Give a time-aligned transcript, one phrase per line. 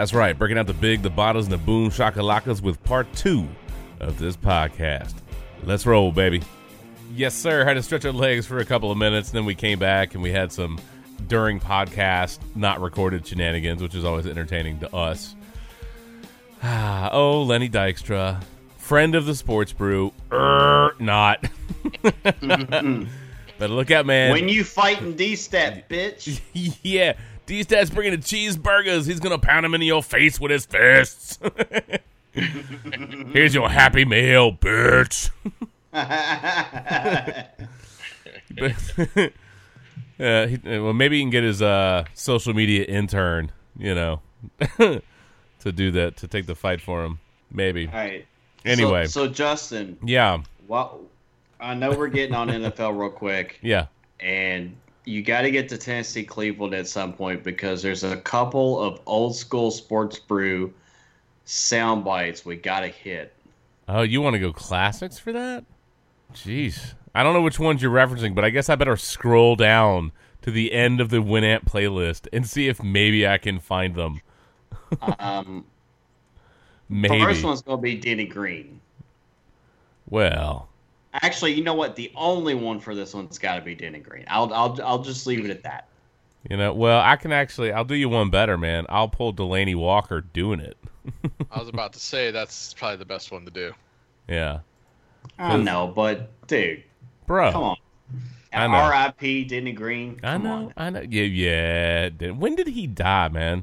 [0.00, 3.46] That's right, breaking out the big, the bottles, and the boom shakalakas with part two
[4.00, 5.12] of this podcast.
[5.64, 6.40] Let's roll, baby.
[7.14, 7.66] Yes, sir.
[7.66, 10.14] Had to stretch our legs for a couple of minutes, and then we came back
[10.14, 10.80] and we had some
[11.28, 15.36] during podcast not recorded shenanigans, which is always entertaining to us.
[16.62, 18.42] Ah, oh, Lenny Dykstra,
[18.78, 21.46] friend of the Sports Brew, er, not.
[23.60, 24.32] Better look out, man.
[24.32, 26.40] When you fighting D-Step, bitch.
[26.82, 27.12] yeah,
[27.50, 29.08] D Stat's bringing the cheeseburgers.
[29.08, 31.36] He's gonna pound them into your face with his fists.
[32.32, 35.30] Here's your happy meal, bitch.
[40.20, 44.20] uh, he, well, maybe he can get his uh, social media intern, you know,
[44.78, 47.18] to do that to take the fight for him.
[47.50, 47.88] Maybe.
[47.88, 48.26] All right.
[48.64, 51.00] Anyway, so, so Justin, yeah, well,
[51.58, 53.86] I know we're getting on NFL real quick, yeah.
[54.20, 58.80] and you got to get to Tennessee Cleveland at some point because there's a couple
[58.80, 60.72] of old school sports brew
[61.44, 63.32] sound bites we got to hit.
[63.88, 65.64] Oh, you want to go classics for that?
[66.32, 70.12] Jeez, I don't know which ones you're referencing, but I guess I better scroll down
[70.42, 74.20] to the end of the Winamp playlist and see if maybe I can find them.
[75.20, 75.64] Um,
[76.90, 77.20] Maybe.
[77.20, 78.80] First one's gonna be Denny Green.
[80.08, 80.68] Well,
[81.14, 81.96] Actually, you know what?
[81.96, 84.24] The only one for this one's got to be Denny Green.
[84.28, 85.88] I'll I'll I'll just leave it at that.
[86.48, 87.72] you know, well, I can actually.
[87.72, 88.86] I'll do you one better, man.
[88.88, 90.76] I'll pull Delanie Walker doing it.
[91.50, 93.72] I was about to say that's probably the best one to do.
[94.28, 94.60] Yeah,
[95.38, 96.84] I know, but dude,
[97.26, 97.50] bro.
[97.52, 97.76] come on.
[98.52, 98.74] I know.
[98.74, 99.44] R.I.P.
[99.44, 100.18] Denny Green.
[100.24, 100.52] I know.
[100.52, 100.72] on.
[100.76, 101.00] I know.
[101.08, 102.08] Yeah, yeah.
[102.10, 103.62] Did- When did he die, man?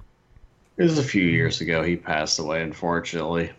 [0.77, 1.83] It was a few years ago.
[1.83, 3.51] He passed away, unfortunately.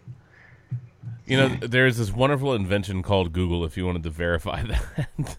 [1.31, 3.65] You know, there's this wonderful invention called Google.
[3.65, 4.63] If you wanted to verify
[5.19, 5.37] that,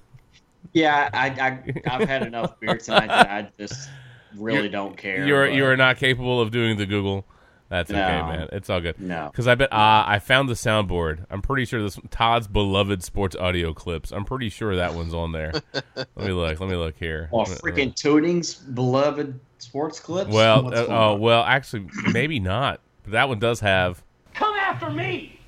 [0.73, 3.89] Yeah, I, I I've had enough beer tonight that I just
[4.35, 5.25] really don't care.
[5.25, 7.25] you're but- you are not capable of doing the Google.
[7.69, 8.49] That's okay, man.
[8.51, 8.99] It's all good.
[8.99, 9.29] No.
[9.31, 11.25] Because I bet uh, I found the soundboard.
[11.29, 14.11] I'm pretty sure this Todd's beloved sports audio clips.
[14.11, 15.51] I'm pretty sure that one's on there.
[15.95, 16.59] let me look.
[16.59, 17.29] Let me look here.
[17.31, 20.31] Well, freaking Tooting's beloved sports clips.
[20.31, 22.81] Well, What's uh, oh well, actually, maybe not.
[23.03, 24.01] But that one does have.
[24.33, 25.38] Come after me.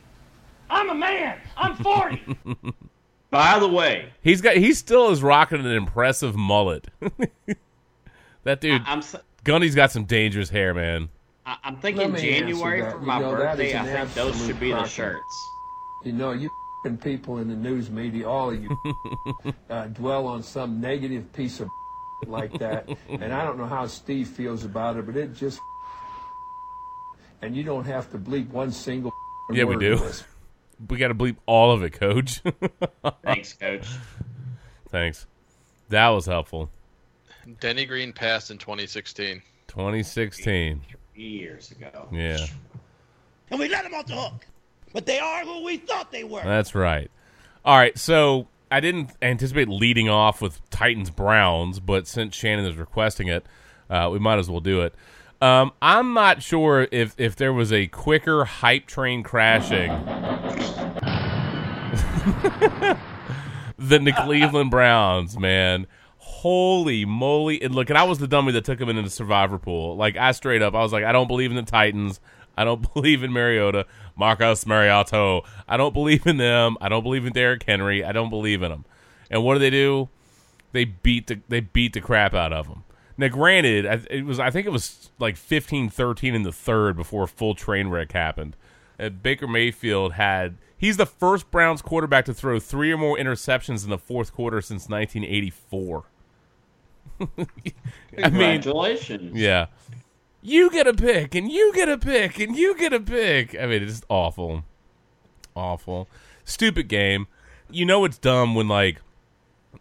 [0.71, 1.37] I'm a man.
[1.57, 2.37] I'm 40.
[3.29, 4.55] By the way, He's got.
[4.57, 6.87] He still is rocking an impressive mullet.
[8.43, 9.15] that dude, I'm s-
[9.45, 11.09] Gundy's got some dangerous hair, man.
[11.45, 12.93] I- I'm thinking Let me answer January that.
[12.93, 13.77] for You my know, birthday.
[13.77, 15.23] I think those should be the shirts.
[16.03, 16.47] You know, you
[16.85, 18.77] f***ing people in the news media, all of you,
[19.69, 21.69] uh, dwell on some negative piece of
[22.27, 25.59] like that, and I don't know how Steve feels about it, but it just
[27.41, 29.11] and you don't have to bleep one single
[29.51, 29.99] Yeah, we do.
[30.81, 30.93] Of this.
[30.93, 32.41] We got to bleep all of it, Coach.
[33.23, 33.87] Thanks, Coach.
[34.89, 35.25] Thanks.
[35.89, 36.69] That was helpful.
[37.59, 39.41] Denny Green passed in 2016.
[39.67, 40.81] 2016.
[41.15, 42.07] Years ago.
[42.11, 42.45] Yeah,
[43.49, 44.45] and we let them off the hook.
[44.93, 46.43] But they are who we thought they were.
[46.43, 47.09] that's right.
[47.63, 52.75] All right, so I didn't anticipate leading off with Titans Browns, but since Shannon is
[52.75, 53.45] requesting it,
[53.89, 54.95] uh, we might as well do it.
[55.41, 59.89] Um, I'm not sure if if there was a quicker hype train crashing
[63.79, 65.87] than the Cleveland Browns, man.
[66.17, 67.59] Holy moly!
[67.59, 69.95] And look, and I was the dummy that took him into the survivor pool.
[69.95, 72.19] Like I straight up, I was like, I don't believe in the Titans.
[72.55, 75.41] I don't believe in Mariota, Marcus Mariota.
[75.67, 76.77] I don't believe in them.
[76.79, 78.03] I don't believe in Derrick Henry.
[78.03, 78.85] I don't believe in them.
[79.31, 80.09] And what do they do?
[80.71, 82.83] They beat the they beat the crap out of them.
[83.17, 87.27] Now, granted, it was I think it was like 15-13 in the third before a
[87.27, 88.55] full train wreck happened.
[88.99, 93.83] Uh, Baker Mayfield had he's the first Browns quarterback to throw three or more interceptions
[93.83, 96.03] in the fourth quarter since 1984.
[97.19, 97.57] I mean,
[98.15, 99.35] Congratulations.
[99.37, 99.67] yeah.
[100.43, 103.55] You get a pick, and you get a pick, and you get a pick.
[103.55, 104.63] I mean, it's just awful.
[105.55, 106.07] Awful.
[106.45, 107.27] Stupid game.
[107.69, 109.01] You know it's dumb when, like,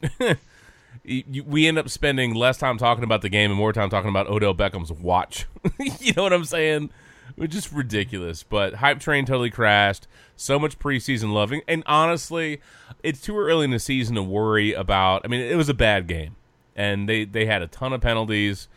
[1.46, 4.28] we end up spending less time talking about the game and more time talking about
[4.28, 5.46] Odell Beckham's watch.
[6.00, 6.90] you know what I'm saying?
[7.36, 8.42] It's just ridiculous.
[8.42, 10.06] But hype train totally crashed.
[10.36, 12.60] So much preseason loving, and honestly,
[13.02, 15.22] it's too early in the season to worry about.
[15.24, 16.36] I mean, it was a bad game,
[16.74, 18.68] and they they had a ton of penalties,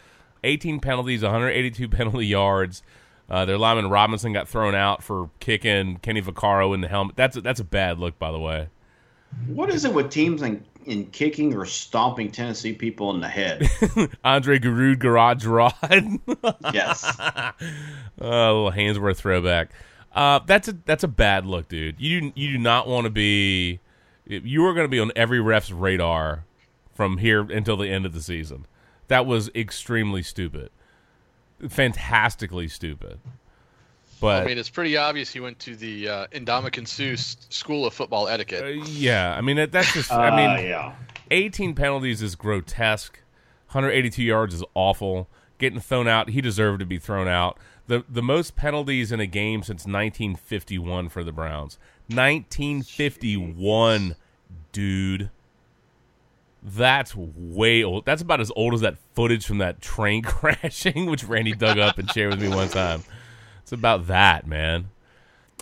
[0.43, 2.83] 18 penalties, 182 penalty yards.
[3.29, 7.15] Uh, their lineman Robinson got thrown out for kicking Kenny Vaccaro in the helmet.
[7.15, 8.67] That's a, that's a bad look, by the way.
[9.47, 13.69] What is it with teams in, in kicking or stomping Tennessee people in the head?
[14.23, 15.73] Andre Gurode Garage Rod.
[16.73, 17.03] yes.
[17.19, 17.53] a
[18.19, 19.69] little Haynesworth throwback.
[20.13, 21.99] Uh, that's a that's a bad look, dude.
[21.99, 23.79] You do, you do not want to be.
[24.25, 26.45] You are going to be on every ref's radar
[26.93, 28.65] from here until the end of the season.
[29.07, 30.69] That was extremely stupid.
[31.67, 33.19] fantastically stupid.
[34.23, 37.17] But I mean, it's pretty obvious he went to the uh, Ndamukong Suh
[37.49, 38.63] School of Football Etiquette.
[38.63, 40.09] uh, yeah, I mean that- that's just.
[40.11, 40.93] Uh, I mean, yeah.
[41.29, 43.19] 18 penalties is grotesque.
[43.71, 45.27] 182 yards is awful.
[45.57, 47.57] Getting thrown out, he deserved to be thrown out.
[47.87, 51.77] The the most penalties in a game since 1951 for the Browns.
[52.07, 54.15] 1951,
[54.71, 55.29] dude.
[56.65, 58.05] That's way old.
[58.05, 61.97] That's about as old as that footage from that train crashing, which Randy dug up
[61.97, 63.03] and shared with me one time.
[63.63, 64.89] It's about that, man.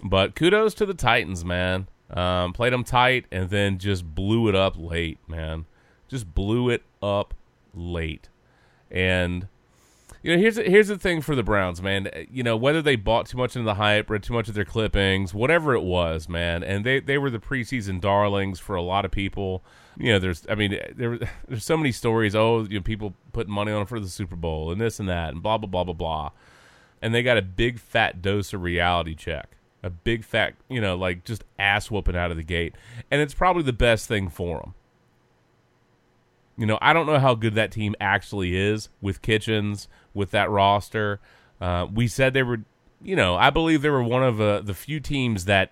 [0.04, 1.88] But kudos to the Titans, man.
[2.10, 5.66] Um, played them tight and then just blew it up late, man.
[6.10, 7.34] Just blew it up
[7.74, 8.28] late.
[8.90, 9.48] And
[10.24, 12.10] you know, here's here's the thing for the Browns, man.
[12.30, 14.66] You know, whether they bought too much into the hype, read too much of their
[14.66, 16.64] clippings, whatever it was, man.
[16.64, 19.64] And they they were the preseason darlings for a lot of people.
[19.98, 21.18] You know, there's I mean, there
[21.48, 22.36] there's so many stories.
[22.36, 25.10] Oh, you know, people putting money on them for the Super Bowl and this and
[25.10, 26.32] that and blah blah blah blah blah.
[27.02, 29.58] And they got a big fat dose of reality check.
[29.84, 32.76] A big fat, you know, like just ass whooping out of the gate.
[33.10, 34.74] And it's probably the best thing for them.
[36.58, 40.50] You know, I don't know how good that team actually is with Kitchens, with that
[40.52, 41.20] roster.
[41.60, 42.62] Uh, we said they were,
[43.02, 45.72] you know, I believe they were one of uh, the few teams that,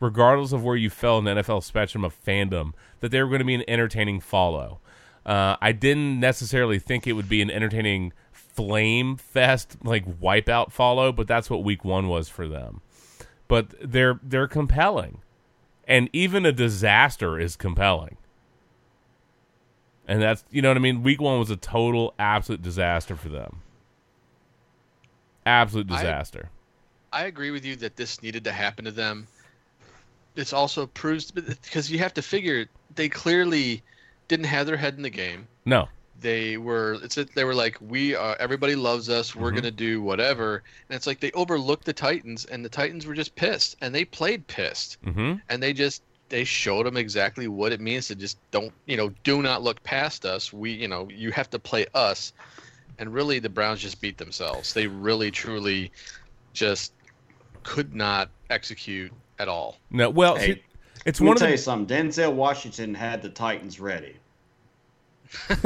[0.00, 3.40] regardless of where you fell in the NFL spectrum of fandom, that they were going
[3.40, 4.80] to be an entertaining follow.
[5.24, 8.12] Uh, I didn't necessarily think it would be an entertaining
[8.58, 12.80] flame fest like wipeout follow, but that's what week one was for them.
[13.46, 15.22] But they're they're compelling,
[15.86, 18.16] and even a disaster is compelling.
[20.08, 21.04] And that's you know what I mean.
[21.04, 23.60] Week one was a total absolute disaster for them.
[25.46, 26.50] Absolute I- disaster.
[27.12, 29.28] I agree with you that this needed to happen to them.
[30.34, 32.66] This also proves because you have to figure
[32.96, 33.82] they clearly
[34.26, 35.46] didn't have their head in the game.
[35.64, 35.88] no,
[36.20, 39.34] They were it's they were like we are everybody loves us.
[39.36, 43.14] We're gonna do whatever, and it's like they overlooked the Titans, and the Titans were
[43.14, 47.72] just pissed, and they played pissed, hmm and they just they showed them exactly what
[47.72, 50.52] it means to just don't you know do not look past us.
[50.52, 52.32] We you know you have to play us,
[52.98, 54.72] and really the Browns just beat themselves.
[54.72, 55.92] They really truly
[56.52, 56.92] just
[57.62, 59.76] could not execute at all.
[59.90, 60.10] no.
[60.10, 60.62] Well, Hey,
[61.04, 61.96] it's Let me one of tell the you something.
[61.96, 64.16] Denzel Washington had the Titans ready.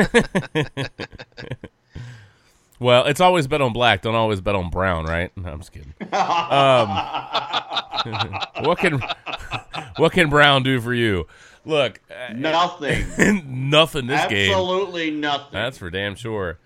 [2.81, 4.03] well, it's always bet on black.
[4.03, 5.31] Don't always bet on brown, right?
[5.37, 5.94] No, I'm just kidding.
[6.12, 6.88] Um,
[8.64, 9.00] what can
[9.97, 11.26] what can Brown do for you?
[11.64, 13.70] Look, uh, Nothing.
[13.70, 14.50] nothing this game.
[14.50, 15.53] Absolutely nothing.
[15.53, 16.59] That's for damn sure.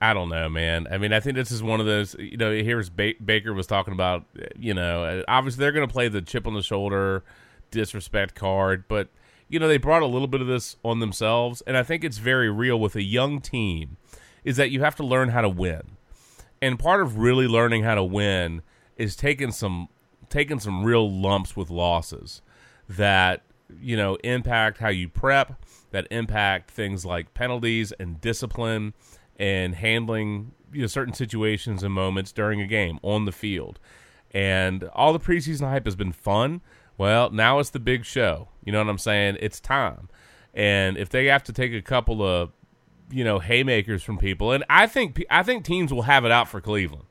[0.00, 0.86] I don't know, man.
[0.90, 2.14] I mean, I think this is one of those.
[2.18, 4.24] You know, here's ba- Baker was talking about.
[4.58, 7.24] You know, uh, obviously they're going to play the chip on the shoulder,
[7.70, 9.08] disrespect card, but
[9.48, 12.18] you know they brought a little bit of this on themselves, and I think it's
[12.18, 13.96] very real with a young team.
[14.44, 15.82] Is that you have to learn how to win,
[16.62, 18.62] and part of really learning how to win
[18.96, 19.88] is taking some
[20.28, 22.42] taking some real lumps with losses
[22.88, 23.42] that
[23.80, 28.94] you know impact how you prep that impact things like penalties and discipline
[29.38, 33.78] and handling you know certain situations and moments during a game on the field
[34.32, 36.60] and all the preseason hype has been fun
[36.98, 38.48] well now it's the big show.
[38.64, 39.38] You know what i'm saying?
[39.40, 40.08] It's time.
[40.52, 42.50] And if they have to take a couple of
[43.10, 46.48] you know haymakers from people and i think i think teams will have it out
[46.48, 47.04] for cleveland.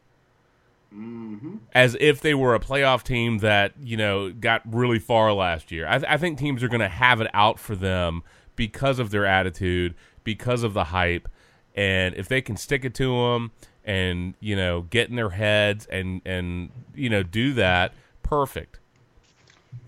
[0.94, 1.58] Mm-hmm.
[1.74, 5.88] As if they were a playoff team that you know got really far last year.
[5.88, 8.24] I, th- I think teams are going to have it out for them
[8.56, 11.28] because of their attitude, because of the hype,
[11.76, 13.52] and if they can stick it to them
[13.84, 18.80] and you know get in their heads and and you know do that, perfect,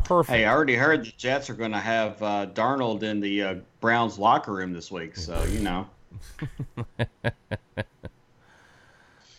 [0.03, 0.36] perfect.
[0.36, 3.56] Hey, I already heard the Jets are going to have uh, Darnold in the uh,
[3.79, 5.88] Browns locker room this week, so you know.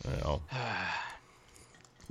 [0.05, 0.43] Well,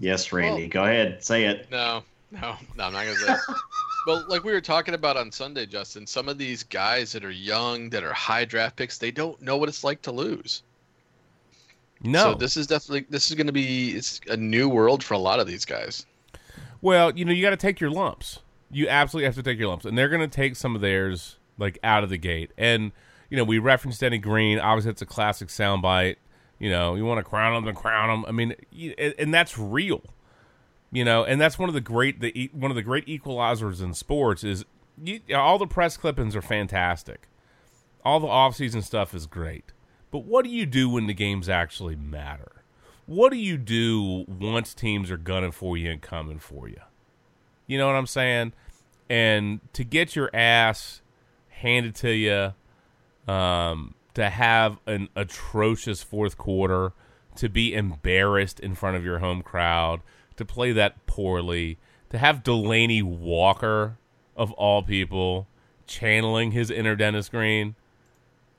[0.02, 0.64] Yes, Randy.
[0.64, 1.68] Well- Go ahead, say it.
[1.70, 3.34] No, no, no, I'm not gonna say.
[3.34, 3.40] it.
[4.08, 7.32] well, like we were talking about on Sunday, Justin, some of these guys that are
[7.32, 10.64] young, that are high draft picks, they don't know what it's like to lose.
[12.02, 15.16] no, So this is definitely this is going to be it's a new world for
[15.16, 16.06] a lot of these guys.
[16.82, 18.40] Well, you know, you got to take your lumps.
[18.72, 21.38] You absolutely have to take your lumps, and they're going to take some of theirs
[21.58, 22.52] like out of the gate.
[22.58, 22.92] And
[23.30, 24.60] you know, we referenced Denny Green.
[24.60, 26.16] Obviously, it's a classic soundbite.
[26.60, 28.26] You know, you want to crown them, then crown them.
[28.28, 28.56] I mean,
[28.98, 30.02] and, and that's real.
[30.92, 33.94] You know, and that's one of the great the one of the great equalizers in
[33.94, 34.66] sports is
[35.02, 37.28] you, all the press clippings are fantastic.
[38.04, 39.74] All the off-season stuff is great.
[40.10, 42.59] But what do you do when the games actually matter?
[43.10, 46.80] What do you do once teams are gunning for you and coming for you?
[47.66, 48.54] You know what I'm saying?
[49.10, 51.02] And to get your ass
[51.48, 52.54] handed to you,
[53.28, 56.94] um, to have an atrocious fourth quarter,
[57.38, 60.02] to be embarrassed in front of your home crowd,
[60.38, 61.80] to play that poorly,
[62.12, 63.98] to have Delanie Walker
[64.36, 65.48] of all people
[65.88, 67.74] channeling his inner Dennis Green.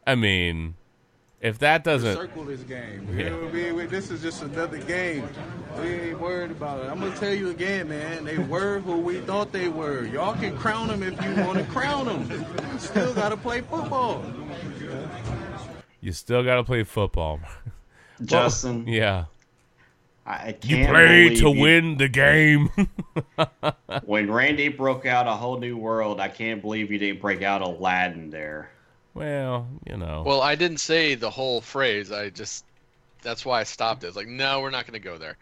[0.04, 0.75] I mean,
[1.40, 3.09] if that doesn't circle this game.
[3.16, 3.35] Yeah.
[3.52, 5.28] We- we- this is just another game.
[5.80, 6.90] We ain't worried about it.
[6.90, 8.25] I'm gonna tell you again, man.
[8.25, 10.04] They were who we thought they were.
[10.06, 12.28] Y'all can crown them if you want to crown them.
[12.73, 14.25] You Still gotta play football.
[16.00, 17.40] you still got to play football.
[18.25, 19.25] Justin, yeah.
[20.26, 22.68] I can't You play to you- win the game.
[24.04, 27.62] When Randy broke out a whole new world, I can't believe you didn't break out
[27.62, 28.70] Aladdin there.
[29.14, 30.23] Well, you know.
[30.25, 32.12] Well, I didn't say the whole phrase.
[32.12, 32.64] I just
[33.23, 34.09] that's why I stopped it.
[34.09, 35.37] It's like, no, we're not going to go there.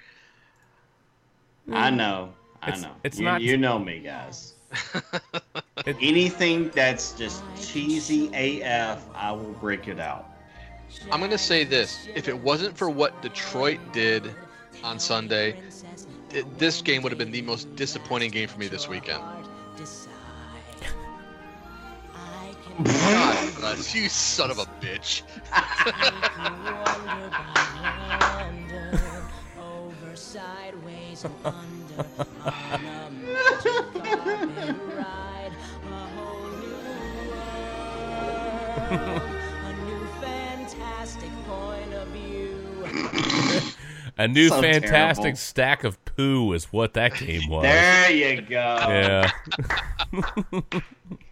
[1.73, 1.97] I hmm.
[1.97, 2.33] know.
[2.63, 2.93] I It's- know.
[3.05, 4.55] it's you, not- you know me, guys.
[5.87, 10.29] It- Anything that's just cheesy AF, I will break it out.
[11.13, 14.35] I'm going to say this: if it wasn't for what Detroit did
[14.83, 15.57] on Sunday,
[16.35, 19.23] it, this game would have been the most disappointing game for me this weekend.
[22.85, 25.23] God bless you, son of a bitch.
[29.61, 32.07] Over, sideways, and under,
[32.45, 35.53] on a magic carpet ride,
[35.85, 36.77] a whole new
[39.67, 42.55] a new fantastic point of view.
[44.19, 45.37] A new So fantastic terrible.
[45.37, 47.63] stack of poo is what that game was.
[47.63, 48.57] There you go.
[48.57, 49.31] yeah.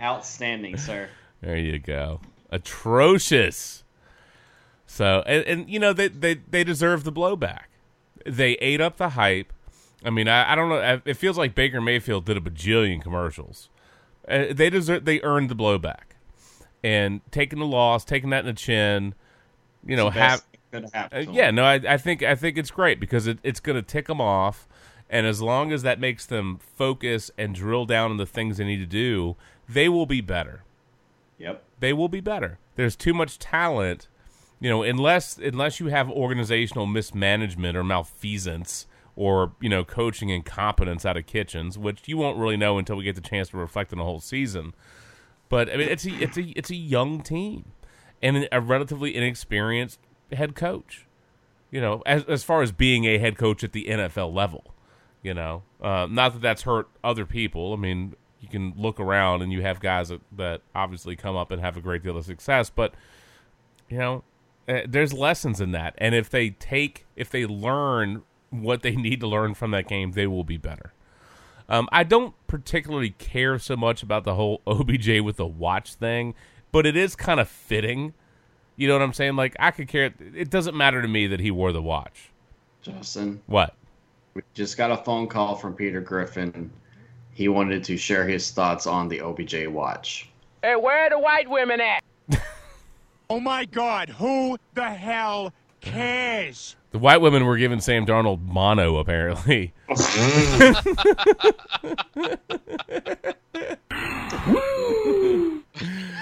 [0.00, 1.08] Outstanding, sir.
[1.40, 2.20] There you go.
[2.50, 3.84] Atrocious.
[4.86, 7.64] So, and, and you know they, they they deserve the blowback.
[8.24, 9.52] They ate up the hype.
[10.04, 11.00] I mean, I, I don't know.
[11.04, 13.70] It feels like Baker Mayfield did a bajillion commercials.
[14.28, 15.04] Uh, they deserve.
[15.04, 16.14] They earned the blowback,
[16.82, 19.14] and taking the loss, taking that in the chin.
[19.84, 22.34] You know, have best thing that could happen uh, yeah, no, I, I think I
[22.34, 24.68] think it's great because it, it's going to tick them off,
[25.10, 28.64] and as long as that makes them focus and drill down on the things they
[28.64, 29.36] need to do,
[29.68, 30.64] they will be better.
[31.38, 31.64] Yep.
[31.80, 32.58] They will be better.
[32.76, 34.08] There's too much talent,
[34.60, 34.82] you know.
[34.82, 41.26] Unless unless you have organizational mismanagement or malfeasance or you know coaching incompetence out of
[41.26, 44.04] kitchens, which you won't really know until we get the chance to reflect on the
[44.04, 44.74] whole season.
[45.48, 47.72] But I mean, it's a it's a it's a young team
[48.22, 50.00] and a relatively inexperienced
[50.32, 51.06] head coach.
[51.70, 54.74] You know, as as far as being a head coach at the NFL level,
[55.22, 57.72] you know, uh, not that that's hurt other people.
[57.72, 58.14] I mean,
[58.44, 61.76] you can look around and you have guys that, that obviously come up and have
[61.76, 62.94] a great deal of success, but
[63.88, 64.24] you know,
[64.68, 69.20] uh, there's lessons in that, and if they take, if they learn what they need
[69.20, 70.92] to learn from that game, they will be better.
[71.68, 76.34] Um, I don't particularly care so much about the whole OBJ with the watch thing,
[76.72, 78.14] but it is kind of fitting.
[78.76, 79.36] You know what I'm saying?
[79.36, 80.12] Like I could care.
[80.34, 82.30] It doesn't matter to me that he wore the watch.
[82.82, 83.74] Justin, What?
[84.34, 86.70] we just got a phone call from Peter Griffin.
[87.34, 90.28] He wanted to share his thoughts on the OBJ watch.
[90.62, 92.02] Hey, where are the white women at?
[93.30, 95.50] Oh my God, who the hell
[95.80, 96.76] cares?
[96.90, 99.72] The white women were giving Sam Darnold mono, apparently.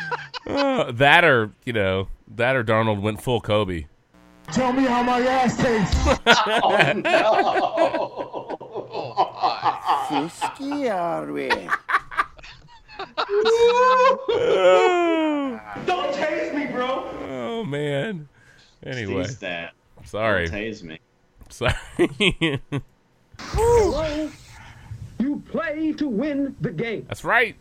[0.46, 3.86] Uh, that or you know that or Darnold went full Kobe.
[4.52, 5.96] Tell me how my ass tastes.
[8.92, 11.48] Fisky are we?
[15.86, 17.08] Don't taste me, bro.
[17.28, 18.28] Oh man.
[18.84, 19.72] Anyway, Cease that.
[20.04, 20.98] sorry, Don't tase me.
[21.48, 21.74] sorry.
[25.18, 27.04] You play to win the game.
[27.08, 27.54] That's right.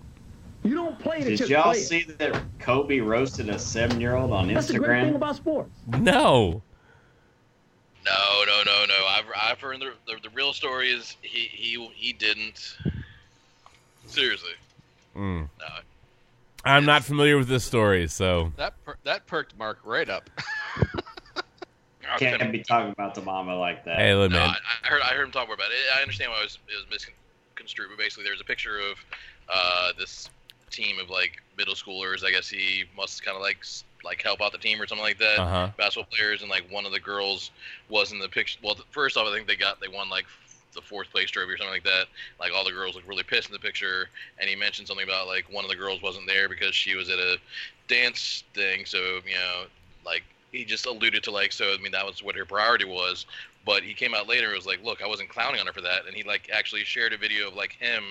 [0.63, 1.83] You don't play to Did just y'all play it.
[1.83, 5.15] see that Kobe roasted a seven-year-old on That's the great thing Instagram?
[5.15, 5.71] about sports.
[5.87, 6.61] No.
[8.05, 9.05] No, no, no, no.
[9.07, 12.75] I've, I've heard the, the the real story is he he he didn't.
[14.07, 14.51] Seriously,
[15.15, 15.47] Mm.
[15.59, 15.65] no.
[16.65, 20.29] I'm not familiar with this story, so That per- that perked Mark right up.
[20.37, 20.83] I
[22.17, 23.97] Can't couldn't- be talking about the mama like that.
[23.97, 24.49] hey, look, No, man.
[24.49, 25.77] I, I heard I heard him talk more about it.
[25.97, 26.85] I understand why it was, it was
[27.55, 28.97] misconstrued, but basically there's a picture of
[29.53, 30.29] uh, this
[30.71, 32.23] team of like middle schoolers.
[32.25, 35.03] I guess he must kind of like s- like help out the team or something
[35.03, 35.39] like that.
[35.39, 35.69] Uh-huh.
[35.77, 37.51] Basketball players, and like one of the girls
[37.89, 38.59] was in the picture.
[38.63, 40.25] Well, first off, I think they got they won like
[40.73, 42.05] the fourth place trophy or something like that.
[42.39, 45.27] Like all the girls look really pissed in the picture, and he mentioned something about
[45.27, 47.37] like one of the girls wasn't there because she was at a
[47.87, 48.85] dance thing.
[48.85, 49.63] So you know,
[50.05, 51.73] like he just alluded to like so.
[51.73, 53.25] I mean, that was what her priority was.
[53.65, 55.81] But he came out later and was like, "Look, I wasn't clowning on her for
[55.81, 58.03] that," and he like actually shared a video of like him,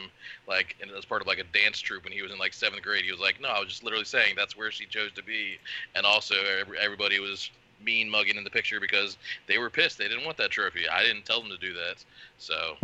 [0.46, 2.82] like and as part of like a dance troupe when he was in like seventh
[2.82, 3.04] grade.
[3.04, 5.58] He was like, "No, I was just literally saying that's where she chose to be,"
[5.96, 6.34] and also
[6.80, 7.50] everybody was
[7.84, 9.16] mean mugging in the picture because
[9.46, 9.98] they were pissed.
[9.98, 10.88] They didn't want that trophy.
[10.88, 12.04] I didn't tell them to do that.
[12.38, 12.76] So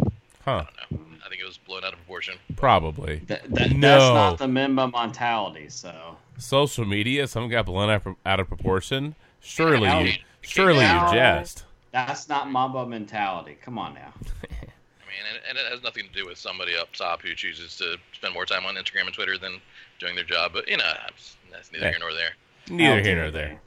[0.46, 0.64] Huh?
[0.64, 1.16] I don't know.
[1.24, 2.36] I think it was blown out of proportion.
[2.54, 3.16] Probably.
[3.26, 3.98] That, that, No.
[3.98, 5.68] That's not the Mamba mentality.
[5.68, 9.16] So Social media, some got blown out, out of proportion.
[9.40, 11.64] Surely, Now- you, surely now- you jest.
[11.96, 13.56] That's not Mamba mentality.
[13.62, 14.12] Come on now.
[14.44, 17.76] I mean, and, and it has nothing to do with somebody up top who chooses
[17.78, 19.60] to spend more time on Instagram and Twitter than
[19.98, 20.52] doing their job.
[20.52, 21.92] But you know, that's, that's neither Hey.
[21.92, 22.30] here nor there.
[22.68, 23.60] Neither here nor there.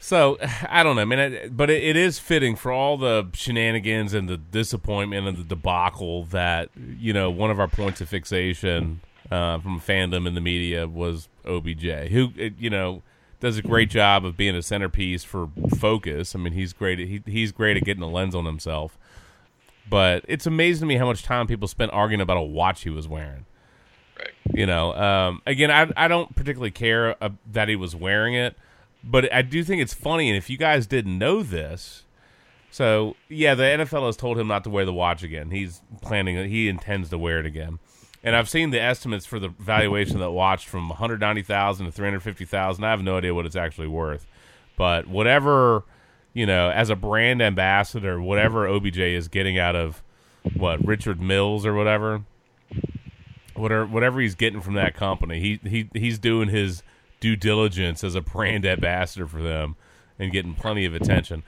[0.00, 0.38] So
[0.68, 1.18] I don't know, man.
[1.18, 5.44] It, but it, it is fitting for all the shenanigans and the disappointment and the
[5.44, 10.40] debacle that you know one of our points of fixation uh, from fandom and the
[10.40, 13.02] media was OBJ, who you know
[13.42, 16.36] does a great job of being a centerpiece for focus.
[16.36, 17.00] I mean, he's great.
[17.00, 18.96] At, he, he's great at getting a lens on himself.
[19.90, 22.90] But it's amazing to me how much time people spent arguing about a watch he
[22.90, 23.44] was wearing.
[24.16, 24.30] Right.
[24.54, 28.56] You know, um, again, I, I don't particularly care uh, that he was wearing it,
[29.02, 30.28] but I do think it's funny.
[30.28, 32.04] And if you guys didn't know this,
[32.70, 35.50] so yeah, the NFL has told him not to wear the watch again.
[35.50, 37.80] He's planning, he intends to wear it again.
[38.24, 42.84] And I've seen the estimates for the valuation of that watch from 190,000 to 350,000.
[42.84, 44.26] I have no idea what it's actually worth,
[44.76, 45.84] but whatever
[46.34, 50.02] you know, as a brand ambassador, whatever OBJ is getting out of
[50.54, 52.22] what Richard Mills or whatever,
[53.54, 56.82] whatever whatever he's getting from that company, he he he's doing his
[57.20, 59.76] due diligence as a brand ambassador for them
[60.18, 61.42] and getting plenty of attention.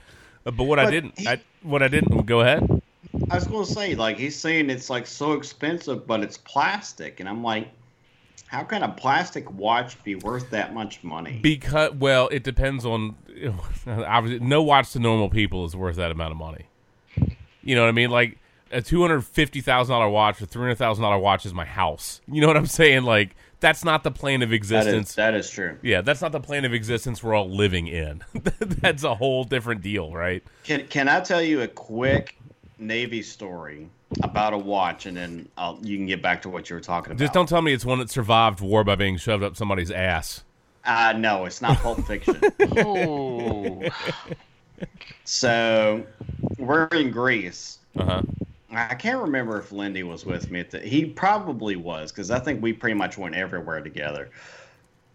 [0.45, 2.81] Uh, But what I didn't, he- I, what I didn't, go ahead.
[3.29, 7.19] I was going to say, like, he's saying it's like so expensive, but it's plastic,
[7.19, 7.69] and I'm like,
[8.47, 11.39] how can a plastic watch be worth that much money?
[11.41, 13.15] Because well, it depends on.
[13.87, 16.65] Obviously, no watch to normal people is worth that amount of money.
[17.63, 18.11] You know what I mean?
[18.11, 18.37] Like
[18.71, 21.65] a two hundred fifty thousand dollar watch or three hundred thousand dollar watch is my
[21.65, 22.21] house.
[22.27, 23.03] You know what I'm saying?
[23.03, 25.09] Like that's not the plane of existence.
[25.09, 25.77] is that is true.
[25.81, 28.23] yeah, that's not the plane of existence we're all living in.
[28.59, 30.43] that's a whole different deal, right?
[30.63, 32.37] Can Can I tell you a quick
[32.77, 33.89] Navy story
[34.23, 37.11] about a watch, and then I'll, you can get back to what you were talking
[37.11, 37.19] about?
[37.19, 40.43] Just don't tell me it's one that survived war by being shoved up somebody's ass.
[40.83, 42.39] Uh, no, it's not Pulp Fiction.
[42.77, 43.81] Oh,
[45.23, 46.05] so
[46.57, 47.79] we're in Greece.
[47.97, 48.21] Uh huh.
[48.71, 50.59] I can't remember if Lindy was with me.
[50.59, 54.29] At the, he probably was because I think we pretty much went everywhere together.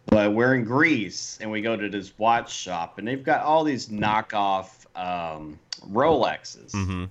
[0.07, 3.63] But we're in Greece and we go to this watch shop and they've got all
[3.63, 5.59] these knockoff um,
[5.91, 6.73] Rolexes.
[6.73, 7.05] Mm-hmm.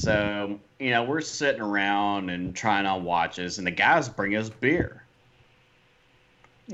[0.00, 4.48] So you know we're sitting around and trying on watches, and the guys bring us
[4.48, 5.04] beer.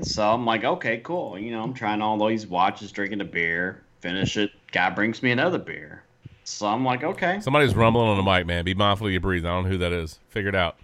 [0.03, 1.37] So I'm like, okay, cool.
[1.37, 3.81] You know, I'm trying all these watches, drinking a beer.
[4.01, 4.51] Finish it.
[4.71, 6.03] Guy brings me another beer.
[6.45, 7.39] So I'm like, okay.
[7.41, 8.63] Somebody's rumbling on the mic, man.
[8.63, 9.49] Be mindful of your breathing.
[9.49, 10.19] I don't know who that is.
[10.29, 10.77] Figure it out.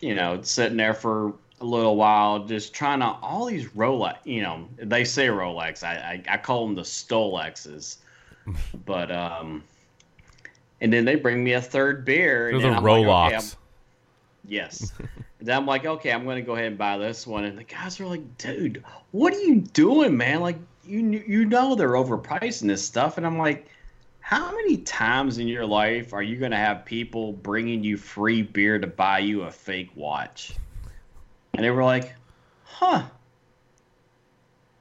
[0.00, 4.18] you know, sitting there for a little while, just trying to all these Rolex.
[4.24, 5.82] You know, they say Rolex.
[5.82, 7.96] I I, I call them the Stolexes,
[8.86, 9.64] but um,
[10.80, 12.46] and then they bring me a third beer.
[12.46, 13.46] They're and the I'm like, okay,
[14.46, 14.92] yes.
[14.98, 15.08] and
[15.40, 17.44] then I'm like, okay, I'm going to go ahead and buy this one.
[17.44, 20.40] And the guys are like, dude, what are you doing, man?
[20.40, 23.66] Like, you you know they're overpricing this stuff, and I'm like.
[24.20, 28.42] How many times in your life are you going to have people bringing you free
[28.42, 30.54] beer to buy you a fake watch?
[31.54, 32.14] And they were like,
[32.64, 33.02] huh.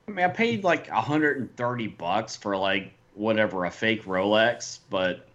[0.08, 5.27] I mean, I paid like 130 bucks for like whatever, a fake Rolex, but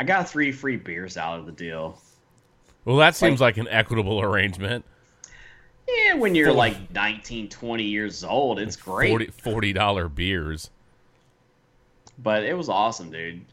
[0.00, 2.00] I got three free beers out of the deal.
[2.86, 4.86] Well, that seems like an equitable arrangement.
[5.86, 9.10] Yeah, when you're like 19, 20 years old, it's great.
[9.10, 10.70] 40 forty dollar beers.
[12.18, 13.44] But it was awesome, dude.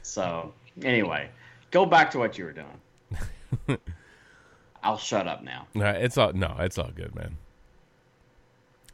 [0.00, 1.28] So, anyway,
[1.70, 3.78] go back to what you were doing.
[4.82, 5.66] I'll shut up now.
[5.74, 7.36] No, it's all no, it's all good, man.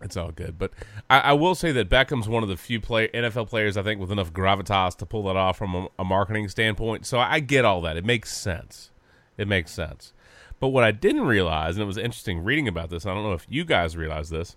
[0.02, 0.72] It's all good, but
[1.10, 4.00] I, I will say that Beckham's one of the few play, NFL players I think
[4.00, 7.04] with enough gravitas to pull that off from a, a marketing standpoint.
[7.04, 8.90] So I get all that; it makes sense.
[9.36, 10.14] It makes sense.
[10.58, 13.32] But what I didn't realize, and it was interesting reading about this, I don't know
[13.32, 14.56] if you guys realize this.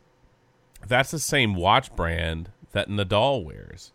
[0.86, 3.94] That's the same watch brand that Nadal wears.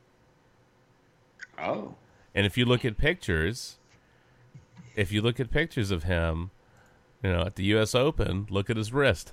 [1.58, 1.96] Oh.
[2.34, 3.78] And if you look at pictures,
[4.96, 6.50] if you look at pictures of him,
[7.22, 7.94] you know, at the U.S.
[7.94, 9.32] Open, look at his wrist.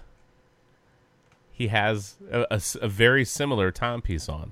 [1.58, 4.52] He has a very similar timepiece on.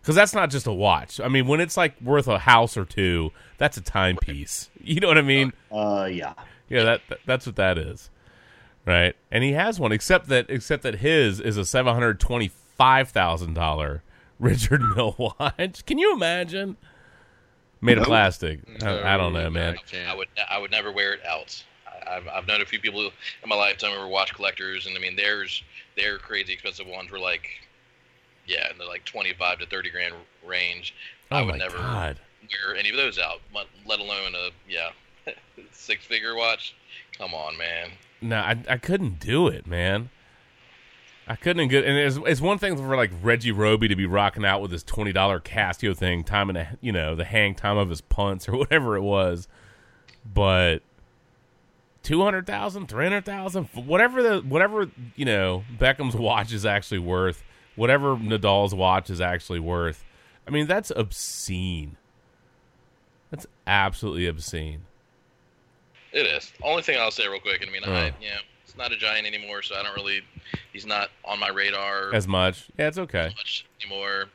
[0.00, 1.18] Because that's not just a watch.
[1.18, 4.70] I mean, when it's like worth a house or two, that's a timepiece.
[4.80, 5.52] You know what I mean?
[5.72, 6.34] Uh, yeah.
[6.68, 8.08] Yeah, that, that that's what that is,
[8.86, 9.16] right?
[9.32, 13.08] And he has one, except that except that his is a seven hundred twenty five
[13.08, 14.04] thousand dollar
[14.38, 15.84] Richard Mille watch.
[15.86, 16.76] Can you imagine?
[17.80, 18.06] Made of Nope.
[18.08, 18.60] plastic.
[18.84, 19.76] I, I don't know, man.
[19.90, 20.08] can't.
[20.08, 21.64] I would I would never wear it out.
[22.08, 24.96] I've I've known a few people who, in my lifetime who were watch collectors, and
[24.96, 25.62] I mean, there's
[25.96, 27.48] their crazy expensive ones were like,
[28.46, 30.14] yeah, in the like twenty five to thirty grand
[30.46, 30.94] range.
[31.30, 32.20] Oh I would never god.
[32.42, 34.90] wear any of those out, let, let alone a yeah
[35.72, 36.74] six figure watch.
[37.18, 37.90] Come on, man.
[38.20, 40.10] No, I I couldn't do it, man.
[41.28, 44.44] I couldn't get, and it's, it's one thing for like Reggie Roby to be rocking
[44.44, 47.90] out with his twenty dollar Casio thing, timing a you know the hang time of
[47.90, 49.48] his punts or whatever it was,
[50.24, 50.82] but
[52.06, 57.42] 200,000, 300,000, whatever the whatever you know Beckham's watch is actually worth,
[57.74, 60.04] whatever Nadal's watch is actually worth.
[60.46, 61.96] I mean, that's obscene.
[63.32, 64.82] That's absolutely obscene.
[66.12, 66.52] It is.
[66.62, 67.66] Only thing I'll say real quick.
[67.66, 67.90] I mean, Uh.
[67.90, 70.20] I know, it's not a giant anymore, so I don't really.
[70.72, 73.32] He's not on my radar As much, yeah, it's okay.
[73.36, 74.26] much anymore.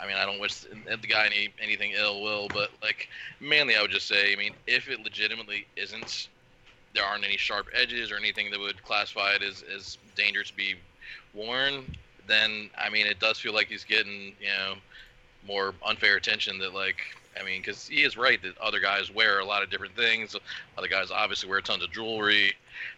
[0.00, 3.82] I mean, I don't wish the guy any anything ill will, but like mainly, I
[3.82, 6.28] would just say, I mean, if it legitimately isn't,
[6.94, 10.56] there aren't any sharp edges or anything that would classify it as as dangerous to
[10.56, 10.74] be
[11.34, 11.84] worn,
[12.26, 14.74] then I mean, it does feel like he's getting you know
[15.46, 16.98] more unfair attention that like.
[17.40, 20.34] I mean, because he is right that other guys wear a lot of different things.
[20.76, 22.54] Other guys obviously wear tons of jewelry,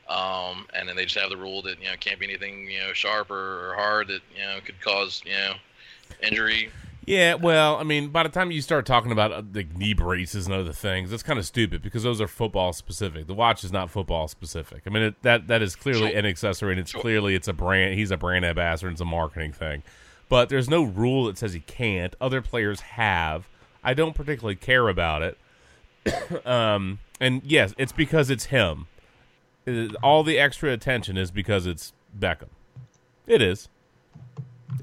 [0.09, 2.81] um, and then they just have the rule that you know can't be anything you
[2.81, 5.55] know sharp or, or hard that you know could cause you know
[6.22, 6.70] injury.
[7.05, 10.47] Yeah, well, I mean, by the time you start talking about uh, like knee braces
[10.47, 13.27] and other things, that's kind of stupid because those are football specific.
[13.27, 14.83] The watch is not football specific.
[14.87, 16.19] I mean, it, that that is clearly Sure.
[16.19, 17.01] an accessory, and it's Sure.
[17.01, 17.95] clearly it's a brand.
[17.99, 18.87] He's a brand ambassador.
[18.87, 19.83] and It's a marketing thing,
[20.29, 22.15] but there's no rule that says he can't.
[22.21, 23.49] Other players have.
[23.83, 26.47] I don't particularly care about it.
[26.47, 28.87] um, and yes, it's because it's him.
[29.67, 32.51] It- all the extra attention is because it's Beckham.
[33.27, 33.69] It is.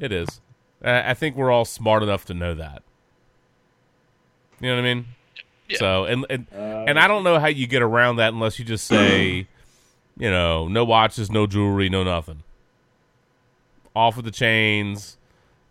[0.02, 0.42] It is.
[0.84, 2.84] I I think we're all smart enough to know that.
[4.60, 5.06] You know what I mean?
[5.70, 5.78] Yeah.
[5.78, 8.86] So and and, and I don't know how you get around that unless you just
[8.86, 9.48] say,
[10.18, 12.44] you know, no watches, no jewelry, no nothing.
[13.96, 15.18] Off with the chains.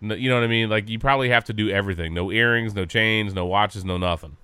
[0.01, 0.69] No, you know what I mean?
[0.69, 2.15] Like you probably have to do everything.
[2.15, 4.37] No earrings, no chains, no watches, no nothing.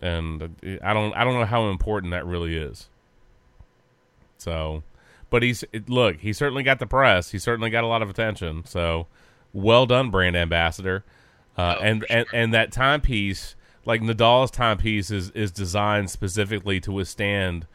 [0.00, 0.48] And uh,
[0.82, 2.88] I don't I don't know how important that really is.
[4.38, 4.82] So,
[5.30, 7.30] but he's it- look, he certainly got the press.
[7.30, 8.64] He certainly got a lot of attention.
[8.66, 9.06] So,
[9.52, 11.04] well done, brand ambassador.
[11.56, 16.80] Uh, Oh, and, for and and that timepiece, like Nadal's timepiece, is is designed specifically
[16.80, 17.66] to withstand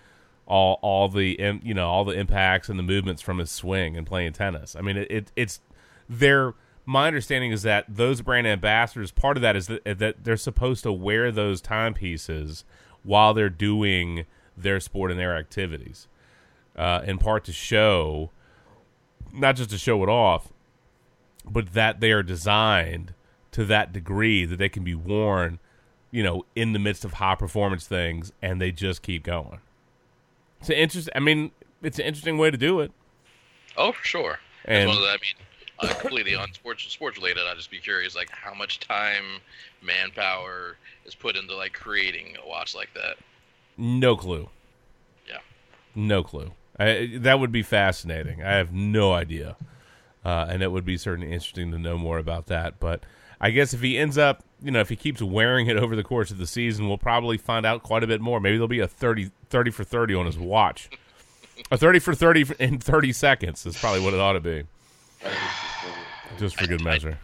[0.47, 4.05] all all the you know all the impacts and the movements from his swing and
[4.05, 4.75] playing tennis.
[4.75, 5.59] I mean, it, it it's
[6.07, 6.53] their
[6.85, 10.83] my understanding is that those brand ambassadors part of that is that, that they're supposed
[10.83, 12.63] to wear those timepieces
[13.03, 16.07] while they're doing their sport and their activities,
[16.77, 18.31] uh, in part to show
[19.33, 20.53] not just to show it off,
[21.49, 23.13] but that they are designed
[23.51, 25.59] to that degree that they can be worn,
[26.11, 29.59] you know, in the midst of high performance things, and they just keep going.
[30.61, 31.09] It's an interest.
[31.15, 31.51] I mean,
[31.83, 32.91] it's an interesting way to do it.
[33.77, 34.39] Oh, for sure.
[34.63, 37.43] And- As well as I mean, uh, completely on sports sports related.
[37.45, 39.23] I'd just be curious, like how much time,
[39.81, 43.17] manpower is put into like creating a watch like that.
[43.77, 44.49] No clue.
[45.27, 45.39] Yeah.
[45.93, 46.51] No clue.
[46.79, 48.43] I, that would be fascinating.
[48.43, 49.55] I have no idea,
[50.23, 52.79] uh, and it would be certainly interesting to know more about that.
[52.79, 53.03] But
[53.39, 56.03] I guess if he ends up, you know, if he keeps wearing it over the
[56.03, 58.39] course of the season, we'll probably find out quite a bit more.
[58.39, 60.89] Maybe there'll be a 30, 30 for thirty on his watch.
[61.71, 64.63] a thirty for thirty in thirty seconds is probably what it ought to be,
[66.37, 67.17] just for good measure.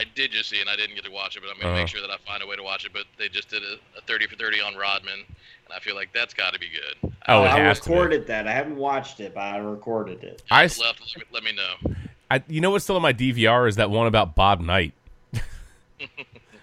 [0.00, 1.68] I did just see it, and I didn't get to watch it, but I'm gonna
[1.74, 1.80] Uh-huh.
[1.82, 2.92] make sure that I find a way to watch it.
[2.92, 6.12] But they just did a, a 30 for 30 on Rodman, and I feel like
[6.14, 7.12] that's got to be good.
[7.28, 7.94] Oh, it I has to be.
[7.94, 8.48] recorded that.
[8.48, 10.42] I haven't watched it, but I recorded it.
[10.50, 11.94] I, If left, let me, let me know.
[12.30, 14.94] I, you know what's still on my DVR is that one about Bob Knight.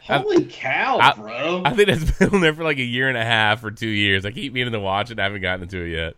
[0.08, 1.62] Holy cow, I- bro!
[1.66, 3.88] I think it's been on there for like a year and a half or two
[3.88, 4.26] years.
[4.26, 5.20] I keep meaning to watch it.
[5.20, 6.16] I haven't gotten into it yet.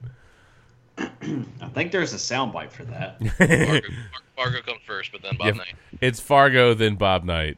[1.62, 3.20] I think there's a soundbite for that.
[3.38, 3.88] Fargo,
[4.36, 5.56] Fargo comes first, but then Bob Yep.
[5.58, 5.76] Knight.
[6.02, 7.58] It's Fargo, then Bob Knight.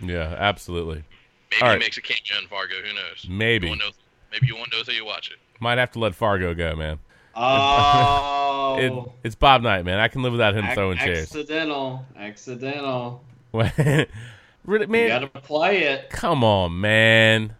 [0.00, 1.04] Yeah, absolutely.
[1.50, 1.80] Maybe All he right.
[1.80, 2.74] makes a cameo in Fargo.
[2.76, 3.26] Who knows?
[3.28, 3.66] Maybe.
[3.66, 3.90] You won't know,
[4.32, 5.38] maybe you won't know until you watch it.
[5.60, 6.98] Might have to let Fargo go, man.
[7.34, 8.92] Oh, It,
[9.26, 9.98] it's Bob Knight, man.
[9.98, 11.22] I can live without him Ac- throwing chairs.
[11.22, 13.24] accidental, accidental.
[13.52, 14.06] really,
[14.66, 14.78] man.
[14.78, 15.08] You man?
[15.08, 16.10] gotta play it.
[16.10, 17.54] Come on, man.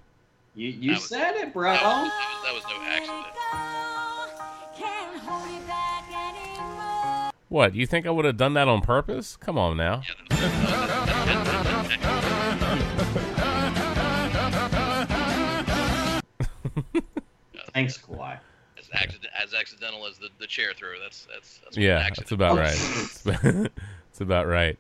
[0.54, 1.72] You you That was- said it, bro.
[1.72, 2.10] That was,
[2.44, 3.26] that was, that was no accident.
[7.48, 7.74] What?
[7.74, 9.36] You think I would have done that on purpose?
[9.36, 10.02] Come on now.
[17.74, 18.38] Thanks, Kawhi.
[18.78, 20.98] As, accident, as accidental as the, the chair throw.
[21.02, 22.16] That's that's that's Yeah, accident.
[22.18, 22.74] that's about right.
[22.74, 23.44] It's about,
[24.10, 24.78] it's about right.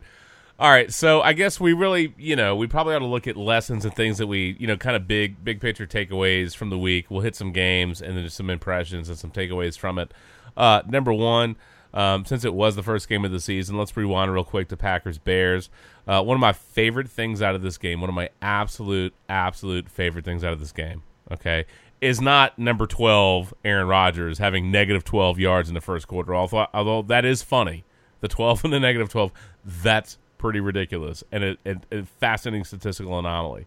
[0.60, 3.36] All right, so I guess we really, you know, we probably ought to look at
[3.36, 6.78] lessons and things that we, you know, kind of big, big picture takeaways from the
[6.78, 7.12] week.
[7.12, 10.12] We'll hit some games and then just some impressions and some takeaways from it.
[10.56, 11.54] Uh, number one,
[11.94, 14.76] um, since it was the first game of the season, let's rewind real quick to
[14.76, 15.70] Packers Bears.
[16.06, 19.88] Uh, one of my favorite things out of this game, one of my absolute, absolute
[19.88, 21.66] favorite things out of this game, okay,
[22.00, 26.34] is not number 12, Aaron Rodgers, having negative 12 yards in the first quarter.
[26.34, 27.84] Although, although that is funny,
[28.20, 29.32] the 12 and the negative 12,
[29.64, 33.66] that's pretty ridiculous and a, a, a fascinating statistical anomaly.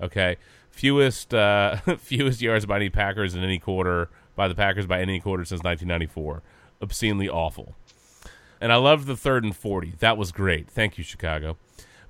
[0.00, 0.36] Okay,
[0.70, 5.20] fewest uh, fewest yards by any Packers in any quarter by the Packers by any
[5.20, 6.42] quarter since 1994.
[6.80, 7.74] Obscenely awful.
[8.60, 9.94] And I loved the third and 40.
[10.00, 10.68] That was great.
[10.68, 11.56] Thank you, Chicago.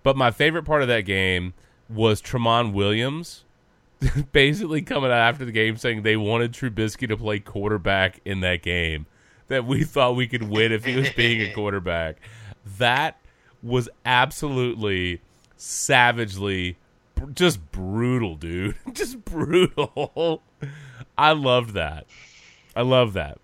[0.03, 1.55] But my favorite part of that game
[1.89, 3.45] was Tramon Williams
[4.33, 8.63] basically coming out after the game saying they wanted Trubisky to play quarterback in that
[8.63, 9.07] game.
[9.49, 12.19] That we thought we could win if he was being a quarterback.
[12.79, 13.19] That
[13.63, 15.21] was absolutely
[15.57, 16.77] savagely
[17.35, 18.77] just brutal, dude.
[18.93, 20.43] just brutal.
[21.19, 22.07] I loved that.
[22.75, 23.39] I love that.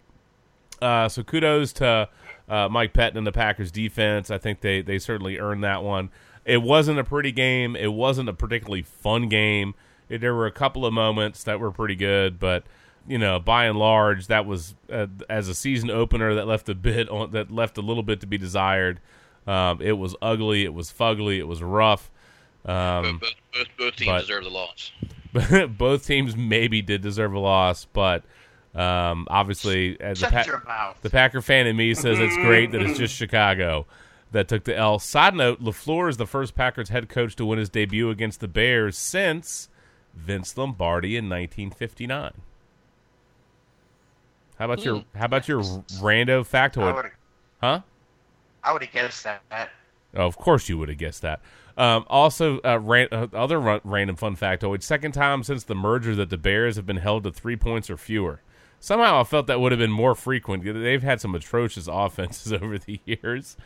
[0.81, 2.09] Uh, so kudos to
[2.49, 4.31] uh, Mike Pettine and the Packers defense.
[4.31, 6.11] I think they they certainly earned that one.
[6.45, 7.75] It wasn't a pretty game.
[7.75, 9.75] It wasn't a particularly fun game.
[10.09, 12.65] It- there were a couple of moments that were pretty good, but
[13.09, 16.75] you know, by and large, that was uh, as a season opener that left a
[16.75, 19.01] bit on, that left a little bit to be desired.
[19.47, 20.65] Um, it was ugly.
[20.65, 21.39] It was fugly.
[21.39, 22.11] It was rough.
[22.65, 24.91] Um, both, both, both teams but- deserve the loss.
[25.79, 28.25] both teams maybe did deserve a loss, but
[28.77, 32.99] um, obviously, uh, the, Pa- the Packer fan in me says it's great that it's
[32.99, 33.87] just Chicago
[34.33, 34.99] that took the L.
[34.99, 38.49] Side note: LaFleur is the first Packers head coach to win his debut against the
[38.49, 39.71] Bears since
[40.15, 42.33] Vince Lombardi in 1959.
[44.59, 47.11] How about your How about your rando factoid?
[47.61, 47.81] Huh?
[48.63, 49.71] I would have guessed that.
[50.15, 51.41] Oh, of course you would have guessed that.
[51.79, 56.15] Um, also, uh, ran- uh, other ra- random fun factoid: second time since the merger
[56.15, 58.41] that the Bears have been held to three points or fewer.
[58.81, 60.65] Somehow, I felt that would have been more frequent.
[60.65, 63.57] They've had some atrocious offenses over the years,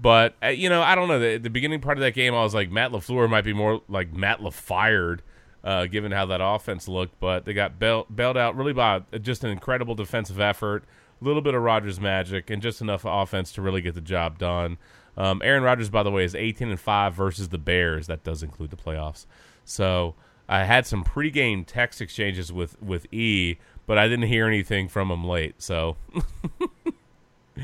[0.00, 1.18] but uh, you know, I don't know.
[1.18, 3.82] The, the beginning part of that game, I was like, Matt LaFleur might be more
[3.88, 5.20] like Matt LaFired,
[5.64, 7.18] uh, given how that offense looked.
[7.20, 10.84] But they got bail- bailed out really by just an incredible defensive effort,
[11.20, 14.38] a little bit of Rodgers magic, and just enough offense to really get the job
[14.38, 14.78] done.
[15.16, 18.06] Um, Aaron Rodgers, by the way, is 18 and five versus the Bears.
[18.06, 19.26] That does include the playoffs.
[19.64, 20.14] So
[20.48, 25.10] I had some pregame text exchanges with with E, but I didn't hear anything from
[25.10, 25.54] him late.
[25.62, 25.96] So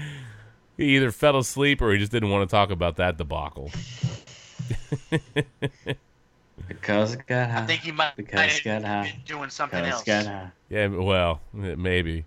[0.77, 3.71] he either fell asleep or he just didn't want to talk about that debacle.
[6.69, 7.63] Because it got high.
[7.63, 9.19] I think he might Because might it got have high.
[9.27, 10.05] doing something Because else.
[10.05, 10.51] got high.
[10.69, 12.25] Yeah, well, maybe.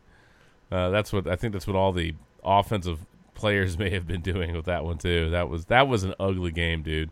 [0.71, 1.53] Uh, that's what I think.
[1.53, 2.99] That's what all the offensive
[3.33, 5.29] players may have been doing with that one too.
[5.29, 7.11] That was that was an ugly game, dude.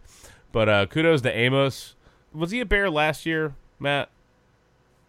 [0.52, 1.96] But uh, kudos to Amos.
[2.34, 4.10] Was he a bear last year, Matt?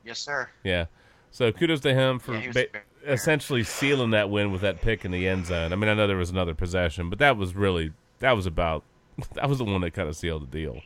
[0.04, 0.48] Yes, sir.
[0.62, 0.86] Yeah.
[1.34, 2.66] So kudos to him for Yeah, ba-
[3.12, 5.72] essentially sealing that win with that pick in the end zone.
[5.72, 8.84] I mean, I know there was another possession, but that was really that was about
[9.34, 10.80] that was the one that kind of sealed the deal.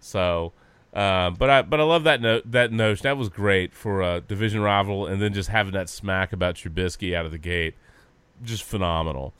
[0.00, 0.52] So,
[0.94, 3.02] uh, but I but I love that note that notion.
[3.04, 7.14] That was great for a division rival, and then just having that smack about Trubisky
[7.14, 7.74] out of the gate,
[8.42, 9.34] just phenomenal.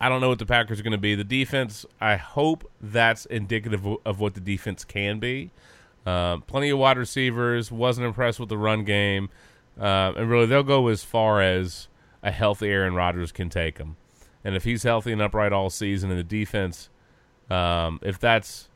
[0.00, 1.16] I don't know what the Packers are going to be.
[1.16, 5.50] The defense, I hope that's indicative of- what the defense can be.
[6.06, 7.70] Um, plenty of wide receivers.
[7.72, 9.28] Wasn't impressed with the run game,
[9.80, 11.88] uh, and really they'll go as far as
[12.22, 13.96] a healthy Aaron Rodgers can take them.
[14.44, 16.88] And if he's healthy and upright all season, and the defense,
[17.50, 18.68] um, if that's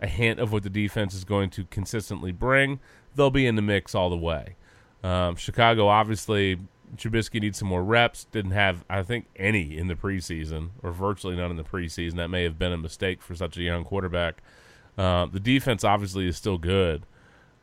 [0.00, 2.80] a hint of what the defense is going to consistently bring,
[3.14, 4.56] they'll be in the mix all the way.
[5.02, 6.58] Um, Chicago, obviously,
[6.96, 8.24] Trubisky needs some more reps.
[8.24, 12.16] Didn't have, I think, any in the preseason, or virtually none in the preseason.
[12.16, 14.42] That may have been a mistake for such a young quarterback.
[14.96, 17.04] Uh, the defense obviously is still good,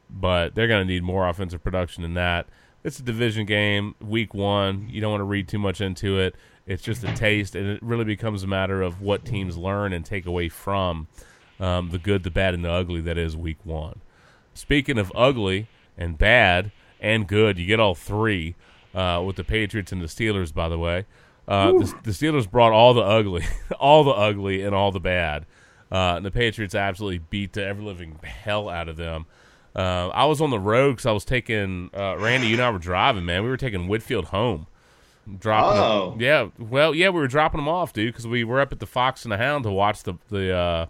[0.10, 2.48] but they're going to need more offensive production than that.
[2.84, 4.88] It's a division game, week one.
[4.90, 6.36] You don't want to read too much into it.
[6.66, 10.06] It's just a taste, and it really becomes a matter of what teams learn and
[10.06, 11.08] take away from
[11.60, 14.02] um, the good, the bad, and the ugly that is week one.
[14.54, 15.68] Speaking of ugly
[15.98, 18.56] and bad and good, you get all three
[18.96, 21.06] uh, with the Patriots and the Steelers, by the way.
[21.48, 23.44] Uh, the, the Steelers brought all the ugly,
[23.80, 25.46] all the ugly, and all the bad.
[25.92, 29.26] Uh, and the Patriots absolutely beat the ever living hell out of them.
[29.76, 32.48] Uh, I was on the road because I was taking uh, Randy.
[32.48, 33.44] You and I were driving, man.
[33.44, 34.68] We were taking Whitfield home,
[35.40, 35.76] dropping.
[35.80, 36.16] them- Oh.
[36.20, 36.50] yeah.
[36.60, 39.24] Well, yeah, we were dropping them off, dude, because we were up at the Fox
[39.24, 40.86] and the Hound to watch the the uh,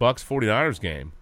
[0.00, 1.12] Bucs 49ers game.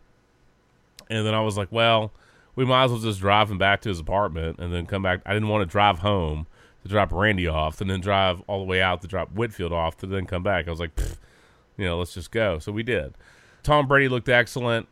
[1.10, 2.12] And then I was like, well,
[2.54, 5.20] we might as well just drive him back to his apartment and then come back.
[5.24, 6.46] I didn't want to drive home
[6.82, 9.96] to drop Randy off and then drive all the way out to drop Whitfield off
[9.98, 10.68] to then come back.
[10.68, 10.90] I was like,
[11.76, 12.58] You know, let's just go.
[12.58, 13.14] So we did.
[13.62, 14.86] Tom Brady looked excellent,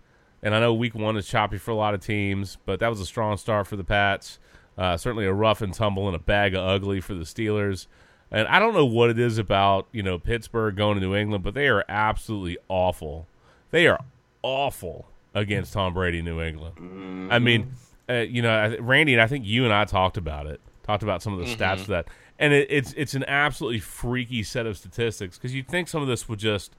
[0.47, 3.01] and I know Week One is choppy for a lot of teams, but that was
[3.01, 4.39] a strong start for the Pats.
[4.79, 7.89] Uh, certainly a rough and tumble and a bag of ugly for the Steelers.
[8.31, 11.43] And I don't know what it is about you know Pittsburgh going to New England,
[11.43, 13.27] but they are absolutely awful.
[13.73, 13.99] They are
[14.43, 17.33] awful against Tom Brady, in New England.
[17.33, 17.73] I mean,
[18.09, 20.61] uh, you know, Randy, and I think you and I talked about it.
[20.85, 22.07] Talked about some of the stats of that,
[22.39, 26.09] and it, it's it's an absolutely freaky set of statistics because you'd think some of
[26.09, 26.77] this would just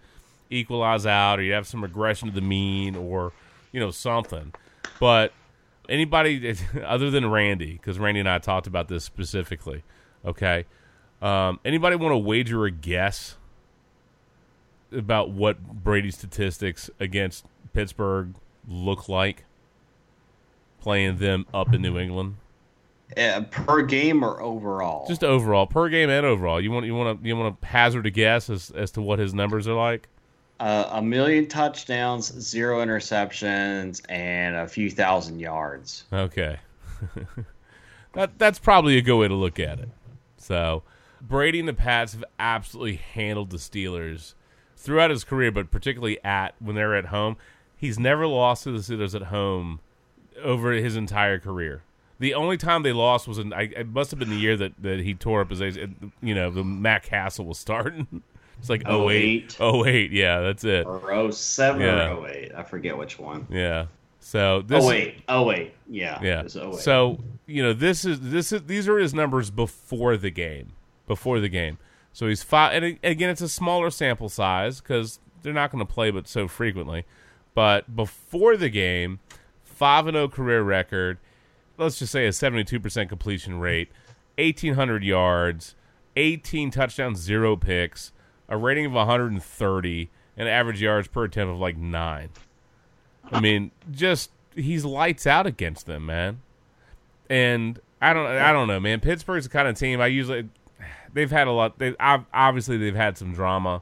[0.50, 3.34] equalize out, or you'd have some regression to the mean, or
[3.72, 4.54] you know something.
[5.00, 5.34] But
[5.90, 9.84] anybody other than Randy, because Randy and I talked about this specifically.
[10.26, 10.66] Okay,
[11.22, 13.38] um, anybody want to wager a guess
[14.92, 18.36] about what Brady's statistics against Pittsburgh
[18.68, 19.46] look like
[20.80, 22.36] playing them up in New England?
[23.16, 25.08] Uh, per game or overall?
[25.08, 26.60] Just overall, per game and overall.
[26.60, 29.20] You want you want to you want to hazard a guess as as to what
[29.20, 30.10] his numbers are like?
[30.60, 36.06] Uh, a million touchdowns, zero interceptions, and a few thousand yards.
[36.12, 36.60] Okay.
[38.14, 39.90] that that's probably a good way to look at it.
[40.38, 40.84] So,
[41.22, 44.34] Brady and the Pats have absolutely handled the Steelers
[44.76, 47.38] throughout his career, but particularly at when they're at home.
[47.76, 49.82] He's never lost to the Steelers at home
[50.42, 51.84] over his entire career.
[52.20, 54.74] The only time they lost was in I, it must have been the year that,
[54.82, 55.78] that he tore up his
[56.22, 58.24] you know the Matt Cassel was starting.
[58.60, 59.58] it's like 08.
[59.60, 60.86] 08, yeah, that's it.
[60.86, 62.14] Or 07 Yeah.
[62.16, 62.52] or 08.
[62.56, 63.48] I forget which one.
[63.50, 63.86] Yeah.
[64.20, 65.24] So this Oh, wait.
[65.30, 65.74] Oh, wait.
[65.90, 66.20] Yeah.
[66.22, 66.44] Yeah.
[66.44, 66.76] 08.
[66.80, 70.74] So you know this is this is these are his numbers before the game,
[71.08, 71.78] before the game.
[72.14, 75.94] So he's five, and again, it's a smaller sample size because they're not going to
[75.94, 77.06] play but so frequently.
[77.54, 79.20] But before the game,
[79.64, 81.20] five and zero career record.
[81.78, 83.90] Let's just say a seventy two percent completion rate,
[84.40, 85.76] eighteen hundred yards,
[86.16, 88.12] eighteen touchdowns, zero picks,
[88.50, 92.30] a rating of one hundred and thirty, and average yards per attempt of like nine.
[93.32, 96.42] I mean, just he's lights out against them, man.
[97.30, 99.00] And I don't, I don't know, man.
[99.00, 100.50] Pittsburgh's the kind of team I usually
[101.14, 101.80] they've had a lot.
[101.80, 103.82] They ob- obviously they've had some drama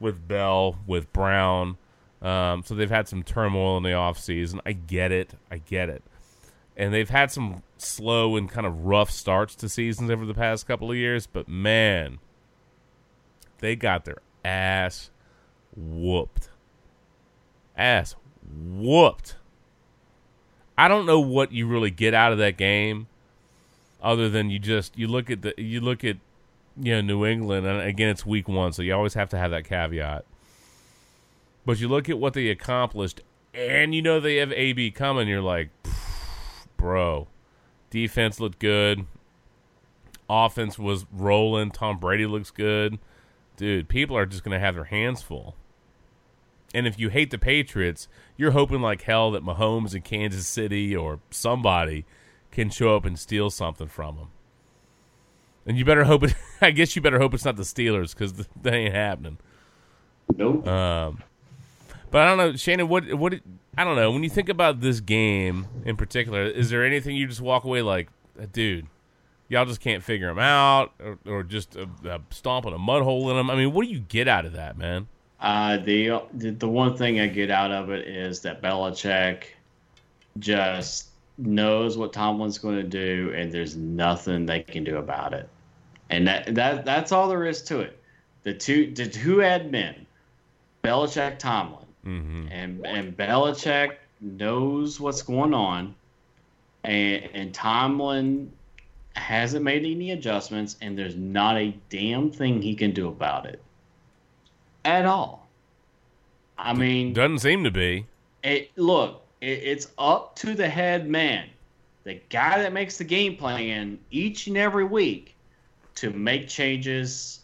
[0.00, 1.76] with Bell, with Brown,
[2.20, 4.60] um, so they've had some turmoil in the offseason.
[4.66, 6.02] I get it, I get it,
[6.76, 10.66] and they've had some slow and kind of rough starts to seasons over the past
[10.66, 11.26] couple of years.
[11.26, 12.18] But man,
[13.62, 15.10] they got their ass
[15.74, 16.50] whooped,
[17.76, 19.36] ass whooped.
[20.76, 23.06] I don't know what you really get out of that game,
[24.02, 26.16] other than you just you look at the you look at
[26.76, 29.52] you know New England, and again it's week one, so you always have to have
[29.52, 30.24] that caveat.
[31.64, 33.20] But you look at what they accomplished,
[33.54, 35.28] and you know they have AB coming.
[35.28, 35.70] You're like,
[36.76, 37.28] bro,
[37.90, 39.06] defense looked good,
[40.28, 41.70] offense was rolling.
[41.70, 42.98] Tom Brady looks good,
[43.62, 43.88] dude.
[43.88, 45.54] People are just gonna have their hands full.
[46.74, 50.96] And if you hate the Patriots, you're hoping like hell that Mahomes in Kansas City
[50.96, 52.04] or somebody
[52.50, 54.28] can show up and steal something from them.
[55.64, 56.34] And you better hope it.
[56.60, 59.38] I guess you better hope it's not the Steelers because that ain't happening.
[60.36, 60.66] Nope.
[60.66, 61.22] Um,
[62.10, 62.88] but I don't know, Shannon.
[62.88, 63.34] What what
[63.78, 64.10] I don't know.
[64.10, 67.82] When you think about this game in particular, is there anything you just walk away
[67.82, 68.08] like,
[68.50, 68.88] dude,
[69.52, 73.30] y'all just can't figure them out, or, or just uh, uh, stomping a mud hole
[73.30, 73.50] in them?
[73.50, 75.06] I mean, what do you get out of that, man?
[75.40, 79.44] Uh, the the one thing I get out of it is that Belichick
[80.38, 85.48] just knows what Tomlin's going to do, and there's nothing they can do about it.
[86.10, 87.98] And that that that's all there is to it.
[88.44, 89.94] The two the two admin,
[90.82, 92.48] Belichick, Tomlin, Mm-hmm.
[92.50, 95.94] and and Belichick knows what's going on,
[96.82, 98.52] and and Tomlin
[99.14, 103.62] hasn't made any adjustments, and there's not a damn thing he can do about it
[104.84, 105.48] at all.
[106.58, 108.06] I mean, Doesn't seem to be.
[108.42, 111.48] it, look, it, it's up to the head man,
[112.04, 115.34] the guy that makes the game plan each and every week,
[115.96, 117.40] to make changes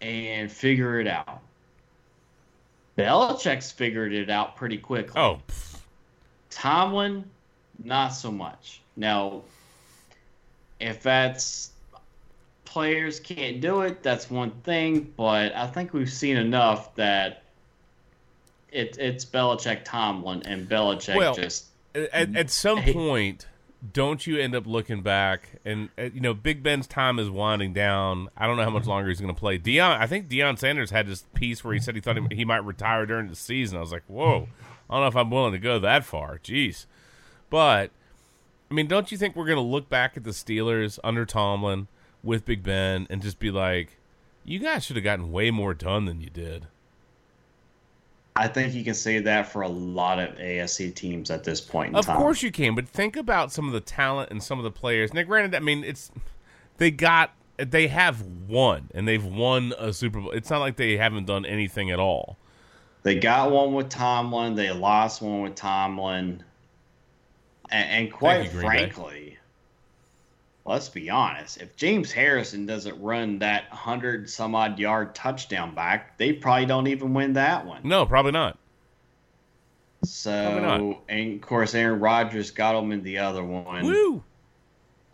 [0.00, 1.40] and figure it out.
[2.98, 5.18] Belichick's figured it out pretty quickly.
[5.20, 5.38] Oh,
[6.50, 7.24] Tomlin,
[7.82, 8.80] not so much.
[8.96, 9.42] Now,
[10.82, 11.70] if that's
[12.64, 15.12] players can't do it, that's one thing.
[15.16, 17.42] But I think we've seen enough that
[18.70, 22.92] it, it's Belichick, Tomlin, and Belichick Well, just at, at some Hey.
[22.94, 23.46] point,
[23.92, 27.72] don't you end up looking back and uh, you know Big Ben's time is winding
[27.72, 28.28] down.
[28.36, 29.58] I don't know how much longer he's going to play.
[29.58, 32.44] Deion, I think Deion Sanders had this piece where he said he thought he, he
[32.44, 33.78] might retire during the season.
[33.78, 34.48] I was like, whoa,
[34.88, 36.38] I don't know if I'm willing to go that far.
[36.38, 36.86] Jeez,
[37.50, 37.90] but
[38.72, 41.88] I mean, don't you think we're going to look back at the Steelers under Tomlin
[42.22, 43.98] with Big Ben and just be like,
[44.46, 46.68] you guys should have gotten way more done than you did.
[48.34, 51.90] I think you can say that for a lot of AFC teams at this point
[51.90, 52.16] in Of time.
[52.16, 55.12] course you can, but think about some of the talent and some of the players.
[55.12, 56.10] Now, granted, I mean, it's
[56.78, 60.30] they got they have won and they've won a Super Bowl.
[60.30, 62.38] It's not like they haven't done anything at all.
[63.02, 64.54] They got one with Tomlin.
[64.54, 66.42] They lost one with Tomlin.
[67.72, 69.38] And, and quite you, frankly,
[70.64, 71.60] let's be honest.
[71.60, 76.86] If James Harrison doesn't run that hundred some odd yard touchdown back, they probably don't
[76.88, 77.80] even win that one.
[77.84, 78.58] No, probably not.
[80.00, 80.98] Probably So, not.
[81.08, 83.84] and of course, Aaron Rodgers got him in the other one.
[83.86, 84.22] Woo!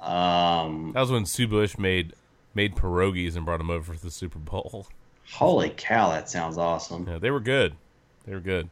[0.01, 2.15] Um, That was when Sue Bush made
[2.55, 4.87] made pierogies and brought them over for the Super Bowl.
[5.33, 7.07] holy cow, that sounds awesome.
[7.09, 7.75] Yeah, they were good.
[8.27, 8.69] They were good.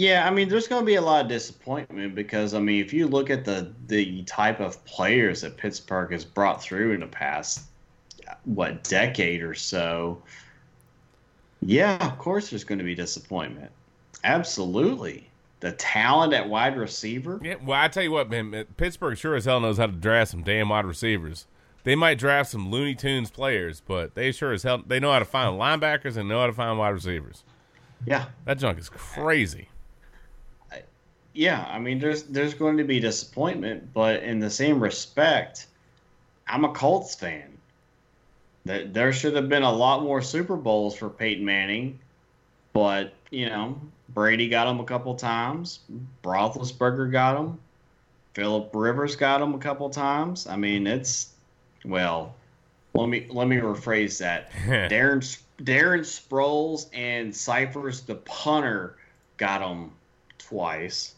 [0.00, 2.90] Yeah, I mean, there's going to be a lot of disappointment because I mean, if
[2.90, 7.06] you look at the the type of players that Pittsburgh has brought through in the
[7.06, 7.64] past
[8.46, 10.22] what decade or so,
[11.60, 13.70] yeah, of course, there's going to be disappointment.
[14.24, 15.28] Absolutely,
[15.60, 17.38] the talent at wide receiver.
[17.42, 20.30] Yeah, well, I tell you what, man, Pittsburgh sure as hell knows how to draft
[20.30, 21.46] some damn wide receivers.
[21.84, 25.18] They might draft some Looney Tunes players, but they sure as hell they know how
[25.18, 27.44] to find linebackers and know how to find wide receivers.
[28.06, 29.68] Yeah, That junk is crazy.
[31.32, 31.64] Yeah.
[31.68, 35.66] I mean, there's there's going to be disappointment, but in the same respect,
[36.46, 37.58] I'm a Colts fan.
[38.64, 41.98] There, there should have been a lot more Super Bowls for Peyton Manning,
[42.72, 45.80] but you know, Brady got him a couple times.
[46.22, 47.58] Roethlisberger got him.
[48.34, 50.46] Philip Rivers got him a couple times.
[50.46, 51.32] I mean, it's
[51.84, 52.34] well.
[52.94, 54.50] Let me let me rephrase that.
[54.90, 55.20] Darren
[55.62, 58.96] Darren Sproles and Scifres the punter
[59.36, 59.92] got him
[60.38, 61.14] twice.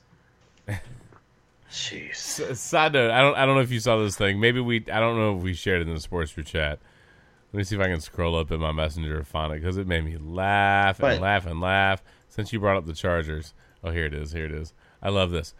[1.70, 2.40] Jeez.
[2.40, 4.38] S- Side note: I don't, I don't know if you saw this thing.
[4.40, 6.78] Maybe we, I don't know if we shared it in the sports group chat.
[7.52, 9.76] Let me see if I can scroll up in my messenger and find it because
[9.76, 12.02] it made me laugh and But- laugh and laugh.
[12.28, 13.52] Since you brought up the Chargers,
[13.84, 14.72] oh here it is, here it is.
[15.02, 15.54] I love this.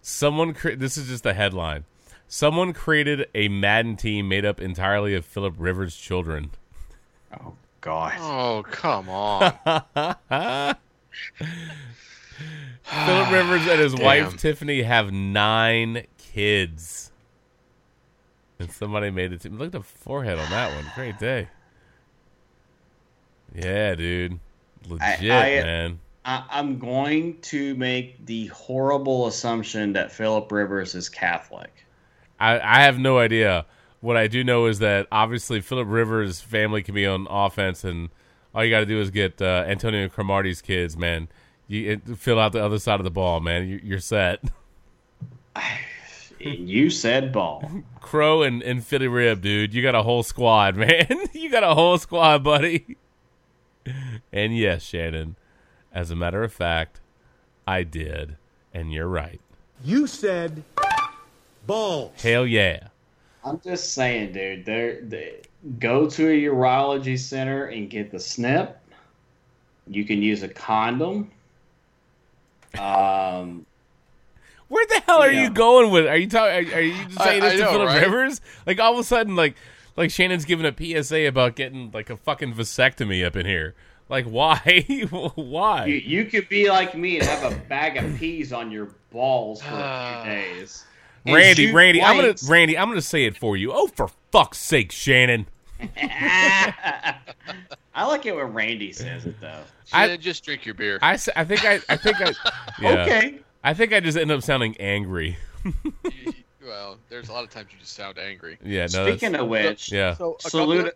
[0.00, 1.84] Someone, cre- this is just a headline.
[2.28, 6.50] Someone created a Madden team made up entirely of Philip Rivers' children.
[7.40, 8.14] Oh God.
[8.18, 9.52] Oh, come on.
[12.82, 14.04] Philip Rivers and his Damn.
[14.04, 17.10] wife Tiffany have nine kids.
[18.58, 19.40] And somebody made it.
[19.42, 20.90] To, look at the forehead on that one.
[20.94, 21.48] Great day.
[23.54, 24.38] Yeah, dude.
[24.88, 25.98] Legit, I- man.
[26.24, 31.84] I, I'm going to make the horrible assumption that Philip Rivers is Catholic.
[32.38, 33.66] I, I have no idea.
[34.00, 38.08] What I do know is that obviously Philip Rivers' family can be on offense, and
[38.54, 41.28] all you got to do is get uh, Antonio Cromartie's kids, man.
[41.68, 43.68] You fill out the other side of the ball, man.
[43.68, 44.42] You, you're set.
[46.38, 47.68] you said ball.
[48.00, 49.72] Crow and, and Philly Rib, dude.
[49.72, 51.06] You got a whole squad, man.
[51.32, 52.96] you got a whole squad, buddy.
[54.32, 55.36] And yes, Shannon,
[55.92, 57.00] as a matter of fact,
[57.66, 58.36] I did.
[58.74, 59.40] And you're right.
[59.84, 60.62] You said
[61.66, 62.12] balls.
[62.20, 62.88] Hell yeah.
[63.44, 64.64] I'm just saying, dude.
[64.64, 65.40] They're, they
[65.78, 68.78] go to a urology center and get the snip.
[69.86, 71.30] You can use a condom.
[72.78, 73.66] Um,
[74.68, 75.42] Where the hell are Yeah.
[75.44, 76.06] you going with?
[76.06, 76.70] Are you talking?
[76.72, 78.02] Are, are you just I- saying this I to know, Philip right?
[78.02, 78.40] Rivers?
[78.66, 79.54] Like all of a sudden, like
[79.96, 83.74] like Shannon's giving a PSA about getting like a fucking vasectomy up in here.
[84.08, 84.58] Like why?
[85.34, 85.84] why?
[85.86, 89.62] you, you could be like me and have a bag of peas on your balls
[89.62, 90.84] for a few days.
[91.24, 92.34] And Randy, shoot Randy, I'm gonna.
[92.48, 93.70] Randy, I'm gonna say it for you.
[93.72, 95.46] Oh, for fuck's sake, Shannon.
[97.94, 99.48] I like it when Randy says it though.
[99.92, 100.98] I- Shannon, just drink your beer.
[101.02, 102.32] I, s- I think I I think I
[102.80, 103.02] yeah.
[103.02, 103.38] Okay.
[103.64, 105.36] I think I just end up sounding angry.
[106.66, 108.58] well, there's a lot of times you just sound angry.
[108.64, 109.06] Yeah, no.
[109.06, 110.14] Speaking of which, yeah.
[110.14, 110.90] So, salute, couple-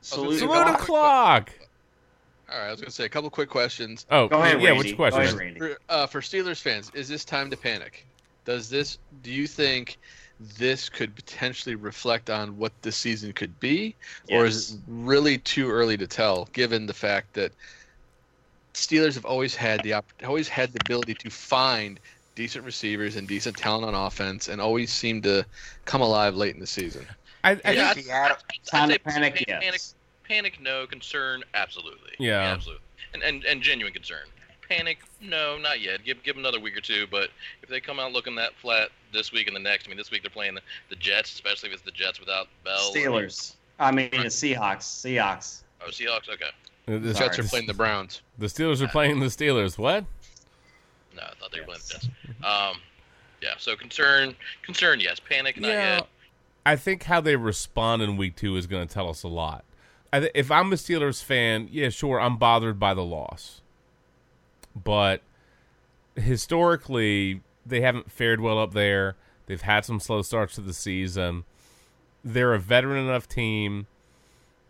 [0.00, 0.80] salute, Salute Salute Clock.
[0.80, 1.50] o'clock.
[2.52, 4.06] All right, I was gonna say a couple quick questions.
[4.10, 4.70] Oh, Go ahead, yeah.
[4.70, 4.76] Randy.
[4.78, 5.38] What's your Go ahead, question?
[5.38, 5.60] Randy.
[5.60, 8.06] For, uh, for Steelers fans, is this time to panic?
[8.44, 8.98] Does this?
[9.22, 9.98] Do you think
[10.58, 13.94] this could potentially reflect on what the season could be,
[14.30, 16.48] or is it really too early to tell?
[16.52, 17.52] Given the fact that
[18.74, 22.00] Steelers have always had the opp- always had the ability to find
[22.36, 25.44] decent receivers and decent talent on offense, and always seem to
[25.84, 27.04] come alive late in the season.
[27.44, 28.36] I, I Yeah, think- Seattle.
[28.66, 29.62] Time I'd to say panic, pa- yes.
[29.62, 29.80] panic,
[30.54, 30.86] panic, no.
[30.86, 32.12] Concern, absolutely.
[32.18, 32.40] Yeah.
[32.40, 32.84] absolutely.
[33.12, 34.24] And, and and genuine concern.
[34.70, 36.04] Panic, no, not yet.
[36.04, 37.06] Give give 'em another week or two.
[37.10, 37.30] But
[37.62, 40.10] if they come out looking that flat this week and the next, I mean, this
[40.12, 42.92] week they're playing the, the Jets, especially if it's the Jets without Bell.
[42.94, 43.54] Steelers.
[43.80, 44.82] I mean the Seahawks.
[44.82, 45.62] Seahawks.
[45.84, 46.28] Oh, Seahawks.
[46.28, 46.50] Okay.
[46.86, 47.26] the, The Sorry.
[47.26, 48.22] Jets are playing the Browns.
[48.38, 49.76] the Steelers are playing the Steelers.
[49.76, 50.04] What?
[51.16, 52.08] No, I thought they were playing the Jets.
[52.44, 52.80] Um,
[53.42, 53.54] yeah.
[53.58, 55.18] So concern, concern, yes.
[55.18, 56.08] Panic, not yeah, yet.
[56.64, 59.64] I think how they respond in week two is going to tell us a lot.
[60.12, 63.62] Th- if I'm a Steelers fan, yeah, sure, I'm bothered by the loss.
[64.74, 65.22] But
[66.16, 69.16] historically they haven't fared well up there.
[69.46, 71.44] They've had some slow starts to the season.
[72.22, 73.86] They're a veteran enough team,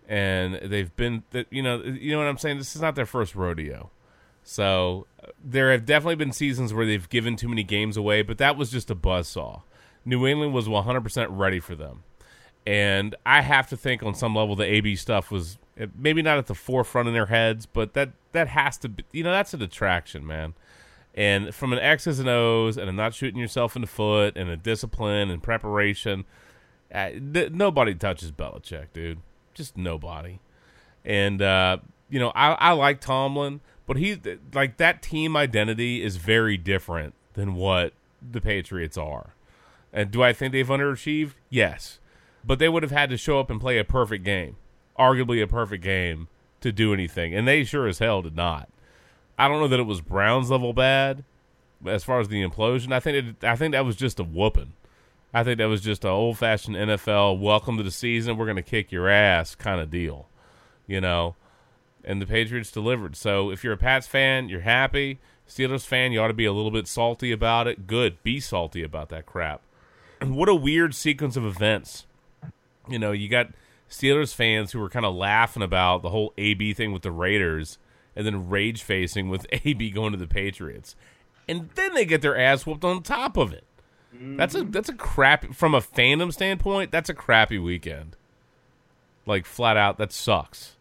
[0.08, 2.58] and they've been, you know, you know what I'm saying.
[2.58, 3.90] This is not their first rodeo,
[4.42, 5.06] so
[5.44, 8.70] there have definitely been seasons where they've given too many games away, but that was
[8.70, 9.62] just a buzzsaw.
[10.04, 12.04] New England was 100% ready for them,
[12.66, 16.38] and I have to think on some level the AB stuff was uh, maybe not
[16.38, 19.54] at the forefront in their heads, but that that has to be, you know, that's
[19.54, 20.54] an attraction, man.
[21.14, 24.48] And from an X's and O's and a not shooting yourself in the foot and
[24.48, 26.24] a discipline and preparation,
[26.94, 29.18] uh, th- nobody touches Belichick, dude.
[29.54, 30.38] Just nobody.
[31.04, 31.78] And uh,
[32.08, 34.18] you know, I, I like Tomlin, but he's
[34.54, 39.34] like that team identity is very different than what the Patriots are.
[39.92, 41.32] And do I think they've underachieved?
[41.48, 41.98] Yes,
[42.44, 44.56] but they would have had to show up and play a perfect game,
[44.98, 46.28] arguably a perfect game,
[46.60, 48.68] to do anything, and they sure as hell did not.
[49.38, 51.24] I don't know that it was Browns level bad
[51.86, 52.92] as far as the implosion.
[52.92, 54.74] I think it, I think that was just a whooping.
[55.32, 58.36] I think that was just an old fashioned NFL welcome to the season.
[58.36, 60.28] We're going to kick your ass kind of deal,
[60.86, 61.36] you know.
[62.04, 63.14] And the Patriots delivered.
[63.14, 65.20] So if you're a Pats fan, you're happy.
[65.48, 67.86] Steelers fan, you ought to be a little bit salty about it.
[67.86, 69.62] Good, be salty about that crap.
[70.20, 72.06] And what a weird sequence of events.
[72.88, 73.48] You know, you got
[73.90, 77.78] Steelers fans who were kind of laughing about the whole AB thing with the Raiders
[78.14, 80.94] and then rage facing with AB going to the Patriots.
[81.48, 83.64] And then they get their ass whooped on top of it.
[84.12, 88.16] That's a that's a crap from a fandom standpoint, that's a crappy weekend.
[89.24, 90.76] Like flat out that sucks.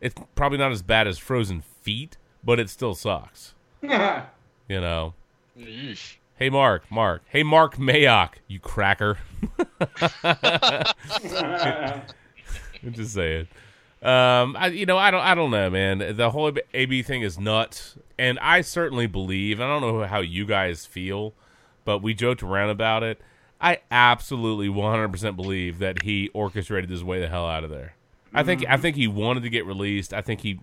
[0.00, 3.54] It's probably not as bad as frozen feet, but it still sucks.
[4.68, 5.12] You know.
[5.58, 6.16] Yeesh.
[6.36, 7.22] Hey Mark, Mark.
[7.28, 9.18] Hey Mark Mayock, you cracker.
[12.86, 13.48] I'm just saying.
[14.02, 16.16] Um, I, you know, I don't, I don't know, man.
[16.16, 19.60] The whole AB thing is nuts, and I certainly believe.
[19.60, 21.34] I don't know how you guys feel,
[21.84, 23.20] but we joked around about it.
[23.60, 27.94] I absolutely 100% believe that he orchestrated his way the hell out of there.
[28.34, 30.12] I think, I think he wanted to get released.
[30.12, 30.58] I think he,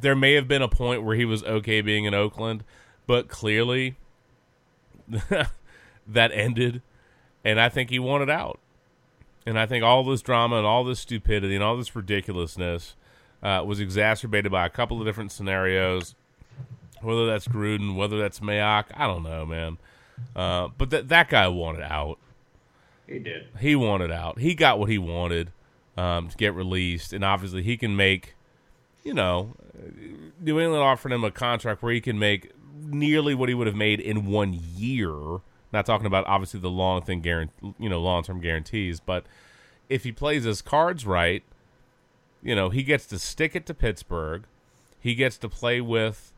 [0.00, 2.64] there may have been a point where he was okay being in Oakland,
[3.06, 3.96] but clearly,
[6.06, 6.80] that ended,
[7.44, 8.60] and I think he wanted out.
[9.48, 12.94] And I think all this drama and all this stupidity and all this ridiculousness
[13.42, 16.14] uh, was exacerbated by a couple of different scenarios.
[17.00, 19.78] Whether that's Gruden, whether that's Mayock, I don't know, man.
[20.36, 22.18] Uh, but that that guy wanted out.
[23.06, 23.46] He did.
[23.58, 24.38] He wanted out.
[24.38, 25.50] He got what he wanted
[25.96, 28.34] um, to get released, and obviously he can make.
[29.02, 29.54] You know,
[30.38, 33.76] New England offered him a contract where he can make nearly what he would have
[33.76, 35.40] made in one year.
[35.72, 39.24] Not talking about obviously the long thing, guarantee, you know, long term guarantees, but
[39.88, 41.42] if he plays his cards right,
[42.42, 44.44] you know, he gets to stick it to Pittsburgh.
[45.00, 46.32] He gets to play with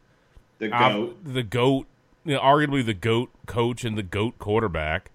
[0.59, 1.25] The goat.
[1.25, 1.87] the goat,
[2.25, 5.11] you know, arguably the goat coach and the goat quarterback.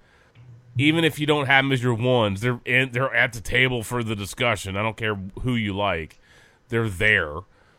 [0.78, 3.82] Even if you don't have them as your ones, they're in, they're at the table
[3.84, 4.76] for the discussion.
[4.76, 6.20] I don't care who you like,
[6.70, 7.34] they're there.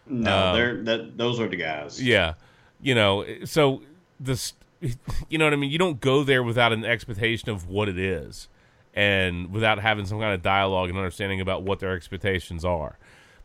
[0.07, 1.17] No, Um, they're that.
[1.19, 2.03] Those are the guys.
[2.03, 2.35] Yeah,
[2.81, 3.83] you know, so
[4.19, 4.55] this,
[5.29, 5.71] you know what I mean.
[5.71, 8.49] You don't go there without an expectation of what it is,
[8.95, 12.99] and without having some kind of dialogue and understanding about what their expectations are.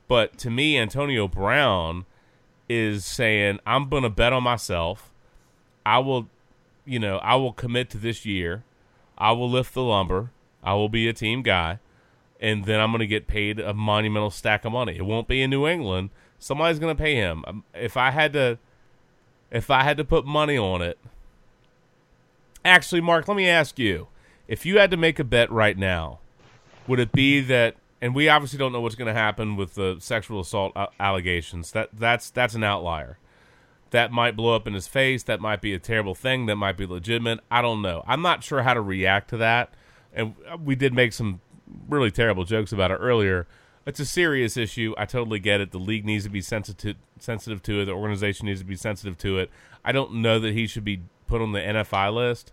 [0.07, 2.05] But to me, Antonio Brown
[2.69, 5.11] is saying, "I'm going to bet on myself.
[5.85, 6.27] I will,
[6.85, 8.63] you know, I will commit to this year.
[9.17, 10.31] I will lift the lumber.
[10.63, 11.79] I will be a team guy."
[12.41, 14.97] and then I'm going to get paid a monumental stack of money.
[14.97, 16.09] It won't be in New England.
[16.39, 17.43] Somebody's going to pay him.
[17.47, 18.57] Um, If I had to,
[19.51, 20.97] if I had to put money on it,
[22.63, 24.07] actually, Mark, let me ask you:
[24.47, 26.19] if you had to make a bet right now,
[26.87, 27.75] would it be that?
[28.03, 31.71] And we obviously don't know what's going to happen with the sexual assault allegations.
[31.71, 33.17] That that's that's an outlier.
[33.91, 35.21] That might blow up in his face.
[35.23, 36.45] That might be a terrible thing.
[36.45, 37.41] That might be legitimate.
[37.51, 38.03] I don't know.
[38.07, 39.73] I'm not sure how to react to that.
[40.13, 40.33] And
[40.63, 41.41] we did make some
[41.87, 43.47] really terrible jokes about it earlier.
[43.85, 44.93] It's a serious issue.
[44.97, 45.71] I totally get it.
[45.71, 47.85] The league needs to be sensitive sensitive to it.
[47.85, 49.51] The organization needs to be sensitive to it.
[49.83, 51.01] I don't know that he should be
[51.31, 52.51] put on the NFI list.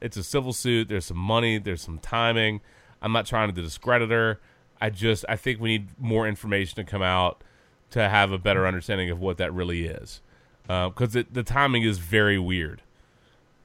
[0.00, 0.88] It's a civil suit.
[0.88, 1.58] There's some money.
[1.58, 2.60] There's some timing.
[3.02, 4.38] I'm not trying to discredit her.
[4.80, 7.42] I just I think we need more information to come out
[7.90, 10.22] to have a better understanding of what that really is,
[10.68, 12.82] uh, because the timing is very weird.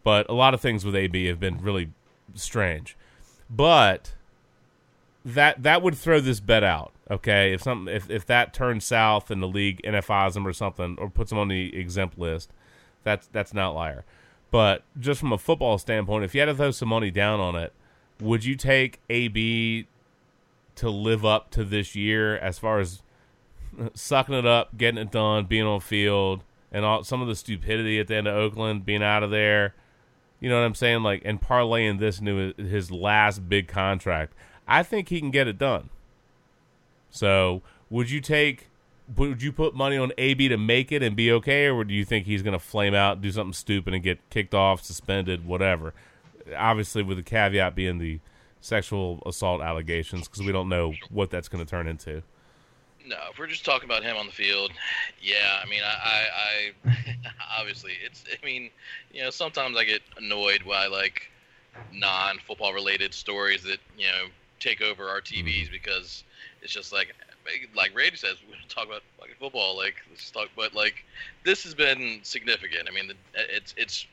[0.04, 1.92] But a lot of things with AB have been really
[2.34, 2.98] strange.
[3.50, 4.16] But
[5.24, 6.92] that that would throw this bet out.
[7.10, 10.98] Okay, if something if, if that turns south and the league NFIs him or something
[11.00, 12.52] or puts him on the exempt list,
[13.04, 14.04] that's that's an outlier.
[14.52, 17.56] But just from a football standpoint, if you had to throw some money down on
[17.56, 17.74] it,
[18.22, 19.88] would you take AB
[20.76, 23.02] to live up to this year as far as
[23.94, 28.00] sucking it up, getting it done, being on field, and all some of the stupidity
[28.00, 29.74] at the end of Oakland being out of there.
[30.40, 31.04] You know what I'm saying?
[31.04, 34.34] Like and parlaying this into his last big contract.
[34.68, 35.90] I think he can get it done.
[37.10, 38.68] So, would you take
[39.16, 42.06] would you put money on AB to make it and be okay or do you
[42.06, 45.94] think he's going to flame out, do something stupid and get kicked off, suspended, whatever?
[46.58, 48.20] Obviously with the caveat being the
[48.62, 52.24] sexual assault allegations because we don't know what that's going to turn into.
[53.06, 54.72] No, if we're just talking about him on the field,
[55.22, 55.62] yeah.
[55.64, 57.18] I mean, I, I, I
[57.60, 58.24] obviously it's.
[58.32, 58.72] I mean,
[59.14, 61.30] you know, sometimes I get annoyed by like
[61.94, 64.26] non-football related stories that you know
[64.60, 65.72] take over our TVs mm-hmm.
[65.72, 66.24] because
[66.64, 67.16] it's just like,
[67.76, 69.78] like Randy says, we don't talk about fucking football.
[69.78, 70.50] Like, let's talk.
[70.56, 71.04] But like,
[71.44, 72.88] this has been significant.
[72.90, 74.08] I mean, the- it's it's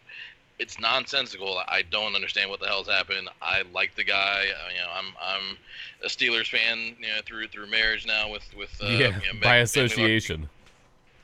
[0.59, 1.61] it's nonsensical.
[1.67, 3.29] I don't understand what the hell's happened.
[3.41, 4.47] I like the guy.
[4.49, 5.57] Uh, you know, I'm I'm
[6.05, 6.95] a Steelers fan.
[7.01, 10.49] You know, through through marriage now with with uh, yeah, you know, by association.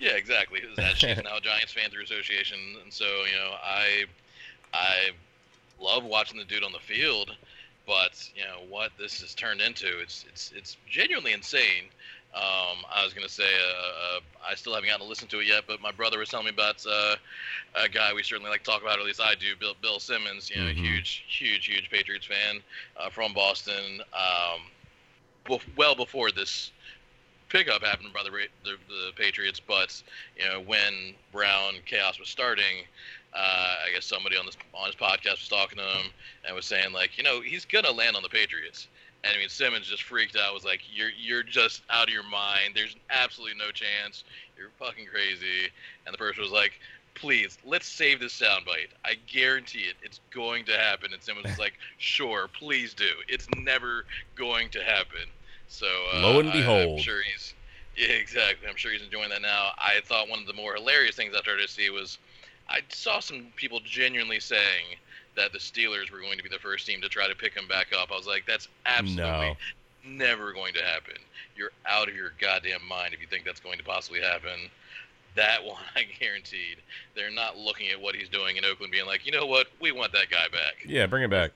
[0.00, 0.60] Yeah, exactly.
[0.94, 4.04] She's now a Giants fan through association, and so you know, I
[4.72, 5.10] I
[5.80, 7.34] love watching the dude on the field,
[7.88, 11.86] but you know what this has turned into, it's it's it's genuinely insane.
[12.34, 15.46] Um, I was gonna say, uh, uh, I still haven't gotten to listen to it
[15.48, 17.16] yet, but my brother was telling me about uh,
[17.82, 19.98] a guy we certainly like to talk about, or at least I do, Bill Bill
[19.98, 20.50] Simmons.
[20.50, 20.76] You know, Mhm.
[20.76, 22.62] huge, huge, huge Patriots fan
[22.98, 24.02] uh, from Boston.
[24.12, 24.60] Um,
[25.46, 26.70] bef- well before this
[27.48, 28.30] pickup happened by the,
[28.64, 30.02] the the Patriots, but
[30.36, 32.84] you know when Brown chaos was starting,
[33.34, 36.06] uh, I guess somebody on this on his podcast was talking to him
[36.46, 38.88] and was saying like, you know, he's gonna land on the Patriots.
[39.24, 40.54] And I mean, Simmons just freaked out.
[40.54, 42.70] Was like, "You're you're just out of your mind.
[42.74, 44.22] There's absolutely no chance.
[44.56, 45.68] You're fucking crazy."
[46.06, 46.78] And the person was like,
[47.16, 48.90] "Please, let's save this soundbite.
[49.04, 49.96] I guarantee it.
[50.02, 53.10] It's going to happen." And Simmons was like, "Sure, please do.
[53.26, 54.04] It's never
[54.36, 55.26] going to happen."
[55.66, 57.00] So uh, Lo and I- I'm behold.
[57.00, 57.54] sure he's
[57.96, 58.68] yeah, exactly.
[58.68, 59.70] I'm sure he's enjoying that now.
[59.78, 62.18] I thought one of the more hilarious things I started to see was
[62.68, 64.96] I saw some people genuinely saying
[65.36, 67.68] that the Steelers were going to be the first team to try to pick him
[67.68, 68.10] back up.
[68.12, 69.56] I was like, that's absolutely No.
[70.04, 71.14] never going to happen.
[71.56, 74.70] You're out of your goddamn mind if you think that's going to possibly happen.
[75.36, 76.78] That one, I guaranteed.
[77.14, 79.92] They're not looking at what he's doing in Oakland, being like, you know what, we
[79.92, 80.84] want that guy back.
[80.86, 81.52] Yeah, bring him back.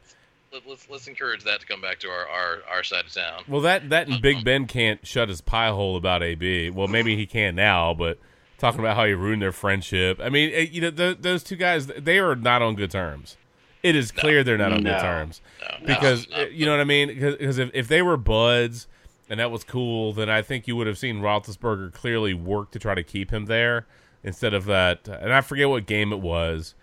[0.53, 3.43] Let, let's let's encourage that to come back to our, our, our side of town.
[3.49, 4.45] Well, that that and Big uh-huh.
[4.45, 6.69] Ben can't shut his pie hole about AB.
[6.71, 8.19] Well, maybe he can now, but
[8.63, 10.19] talking about how he ruined their friendship.
[10.23, 13.37] I mean, eh, you know, th- those two guys, they are not on good terms.
[13.83, 14.93] It is clear they're not on No.
[14.93, 16.43] good terms No, because no, no.
[16.45, 17.09] you know what I mean.
[17.09, 18.87] Because if if they were buds
[19.29, 22.79] and that was cool, then I think you would have seen Roethlisberger clearly work to
[22.79, 23.87] try to keep him there
[24.23, 25.09] instead of that.
[25.09, 26.75] And I forget what game it was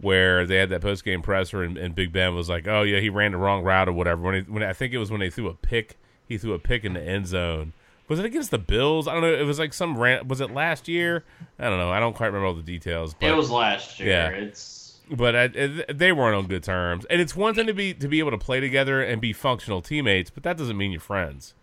[0.00, 2.98] where they had that post game presser and, and Big Ben was like, "Oh yeah,
[2.98, 5.20] he ran the wrong route or whatever." When, he, when I think it was when
[5.20, 7.72] they threw a pick, he threw a pick in the end zone.
[8.08, 9.06] Was it against the Bills?
[9.06, 9.32] I don't know.
[9.32, 10.26] It was like some rant.
[10.28, 11.24] Was it last year?
[11.58, 11.90] I don't know.
[11.90, 13.14] I don't quite remember all the details.
[13.14, 14.08] But it was last year.
[14.08, 14.28] yeah.
[14.28, 17.04] It's but I, it, they weren't on good terms.
[17.08, 19.80] And it's one thing to be to be able to play together and be functional
[19.80, 21.54] teammates, but that doesn't mean you're friends.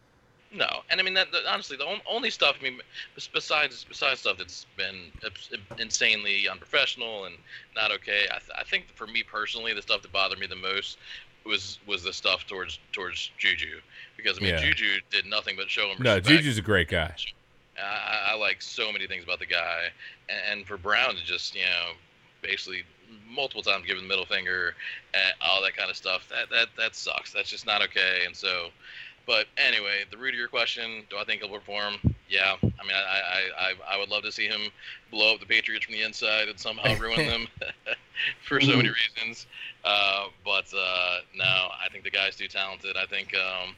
[0.52, 2.80] No, and I mean that, that honestly, the on- only stuff I mean,
[3.34, 5.12] besides besides stuff that's been
[5.78, 7.36] insanely unprofessional and
[7.76, 8.26] not okay.
[8.32, 10.98] I, th- I think for me personally, the stuff that bothered me the most
[11.46, 13.80] was was the stuff towards towards Juju
[14.18, 14.62] because I mean Yeah.
[14.66, 16.28] Juju did nothing but show him No, respect.
[16.28, 17.14] Juju's a great guy.
[17.78, 19.86] I, I- like so many things about the guy,
[20.30, 21.92] and, and for Brown to just you know
[22.42, 22.84] basically
[23.30, 24.76] multiple times give him the middle finger
[25.14, 27.32] and all that kind of stuff that that that sucks.
[27.34, 28.24] That's just not okay.
[28.26, 28.68] And so,
[29.26, 31.96] but anyway, the root of your question, do I think he'll perform?
[32.30, 34.62] Yeah, I mean, I I, I, I would love to see him
[35.12, 37.48] blow up the Patriots from the inside and somehow ruin them
[38.44, 39.48] for so many reasons.
[39.84, 42.98] Uh, but uh, no, I think the guy's too talented.
[42.98, 43.34] I think.
[43.36, 43.76] Um,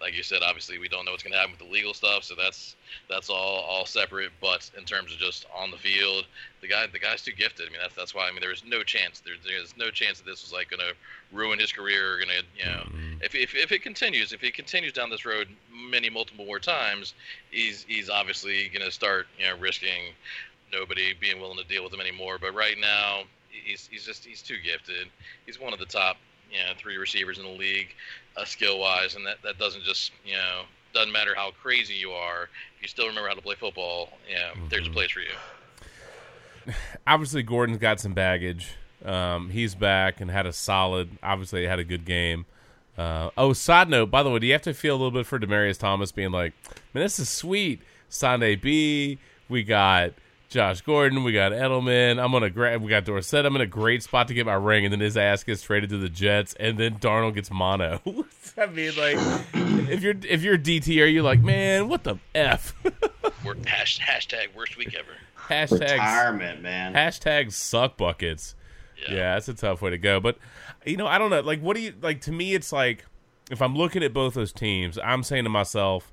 [0.00, 2.24] like you said, obviously we don't know what's going to happen with the legal stuff,
[2.24, 2.76] so that's
[3.08, 4.30] that's all all separate.
[4.40, 6.26] But in terms of just on the field,
[6.60, 7.68] the guy the guy's too gifted.
[7.68, 8.26] I mean, that's that's why.
[8.26, 9.20] I mean, there's no chance.
[9.20, 10.94] There, there's no chance that this was like going to
[11.36, 12.14] ruin his career.
[12.14, 13.22] Or going to you know, mm-hmm.
[13.22, 17.14] if, if if it continues, if he continues down this road many multiple more times,
[17.50, 20.14] he's he's obviously going to start you know risking
[20.72, 22.38] nobody being willing to deal with him anymore.
[22.40, 25.08] But right now, he's he's just he's too gifted.
[25.44, 26.16] He's one of the top
[26.50, 27.88] you know three receivers in the league,
[28.36, 32.10] uh, skill wise, and that that doesn't just you know doesn't matter how crazy you
[32.10, 32.44] are.
[32.76, 36.74] If you still remember how to play football, yeah, there's a place for you.
[37.06, 38.72] obviously Gordon's got some baggage.
[39.04, 41.10] Um, he's back and had a solid.
[41.22, 42.46] Obviously, had a good game.
[42.98, 45.26] Uh, oh, side note, by the way, do you have to feel a little bit
[45.26, 46.52] for Demaryius Thomas being like,
[46.92, 47.80] "Man, this is sweet."
[48.12, 50.12] Sunday B, we got
[50.50, 52.20] Josh Gordon, we got Edelman.
[52.20, 52.82] I'm gonna grab.
[52.82, 53.46] We got Dorsett.
[53.46, 55.90] I'm in a great spot to get my ring, and then his ass gets traded
[55.90, 58.00] to the Jets, and then Darnold gets mono.
[58.58, 59.16] I mean, like,
[59.88, 62.74] if you're if you're DT, are you like, man, what the f?
[63.44, 65.12] Wor- hash, hashtag worst week ever.
[65.36, 66.94] Hashtag Retirement, man.
[66.94, 68.56] Hashtag suck buckets.
[69.08, 69.34] Yeah.
[69.34, 70.18] that's a tough way to go.
[70.18, 70.36] But
[70.84, 71.40] you know, I don't know.
[71.42, 72.22] Like, what do you like?
[72.22, 73.04] To me, it's like
[73.52, 76.12] if I'm looking at both those teams, I'm saying to myself,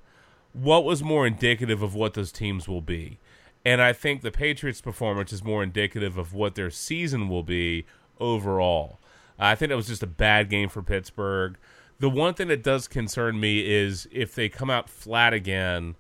[0.54, 3.18] what was more indicative of what those teams will be?
[3.68, 7.86] And I think the Patriots' performance is more indicative of what their season will be
[8.18, 8.98] overall.
[9.38, 11.58] I think it was just a bad game for Pittsburgh.
[12.00, 15.98] The one thing that does concern me is if they come out flat again,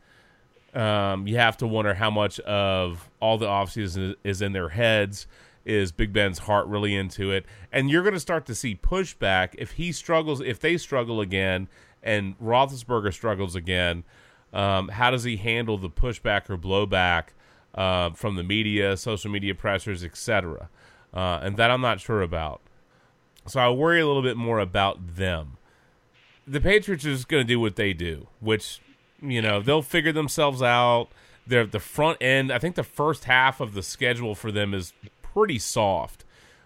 [0.73, 5.27] um, you have to wonder how much of all the offseason is in their heads.
[5.65, 7.45] Is Big Ben's heart really into it?
[7.73, 11.67] And you're going to start to see pushback if he struggles, if they struggle again,
[12.01, 14.05] and Roethlisberger struggles again.
[14.53, 17.31] Um, how does he handle the pushback or blowback
[17.77, 20.69] uh, from the media, social media pressures, etc.?
[21.13, 22.61] Uh, and that I'm not sure about.
[23.47, 25.57] So I worry a little bit more about them.
[26.45, 28.81] The Patriots are just going to do what they do, which
[29.21, 31.07] you know they'll figure themselves out.
[31.45, 32.51] They're the front end.
[32.51, 36.25] I think the first half of the schedule for them is pretty soft.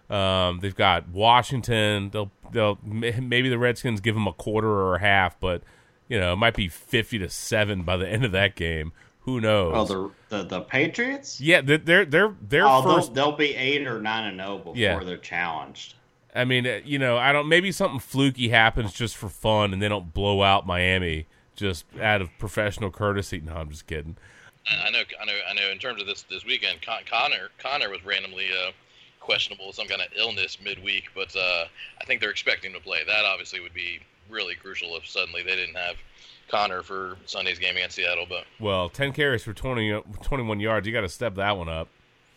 [0.09, 2.09] Um, they've got Washington.
[2.09, 5.63] They'll they'll maybe the Redskins give them a quarter or a half, but
[6.09, 8.91] you know it might be fifty to seven by the end of that game.
[9.21, 9.73] Who knows?
[9.75, 11.39] Oh, the the, the Patriots?
[11.39, 13.13] yeah, they're they're they're, they're Oh, first.
[13.13, 15.03] they'll, they'll be eight or nine and zero before Yeah.
[15.03, 15.95] they're challenged.
[16.33, 17.47] I mean, uh, you know, I don't.
[17.49, 22.21] Maybe something fluky happens just for fun, and they don't blow out Miami just out
[22.21, 23.41] of professional courtesy.
[23.43, 24.15] No, I'm just kidding.
[24.69, 25.69] I I know, I know, I know.
[25.71, 28.71] In terms of this this weekend, Con- Conner Conner was randomly uh,
[29.19, 31.65] questionable with some kind of illness midweek, but uh,
[31.99, 32.99] I think they're expecting him to play.
[33.05, 33.99] That obviously would be
[34.29, 35.95] really crucial if suddenly they didn't have
[36.51, 38.25] Conner for Sunday's game against Seattle.
[38.29, 40.85] But Well, ten carries for 20, uh, 21 yards.
[40.85, 41.87] You got to step that one up.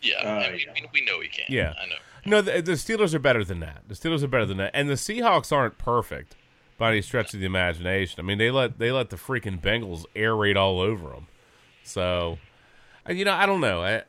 [0.01, 1.45] yeah, Uh, and we, we, we know he can.
[1.49, 1.73] Yeah.
[1.79, 1.95] I know.
[2.27, 3.83] No, the, the Steelers are better than that.
[3.87, 6.35] The Steelers are better than that, and the Seahawks aren't perfect
[6.79, 8.19] by any stretch of the imagination.
[8.19, 11.27] I mean, they let they let the freaking Bengals air raid all over them.
[11.83, 12.39] So,
[13.07, 13.83] uh, you know, I don't know.
[13.83, 14.03] I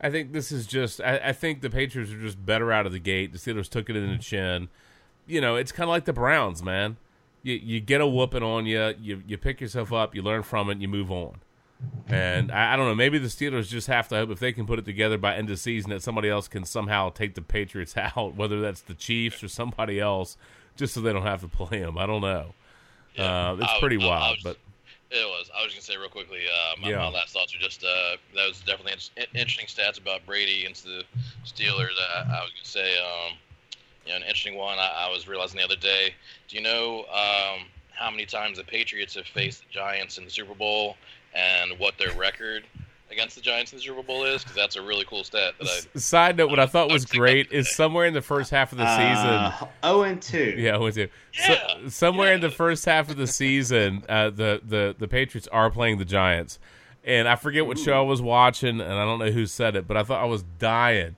[0.00, 1.00] I think this is just.
[1.00, 3.32] I, I think the Patriots are just better out of the gate.
[3.32, 4.68] The Steelers took it in the chin.
[5.26, 6.98] You know, it's kind of like the Browns, man.
[7.46, 10.68] You you get a whooping on you, you you pick yourself up, you learn from
[10.68, 11.36] it, and you move on.
[12.08, 12.94] And I, I don't know.
[12.94, 15.50] Maybe the Steelers just have to hope if they can put it together by end
[15.50, 19.44] of season that somebody else can somehow take the Patriots out, whether that's the Chiefs
[19.44, 20.36] or somebody else,
[20.76, 21.98] just so they don't have to play them.
[21.98, 22.54] I don't know.
[23.18, 24.56] Uh, it's was- pretty wild, was- but
[25.16, 25.48] It was.
[25.56, 26.40] I was gonna say real quickly.
[26.48, 26.96] Uh, my, Yeah.
[26.96, 30.84] my last thoughts are just uh, that was definitely in- interesting stats about Brady against
[30.84, 31.04] the
[31.44, 31.94] Steelers.
[32.14, 33.36] I, I was gonna say, um,
[34.06, 34.78] you know, an interesting one.
[34.78, 36.14] I, I was realizing the other day.
[36.48, 40.30] Do you know um, how many times the Patriots have faced the Giants in the
[40.30, 40.96] Super Bowl
[41.34, 42.64] and what their record
[43.10, 44.42] against the Giants in the Super Bowl is?
[44.42, 45.76] Because that's a really cool stat that I.
[45.94, 48.78] S- side note, what I thought was great is somewhere in the first half of
[48.78, 49.28] the season.
[49.28, 50.54] Uh, zero and two.
[50.56, 51.08] Yeah, I went to.
[51.32, 55.70] So, somewhere in the first half of the season, uh, the, the the Patriots are
[55.70, 56.58] playing the Giants,
[57.04, 59.88] and I forget what show I was watching, and I don't know who said it,
[59.88, 61.16] but I thought I was dying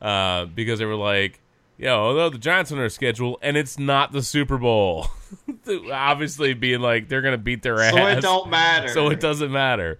[0.00, 1.40] uh, because they were like,
[1.78, 5.06] "Yo, although the Giants on their schedule, and it's not the Super Bowl."
[5.92, 8.88] Obviously, being like they're gonna beat their ass, So it don't matter.
[8.88, 9.98] So it doesn't matter,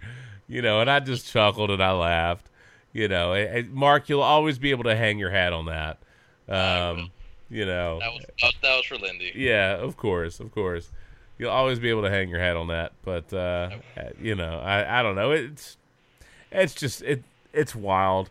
[0.48, 0.80] you know.
[0.80, 2.46] And I just chuckled and I laughed,
[2.92, 3.32] you know.
[3.34, 5.98] And- and Mark, you'll always be able to hang your hat on that.
[6.48, 7.10] Um,
[7.50, 9.32] you know, That was that was, that was for Lindy.
[9.34, 10.90] yeah, of course, of course.
[11.38, 13.70] You'll always be able to hang your hat on that, but uh,
[14.20, 15.30] you know, I, I don't know.
[15.32, 15.76] It's
[16.50, 17.22] it's just it
[17.52, 18.30] it's wild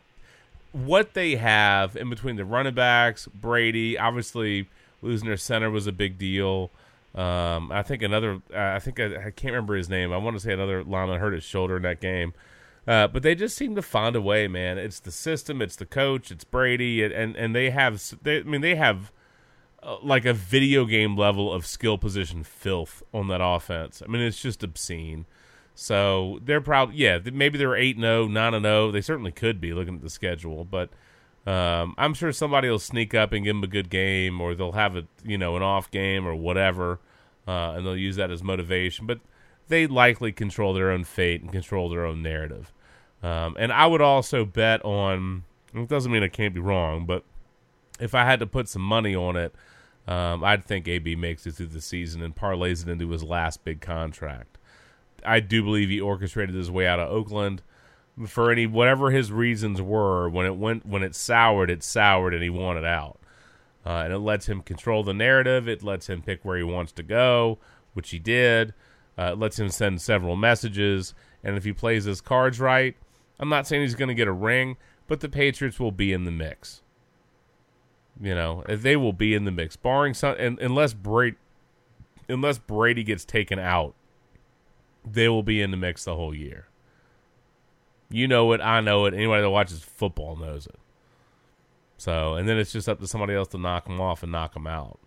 [0.85, 3.97] what they have in between the running backs, Brady.
[3.97, 4.69] Obviously,
[5.01, 6.71] losing their center was a big deal.
[7.15, 8.41] Um, I think another.
[8.55, 10.13] I think I, I can't remember his name.
[10.13, 12.33] I want to say another lineman hurt his shoulder in that game.
[12.87, 14.77] Uh, but they just seem to find a way, man.
[14.77, 18.01] It's the system, it's the coach, it's Brady, and and, and they have.
[18.21, 19.11] They, I mean, they have
[19.83, 24.01] uh, like a video game level of skill position filth on that offense.
[24.03, 25.25] I mean, it's just obscene.
[25.79, 28.91] So they're probably yeah, maybe they're 8 and 0, 9 0.
[28.91, 30.89] They certainly could be looking at the schedule, but
[31.45, 34.71] um, I'm sure somebody will sneak up and give them a good game or they'll
[34.71, 36.99] have a, you know, an off game or whatever.
[37.47, 39.19] Uh, and they'll use that as motivation, but
[39.67, 42.73] they likely control their own fate and control their own narrative.
[43.21, 45.43] Um, and I would also bet on.
[45.75, 47.23] It doesn't mean I can't be wrong, but
[47.99, 49.53] if I had to put some money on it,
[50.07, 53.63] um, I'd think AB makes it through the season and parlays it into his last
[53.63, 54.56] big contract.
[55.27, 57.61] I do believe he orchestrated his way out of Oakland
[58.25, 60.29] for any whatever his reasons were.
[60.29, 63.19] When it went when it soured, it soured, and he wanted out.
[63.85, 65.67] Uh, and it lets him control the narrative.
[65.67, 67.57] It lets him pick where he wants to go,
[67.93, 68.73] which he did.
[69.17, 71.13] Uh, it lets him send several messages.
[71.43, 72.95] And if he plays his cards right,
[73.39, 76.25] I'm not saying he's going to get a ring, but the Patriots will be in
[76.25, 76.81] the mix.
[78.19, 81.37] You know, they will be in the mix, barring some, unless Brady,
[82.27, 83.93] unless Brady gets taken out,
[85.13, 86.67] they will be in the mix the whole year.
[88.09, 88.61] You know it.
[88.61, 89.13] I know it.
[89.13, 90.79] Anybody that watches football knows it.
[91.97, 94.53] So, and then it's just up to somebody else to knock them off and knock
[94.53, 94.99] them out.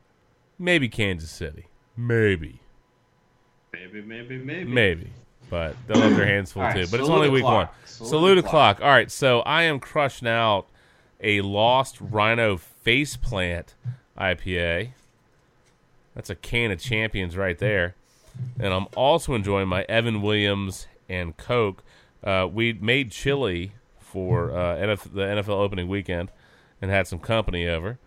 [0.58, 1.66] Maybe Kansas City.
[1.96, 2.60] Maybe.
[3.72, 4.70] Maybe, maybe, maybe.
[4.70, 5.10] Maybe.
[5.48, 6.86] But they'll have their hands full right, too.
[6.90, 7.68] But it's only week clock.
[7.68, 7.68] one.
[7.86, 8.80] Salute Salute the a clock.
[8.80, 10.66] All right, so I am crushing out
[11.20, 13.74] a Lost Rhino Faceplant
[14.18, 14.92] IPA.
[16.14, 17.94] That's a can of champions right there.
[18.58, 21.82] And I'm also enjoying my Evan Williams and Coke.
[22.22, 26.30] Uh, we made chili for uh, NF- the NFL opening weekend
[26.82, 27.98] and had some company over.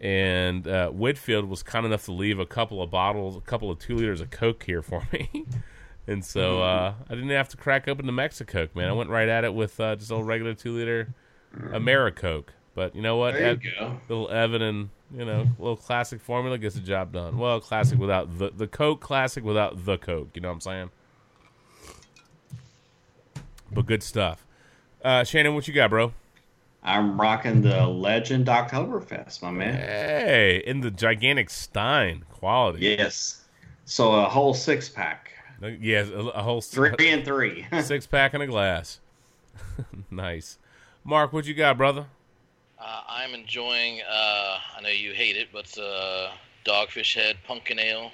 [0.00, 3.78] And uh, Whitfield was kind enough to leave a couple of bottles, a couple of
[3.78, 5.44] two liters of Coke here for me.
[6.06, 8.88] and so uh, I didn't have to crack open the Mexicoke, man.
[8.88, 11.14] I went right at it with uh, just a regular two liter
[11.72, 12.48] Americoke.
[12.74, 13.34] But you know what?
[13.34, 14.00] There you Ed-.
[14.08, 17.38] Little Evan and you know, little classic formula gets the job done.
[17.38, 20.30] Well, classic without the the Coke, classic without the Coke.
[20.34, 20.90] You know what I'm saying?
[23.72, 24.46] But good stuff.
[25.02, 26.12] Uh, Shannon, what you got, bro?
[26.82, 29.74] I'm rocking the Legend Oktoberfest, my man.
[29.74, 32.86] Hey, in the gigantic Stein quality.
[32.86, 33.44] Yes.
[33.84, 35.30] So a whole six pack.
[35.80, 37.66] Yes, a, a whole Three and three.
[37.82, 39.00] six pack and a glass.
[40.10, 40.58] nice.
[41.04, 42.06] Mark, what you got, brother?
[42.80, 44.00] Uh, I'm enjoying.
[44.02, 46.30] Uh, I know you hate it, but uh,
[46.64, 48.10] Dogfish Head Pumpkin Ale.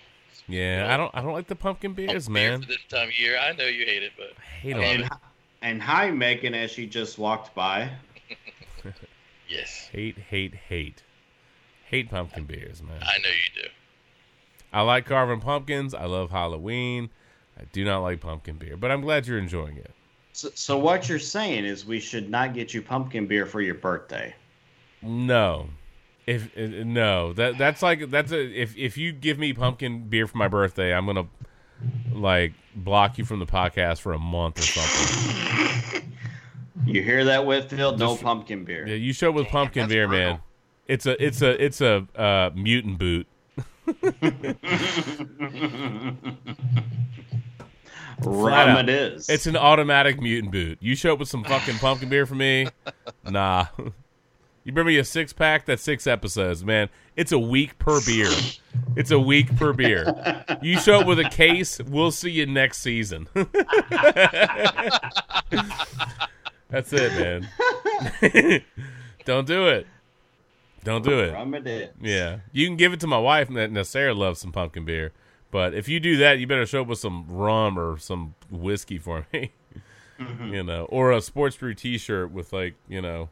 [0.48, 2.62] Yeah, I don't I don't like the pumpkin beers, man.
[2.62, 5.02] For this time of year, I know you hate it, but hate I love and,
[5.04, 5.12] it.
[5.62, 7.90] and hi, Megan, as she just walked by.
[9.48, 11.02] Yes, Hate, hate, hate.
[11.84, 13.00] Hate pumpkin beers, man.
[13.00, 13.68] I know you do.
[14.72, 15.94] I like carving pumpkins.
[15.94, 17.10] I love Halloween.
[17.56, 19.92] I do not like pumpkin beer, but I'm glad you're enjoying it.
[20.32, 23.76] So, so what you're saying is we should not get you pumpkin beer for your
[23.76, 24.34] birthday.
[25.02, 25.68] No.
[26.26, 30.38] If no, that that's like that's a if if you give me pumpkin beer for
[30.38, 31.26] my birthday, I'm going to
[32.12, 36.02] like block you from the podcast for a month or something.
[36.84, 37.98] You hear that, Whitfield?
[37.98, 38.86] No Just- pumpkin beer.
[38.86, 40.40] Yeah, you show up with pumpkin beer, man.
[40.86, 43.26] It's a it's a it's a uh, mutant boot.
[48.22, 49.28] Flat Rum it is.
[49.28, 50.78] It's an automatic mutant boot.
[50.80, 52.68] You show up with some fucking pumpkin beer for me,
[53.24, 53.66] nah.
[54.66, 55.64] You bring me a six pack.
[55.64, 56.88] That's six episodes, man.
[57.14, 58.32] It's a week per beer.
[58.96, 60.44] It's a week per beer.
[60.60, 61.80] You show up with a case.
[61.80, 63.28] We'll see you next season.
[66.68, 67.48] That's it, man.
[69.24, 69.86] Don't do it.
[70.82, 71.32] Don't do it.
[71.32, 71.90] Rum it is.
[72.00, 73.48] Yeah, you can give it to my wife.
[73.48, 75.12] Now, now, Sarah loves some pumpkin beer,
[75.52, 78.98] but if you do that, you better show up with some rum or some whiskey
[78.98, 79.52] for me.
[80.18, 80.54] Mm-hmm.
[80.54, 83.28] You know, or a sports brew T-shirt with like you know,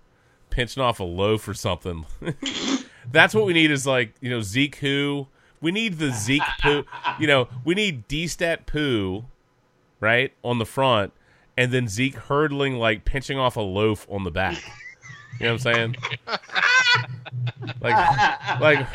[0.54, 2.06] pinching off a loaf or something.
[3.10, 3.70] That's what we need.
[3.70, 5.26] Is like you know Zeke who
[5.60, 6.84] we need the Zeke poo.
[7.18, 9.24] You know, we need D-stat poo,
[9.98, 11.12] right on the front,
[11.56, 14.62] and then Zeke hurdling like pinching off a loaf on the back.
[15.40, 15.96] You know what I'm saying?
[17.80, 18.86] like like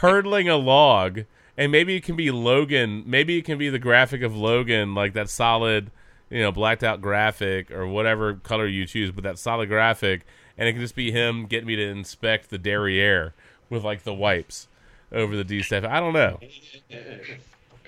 [0.00, 1.20] hurdling a log
[1.56, 5.12] and maybe it can be logan maybe it can be the graphic of logan like
[5.12, 5.90] that solid
[6.30, 10.26] you know blacked out graphic or whatever color you choose but that solid graphic
[10.58, 13.34] and it can just be him getting me to inspect the derriere
[13.70, 14.68] with like the wipes
[15.12, 16.38] over the d step i don't know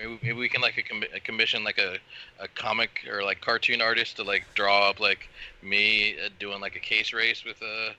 [0.01, 1.97] Maybe, maybe we can like a commi- a commission like a,
[2.41, 5.27] a comic or like cartoon artist to like draw up like
[5.61, 7.89] me uh, doing like a case race with uh,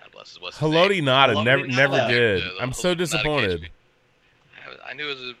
[0.00, 1.06] God bless his what's his Haloti name?
[1.06, 3.68] Ngata Haloti never never did Yeah, i'm so disappointed.
[4.86, 5.34] I, I knew it was a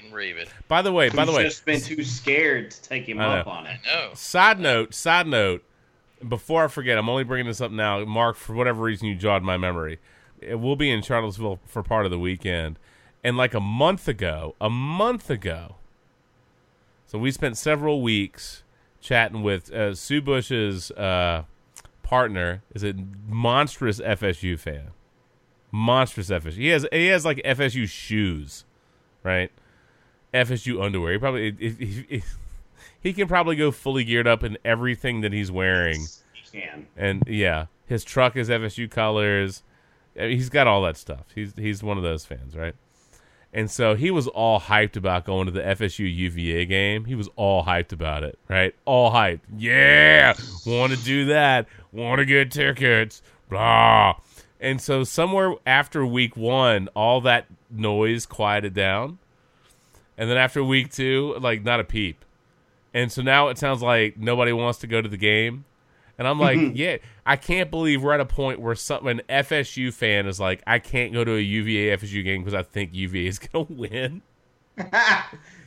[0.00, 0.46] freaking Raven.
[0.68, 3.48] by the way by the Who's way just been too scared to take him up
[3.48, 3.80] on it.
[3.84, 5.64] No, Side note, side note.
[6.28, 8.04] Before I forget, I'm only bringing this up now.
[8.04, 9.98] Mark, for whatever reason, you jogged my memory.
[10.40, 12.78] It will be in Charlottesville for part of the weekend,
[13.24, 15.76] and like a month ago, a month ago.
[17.06, 18.62] So we spent several weeks
[19.00, 21.44] chatting with uh, Sue Bush's uh,
[22.02, 22.62] partner.
[22.74, 22.94] Is a
[23.28, 24.90] monstrous FSU fan.
[25.70, 26.54] Monstrous FSU.
[26.54, 28.64] He has he has like FSU shoes,
[29.22, 29.50] right?
[30.34, 31.12] FSU underwear.
[31.12, 32.38] He probably if, if, if,
[33.06, 36.06] he can probably go fully geared up in everything that he's wearing.
[36.32, 36.88] He can.
[36.96, 39.62] And yeah, his truck is FSU colors.
[40.16, 41.26] He's got all that stuff.
[41.32, 42.74] He's he's one of those fans, right?
[43.52, 47.04] And so he was all hyped about going to the FSU UVA game.
[47.04, 48.74] He was all hyped about it, right?
[48.84, 49.40] All hyped.
[49.56, 50.34] Yeah,
[50.66, 51.68] want to do that.
[51.92, 53.22] Want to get tickets.
[53.48, 54.16] Blah.
[54.58, 59.18] And so somewhere after week one, all that noise quieted down.
[60.18, 62.24] And then after week two, like not a peep.
[62.96, 65.66] And so now it sounds like nobody wants to go to the game.
[66.16, 66.74] And I'm like, mm-hmm.
[66.74, 70.62] yeah, I can't believe we're at a point where some an FSU fan is like,
[70.66, 73.72] I can't go to a UVA FSU game because I think UVA is going to
[73.74, 74.22] win.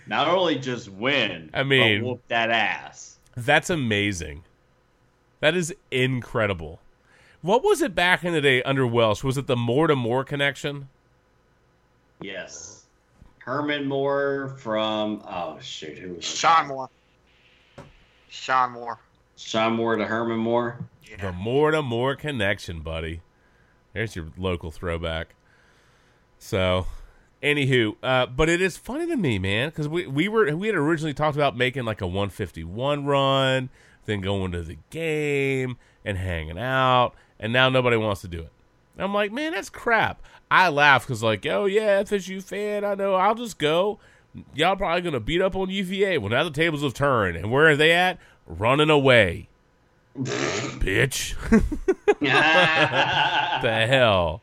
[0.07, 3.19] Not only just win, I mean- but whoop that ass.
[3.37, 4.43] That's amazing.
[5.39, 6.79] That is incredible.
[7.43, 9.23] What was it back in the day under Welsh?
[9.23, 10.89] Was it the more to more connection?
[12.21, 12.87] Yes.
[13.37, 16.37] Herman Moore from oh shoot, who was it?
[16.37, 16.89] Sean Moore.
[18.29, 18.99] Shawn Moore.
[19.35, 20.79] Shawn Moore to Herman Moore.
[21.19, 23.21] The Moore to Moore connection, buddy.
[23.93, 25.35] There's your local throwback.
[26.37, 26.85] So,
[27.41, 30.75] anywho, uh, but it is funny to me, man, because we we were we had
[30.75, 33.69] originally talked about making like a 151 run,
[34.05, 38.51] then going to the game and hanging out, and now nobody wants to do it.
[38.95, 40.21] And I'm like, man, that's crap.
[40.51, 43.99] I laugh because like, oh yeah, FSU fan, I know, I'll just go.
[44.53, 46.17] Y'all probably gonna beat up on UVA.
[46.17, 48.19] Well, now the tables have turned, and where are they at?
[48.45, 49.49] Running away,
[50.17, 51.35] bitch.
[52.19, 54.41] the hell?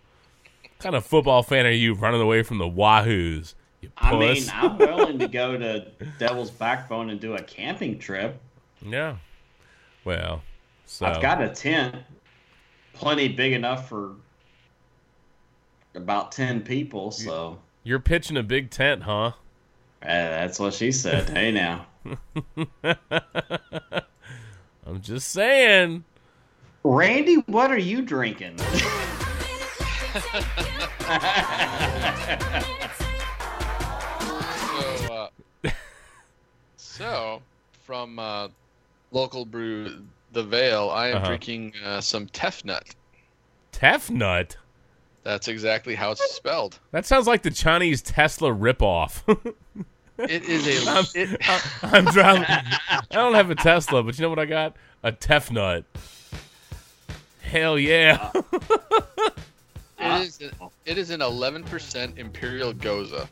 [0.63, 3.55] What kind of football fan are you running away from the Wahoos?
[3.81, 4.13] You puss.
[4.13, 5.87] I mean, I'm willing to go to
[6.19, 8.41] Devil's Backbone and do a camping trip.
[8.85, 9.17] yeah.
[10.05, 10.43] Well,
[10.87, 11.97] so I've got a tent,
[12.93, 14.15] plenty big enough for
[15.95, 17.11] about ten people.
[17.11, 19.33] So you're pitching a big tent, huh?
[20.07, 21.29] Uh, that's what she said.
[21.37, 21.87] hey now,
[24.87, 26.05] I'm just saying.
[26.85, 28.57] Randy, what are you drinking?
[34.77, 35.71] So, uh,
[36.77, 37.43] so
[37.85, 38.49] from uh,
[39.13, 40.03] local brew,
[40.33, 41.27] the Vale, I am Uh-huh.
[41.27, 42.95] drinking uh, some Tefnut.
[43.73, 44.57] Tefnut.
[45.23, 46.79] That's exactly how it's spelled.
[46.93, 49.23] That sounds like the Chinese Tesla ripoff.
[50.19, 50.91] It is a.
[50.91, 51.41] I'm, it,
[51.83, 52.45] I'm driving.
[52.49, 54.77] I don't have a Tesla, but you know what I got?
[55.03, 55.85] A Tefnut.
[57.41, 58.31] Hell yeah.
[58.35, 59.33] Uh, it
[60.01, 60.41] uh, is.
[60.85, 63.27] It is an 11% Imperial Gose.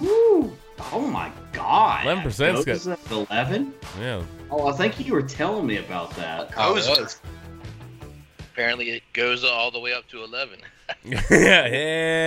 [0.00, 0.56] Woo!
[0.92, 3.72] Oh my god, 11% 's got- eleven.
[3.98, 4.22] yeah.
[4.50, 6.52] Oh, I think you were telling me about that.
[6.56, 7.16] Oh, it Goza.
[8.52, 10.58] Apparently, it goes all the way up to eleven.
[11.28, 12.26] hey.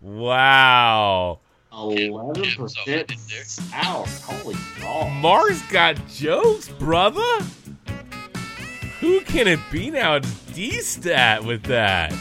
[0.00, 1.40] Wow.
[1.76, 3.10] Eleven Yeah, percent so I did
[4.22, 5.12] Holy God!
[5.20, 7.20] Mars got jokes, brother.
[9.00, 10.14] Who can it be now?
[10.14, 12.14] It's D-Stat with that.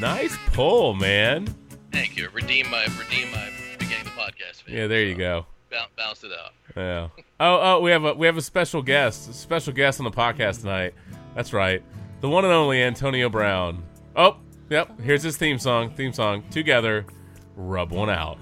[0.00, 1.52] Nice pull, man.
[1.90, 2.28] Thank you.
[2.28, 3.50] Redeem my redeem my
[3.80, 4.62] beginning the podcast.
[4.68, 5.46] Yeah, there you go.
[5.70, 6.52] Bounce, bounced it out.
[6.76, 7.08] Yeah.
[7.40, 10.12] Oh, oh, we have a we have a special guest, a special guest on the
[10.12, 10.94] podcast tonight.
[11.34, 11.82] That's right,
[12.20, 13.82] the one and only Antonio Brown.
[14.14, 14.36] Oh,
[14.70, 15.00] yep.
[15.00, 15.90] Here's his theme song.
[15.94, 16.44] Theme song.
[16.50, 17.06] Together,
[17.56, 18.38] rub one out.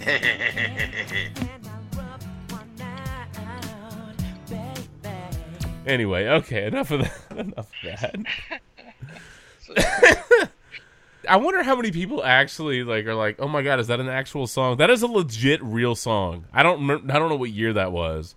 [5.86, 7.12] Anyway, okay, enough of that.
[7.36, 8.00] enough of
[9.76, 10.50] that.
[11.28, 14.08] I wonder how many people actually like are like, "Oh my god, is that an
[14.08, 16.44] actual song?" That is a legit real song.
[16.52, 18.34] I don't I don't know what year that was.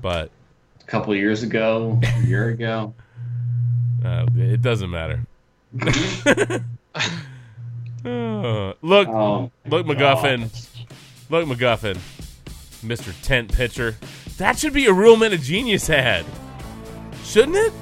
[0.00, 0.30] But
[0.90, 2.92] couple years ago, a year ago.
[4.04, 5.20] uh, it doesn't matter.
[8.02, 10.50] Look, Oh, look MacGuffin.
[11.28, 11.98] Look MacGuffin.
[12.82, 13.14] Mr.
[13.22, 13.94] Tent Pitcher.
[14.38, 16.24] That should be a real Men of Genius ad.
[17.24, 17.72] Shouldn't it?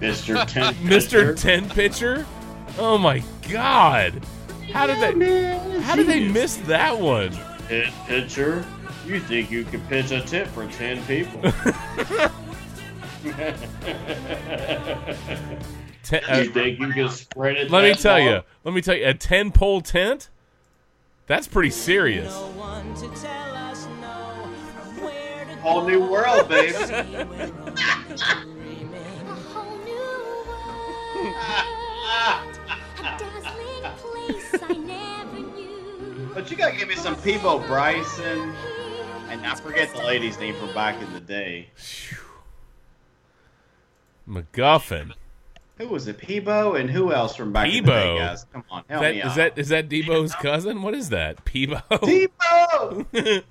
[0.00, 0.46] Mr.
[0.46, 0.74] Ten.
[0.74, 1.34] Mr.
[1.40, 2.26] Tent Pitcher?
[2.78, 4.22] Oh my god.
[4.72, 7.30] How did they How did they miss that one?
[7.66, 8.64] Pit pitcher?
[9.10, 11.42] You think you could pitch a tit for ten people?
[16.04, 17.72] Ten- uh, you think you can spread it?
[17.72, 18.26] let me tell long?
[18.28, 18.40] you.
[18.62, 19.08] Let me tell you.
[19.08, 20.30] A ten pole tent.
[21.26, 22.32] That's pretty serious.
[25.60, 26.76] Whole new world, baby.
[36.32, 38.54] But you gotta give me some Peabo Bryson,
[39.30, 41.68] and I forget the lady's name from back in the day.
[44.28, 45.12] MacGuffin.
[45.78, 46.18] Who was it?
[46.18, 48.18] Peabo and who else from back in the day, Peabo.
[48.18, 48.46] guys?
[48.52, 49.36] Come on, help That, me is out.
[49.36, 50.82] that is that Debo's cousin?
[50.82, 51.44] What is that?
[51.44, 51.80] Peabo.
[51.90, 53.06] Peabo?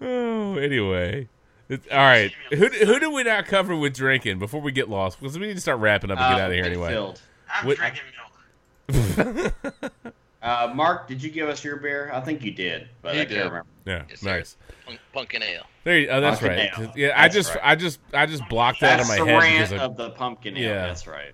[0.00, 1.28] oh, anyway.
[1.68, 2.32] It- all right.
[2.50, 5.20] Who who did we not cover with drinking before we get lost?
[5.20, 6.88] Because we need to start wrapping up and get Uh, out of here anyway.
[6.88, 7.20] Whitfield.
[7.52, 8.02] I'm What- drinking
[8.88, 9.54] milk.
[10.42, 12.10] Uh, Mark, did you give us your beer?
[12.14, 13.34] I think you did, but He I did.
[13.34, 13.66] can't remember.
[13.84, 14.56] Yeah, Yes, nice.
[14.86, 15.64] Punk, pumpkin ale.
[15.84, 16.78] There, you, oh, that's Pumpkin right.
[16.78, 16.92] ale.
[16.96, 17.60] Yeah, I just, right.
[17.62, 20.10] I just, I just blocked that That's out of my head rant because of the
[20.10, 20.62] pumpkin ale.
[20.62, 20.86] Yeah.
[20.86, 21.32] That's right.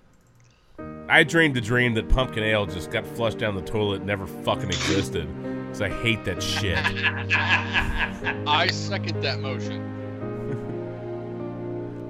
[1.09, 4.27] I, I dreamed the dream that pumpkin ale just got flushed down the toilet, never
[4.27, 5.27] fucking existed.
[5.65, 6.77] Because I hate that shit.
[8.47, 9.93] I second that motion.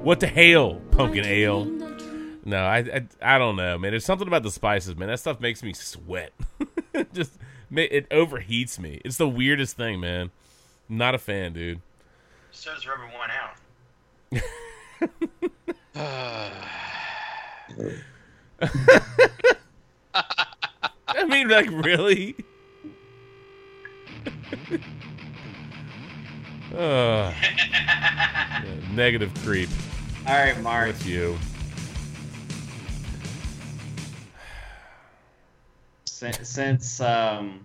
[0.03, 1.65] What the hell, pumpkin ale?
[2.45, 3.91] No, I, I I don't know, man.
[3.91, 5.09] There's something about the spices, man.
[5.09, 6.31] That stuff makes me sweat.
[7.13, 7.33] Just
[7.71, 9.01] it overheats me.
[9.03, 10.31] It's the weirdest thing, man.
[10.89, 11.81] Not a fan, dude.
[12.51, 13.57] So does rubber one out.
[21.09, 22.35] I mean, like really.
[26.73, 29.69] uh, yeah, negative creep.
[30.25, 30.87] All right, Mark.
[30.87, 31.37] With you.
[36.17, 37.63] Since, since um,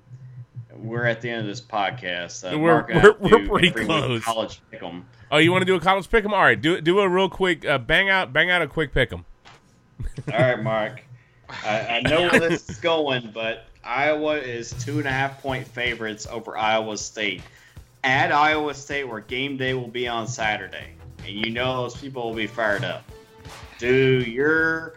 [0.76, 3.70] we're at the end of this podcast, uh, We're- Mark and I we're- we're pretty
[3.70, 4.22] close.
[4.22, 5.04] College pick'em.
[5.30, 6.32] Oh, you want to do a college pick'em?
[6.32, 9.24] All right, do do a real quick uh, bang out bang out a quick pick'em.
[10.32, 11.02] All right, Mark.
[11.64, 15.66] I, I know where this is going, but Iowa is two and a half point
[15.66, 17.40] favorites over Iowa State.
[18.04, 20.88] At Iowa State, where game day will be on Saturday,
[21.20, 23.02] and you know those people will be fired up.
[23.78, 24.92] Do your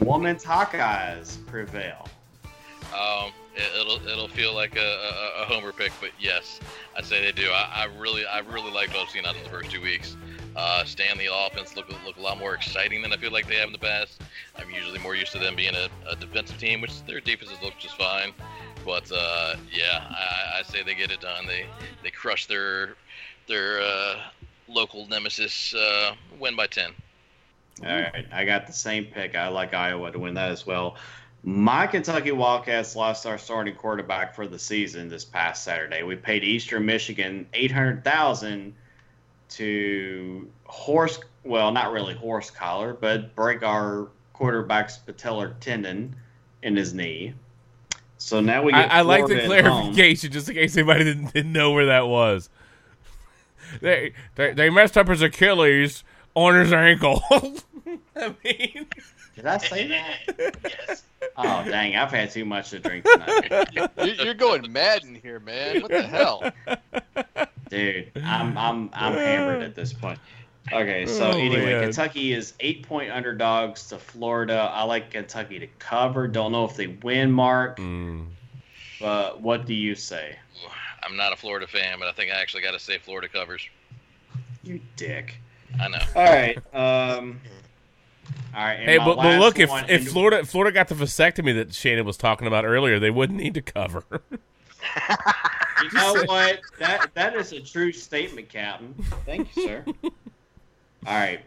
[0.00, 2.08] woman's Hawkeyes prevail?
[2.94, 6.60] Um, it, it'll it'll feel like a, a, a homer pick, but yes,
[6.96, 7.50] I'd say they do.
[7.50, 10.16] I, I really I really liked what I've seen out of the first two weeks.
[10.54, 13.66] Uh, Stanley offense look look a lot more exciting than I feel like they have
[13.66, 14.22] in the past.
[14.58, 17.74] I'm usually more used to them being a, a defensive team, which their defenses look
[17.78, 18.32] just fine.
[18.84, 21.46] But uh, yeah, I, I say they get it done.
[21.46, 21.66] They
[22.02, 22.94] they crush their
[23.48, 24.20] their uh,
[24.68, 26.92] local nemesis, uh, win by ten.
[27.84, 29.34] All right, I got the same pick.
[29.34, 30.96] I like Iowa to win that as well.
[31.48, 36.02] My Kentucky Wildcats lost our starting quarterback for the season this past Saturday.
[36.02, 38.74] We paid Eastern Michigan eight hundred thousand
[39.50, 46.16] to horse, well, not really horse collar, but break our quarterback's patellar tendon
[46.64, 47.32] in his knee.
[48.18, 49.94] So now we I, get I like the Florida at home.
[49.94, 52.50] clarification, just in case anybody didn't, didn't know where that was.
[53.80, 56.04] They, they they messed up his Achilles
[56.36, 57.20] on his ankle.
[58.16, 58.86] I mean,
[59.34, 60.56] Did I say that?
[60.88, 61.02] Yes.
[61.38, 61.96] Oh dang!
[61.96, 63.68] I've had too much to drink tonight.
[63.98, 65.82] You- You're going mad in here, man.
[65.82, 66.42] What the hell?
[67.70, 70.18] Dude, I'm I'm I'm hammered at this point.
[70.72, 71.82] Okay, so Oh, anyway, man.
[71.84, 74.70] Kentucky is eight point underdogs to Florida.
[74.72, 76.26] I like Kentucky to cover.
[76.28, 77.78] Don't know if they win, Mark.
[77.78, 78.26] Mm.
[79.00, 80.36] But what do you say?
[81.02, 83.62] I'm not a Florida fan, but I think I actually got to say Florida covers.
[84.64, 85.36] You dick.
[85.80, 85.98] I know.
[86.16, 86.58] All right.
[86.74, 87.40] Um.
[88.54, 88.78] All right.
[88.78, 92.06] hey, but, but look, if if and- Florida if Florida got the vasectomy that Shannon
[92.06, 94.04] was talking about earlier, they wouldn't need to cover.
[94.30, 98.94] you know what, that that is a true statement, Captain.
[99.24, 99.84] Thank you, sir.
[100.04, 100.10] All
[101.06, 101.40] right.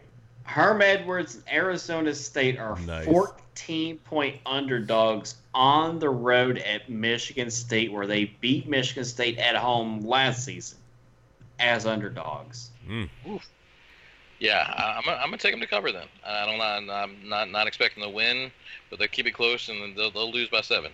[0.44, 3.06] Herm Edwards and Arizona State are Nice.
[3.06, 9.54] 14 point underdogs on the road at Michigan State, where they beat Michigan State at
[9.56, 10.78] home last season
[11.58, 12.70] as underdogs.
[12.86, 13.04] Hmm.
[14.40, 16.06] Yeah, I- I'm, gonna- I'm gonna take them to cover then.
[16.26, 16.92] I don't know.
[16.94, 18.50] I'm not not expecting to win,
[18.88, 20.90] but they'll keep it close and they'll, they'll lose by seven.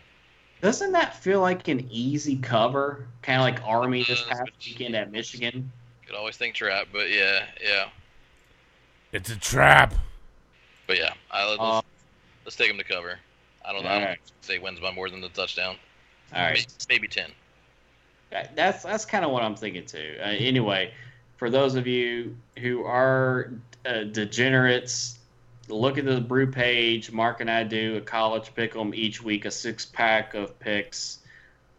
[0.63, 3.07] Doesn't that feel like an easy cover?
[3.23, 5.71] Kind of like Army this Uh, past weekend at Michigan.
[6.07, 7.89] Could always think trap, but yeah, yeah,
[9.13, 9.95] it's a trap.
[10.87, 11.13] but yeah.
[11.31, 11.83] I, let's, Uh,
[12.45, 13.19] let's take them to cover.
[13.65, 13.91] I don't know.
[13.91, 14.19] I don't right.
[14.41, 15.77] say wins by more than the touchdown.
[16.35, 16.67] All right.
[16.89, 17.31] Maybe, maybe ten.
[18.55, 20.17] That's that's kind of what I'm thinking too.
[20.21, 20.93] Uh, anyway,
[21.37, 23.53] for those of you who are
[23.85, 25.19] uh, degenerates,
[25.69, 27.11] look at the brew page.
[27.13, 31.19] Mark and I do a college pick 'em each week, a six pack of picks.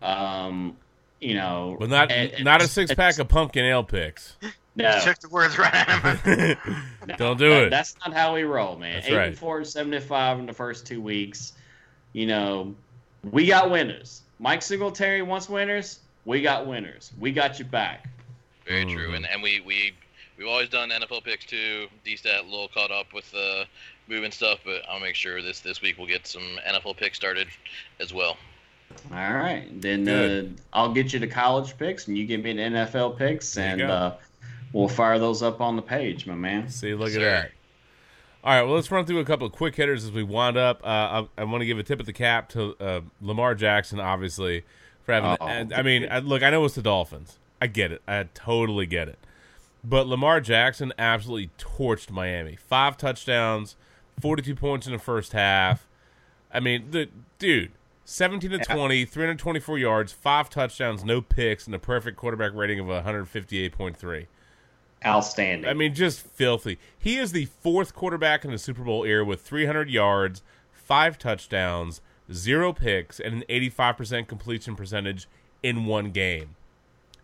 [0.02, 0.78] Um,
[1.20, 4.36] you know, But not and- not a six pack of pumpkin ale picks.
[4.80, 6.58] No, Took the words right out of my
[7.08, 7.70] no, Don't do that- it.
[7.72, 8.94] That's not how we roll, man.
[8.94, 9.28] That's Eight right.
[9.30, 11.54] and four, seven and five in the first two weeks.
[12.14, 12.76] You know,
[13.24, 14.22] we got winners.
[14.38, 15.98] Mike Singletary wants winners.
[16.26, 17.12] We got winners.
[17.20, 18.08] We got you back.
[18.68, 18.94] Very Mhm.
[18.94, 19.14] true.
[19.14, 19.94] And and we we
[20.38, 21.88] we've always done NFL picks too.
[22.04, 23.66] D-stat a little caught up with uh,
[24.08, 27.48] moving stuff, but I'll make sure this this week we'll get some NFL picks started
[28.00, 28.38] as well.
[29.12, 32.62] All right, then uh, I'll get you the college picks, and you give me the
[32.62, 34.14] NFL picks, There and uh,
[34.72, 36.70] we'll fire those up on the page, my man.
[36.70, 37.20] See, look Sir.
[37.20, 37.52] at that.
[38.46, 40.82] All right, well, let's run through a couple of quick hitters as we wind up.
[40.86, 44.00] Uh, I, I want to give a tip of the cap to uh, Lamar Jackson,
[44.00, 44.64] obviously,
[45.04, 45.74] for having.
[45.74, 47.40] I mean, I, look, I know it's the Dolphins.
[47.62, 48.02] I get it.
[48.08, 49.18] I totally get it.
[49.84, 52.56] But Lamar Jackson absolutely torched Miami.
[52.56, 53.76] Five touchdowns,
[54.20, 55.88] forty-two points in the first half.
[56.52, 57.10] I mean, the
[57.40, 57.72] dude,
[58.04, 62.88] seventeen to 20, 324 yards, five touchdowns, no picks, and a perfect quarterback rating of
[62.88, 64.28] one hundred fifty-eight point three.
[65.06, 65.70] Outstanding.
[65.70, 66.80] I mean, just filthy.
[66.98, 72.02] He is the fourth quarterback in the Super Bowl era with 300 yards, five touchdowns,
[72.34, 75.28] zero picks, and an 85% completion percentage
[75.62, 76.56] in one game.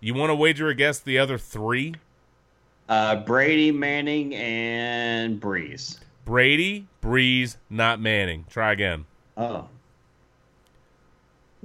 [0.04, 1.96] You want to wager a guess the other three?
[2.90, 6.00] uh, Brady, Manning, and Brees.
[6.26, 8.46] Brady, Brees, not Manning.
[8.50, 9.06] Try again.
[9.38, 9.70] Oh.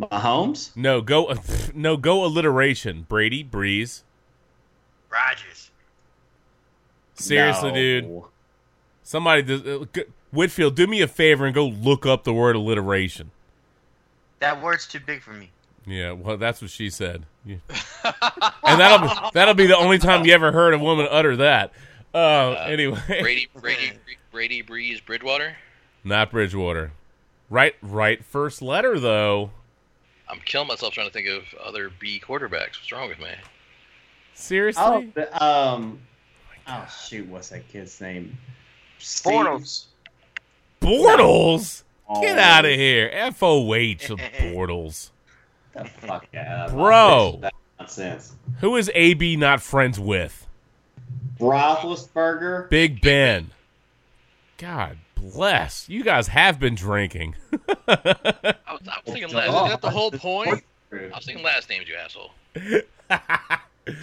[0.01, 0.70] Mahomes?
[0.77, 1.35] No, go
[1.74, 3.05] no go alliteration.
[3.09, 4.02] Brady, Brees.
[5.10, 5.73] Rodgers.
[7.15, 7.74] Seriously, No.
[7.74, 8.23] dude.
[9.02, 9.85] Somebody does, uh,
[10.31, 13.32] Whitfield, do me a favor and go look up the word alliteration.
[14.39, 15.51] That word's too big for me.
[15.89, 17.24] Yeah, well, that's what she said.
[17.44, 17.56] Yeah.
[18.62, 21.73] and that'll be, that'll be the only time you ever heard a woman utter that.
[22.15, 23.93] Uh, anyway, Brady, Brady,
[24.31, 25.56] Brady, Brees, Bridgewater.
[26.05, 26.93] not Bridgewater.
[27.51, 28.23] Right, right.
[28.24, 29.51] First letter though.
[30.28, 32.77] I'm killing myself trying to think of other B quarterbacks.
[32.78, 33.31] What's wrong with me?
[34.35, 34.82] Seriously?
[34.85, 36.01] Oh, the, um.
[36.66, 38.36] Oh shoot, what's that kid's name?
[38.98, 39.85] Steve- Bortles.
[40.82, 41.82] Bortles.
[42.20, 42.40] Get Oh.
[42.43, 43.10] out of here.
[43.12, 45.10] F O H of Bortles.
[45.79, 47.39] The fuck out, Bro.
[47.43, 48.35] That's nonsense.
[48.61, 50.47] Who is AB not friends with?
[51.39, 52.69] Roethlisberger.
[52.71, 53.51] Big Ben.
[54.57, 55.89] God bless.
[55.89, 57.37] You guys have been drinking.
[57.89, 57.99] I was,
[58.67, 59.49] I was thinking last.
[59.51, 60.65] Oh, Is that the whole point?
[60.93, 62.33] I I was thinking last names, you asshole.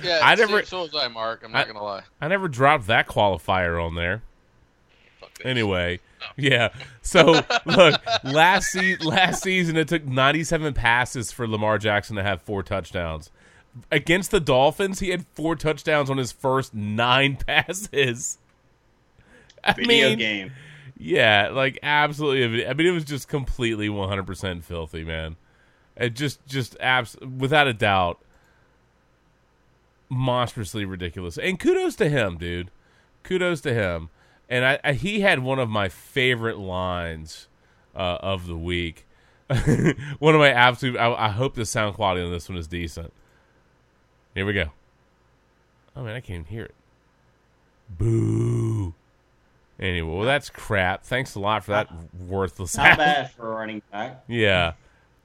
[0.04, 1.44] Yeah, I never- So, was I, Mark.
[1.46, 2.02] I'm not I- gonna lie.
[2.20, 4.24] I never dropped that qualifier on there.
[5.36, 5.52] Fuck this.
[5.52, 6.26] Anyway, oh.
[6.38, 6.70] yeah.
[7.02, 12.42] So look, last se- last season it took 97 passes for Lamar Jackson to have
[12.42, 13.32] four touchdowns.
[13.92, 18.38] Against the Dolphins, he had four touchdowns on his first nine passes.
[19.64, 20.52] I Video mean, game.
[20.98, 22.66] yeah, like absolutely.
[22.66, 25.36] I mean, it was just completely 100% filthy, man.
[25.98, 28.20] It just, just abs- without a doubt,
[30.10, 31.38] monstrously ridiculous.
[31.38, 32.70] And kudos to him, dude.
[33.24, 34.10] Kudos to him.
[34.50, 37.48] And I, I he had one of my favorite lines
[37.96, 39.06] uh, of the week.
[40.20, 40.98] one of my absolute.
[40.98, 43.12] I, I hope the sound quality on this one is decent.
[44.34, 44.72] Here we go.
[45.96, 46.76] Oh man, I can't even hear it.
[47.90, 48.94] Boo.
[49.80, 51.04] Anyway, well, that's crap.
[51.04, 51.90] Thanks a lot for that
[52.28, 52.78] worthless.
[52.78, 54.24] Not bad for running back.
[54.28, 54.74] Yeah,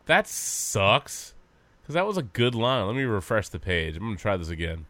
[0.06, 1.34] that sucks.
[1.82, 2.86] Because that was a good line.
[2.86, 3.96] Let me refresh the page.
[3.96, 4.86] I'm gonna try this again.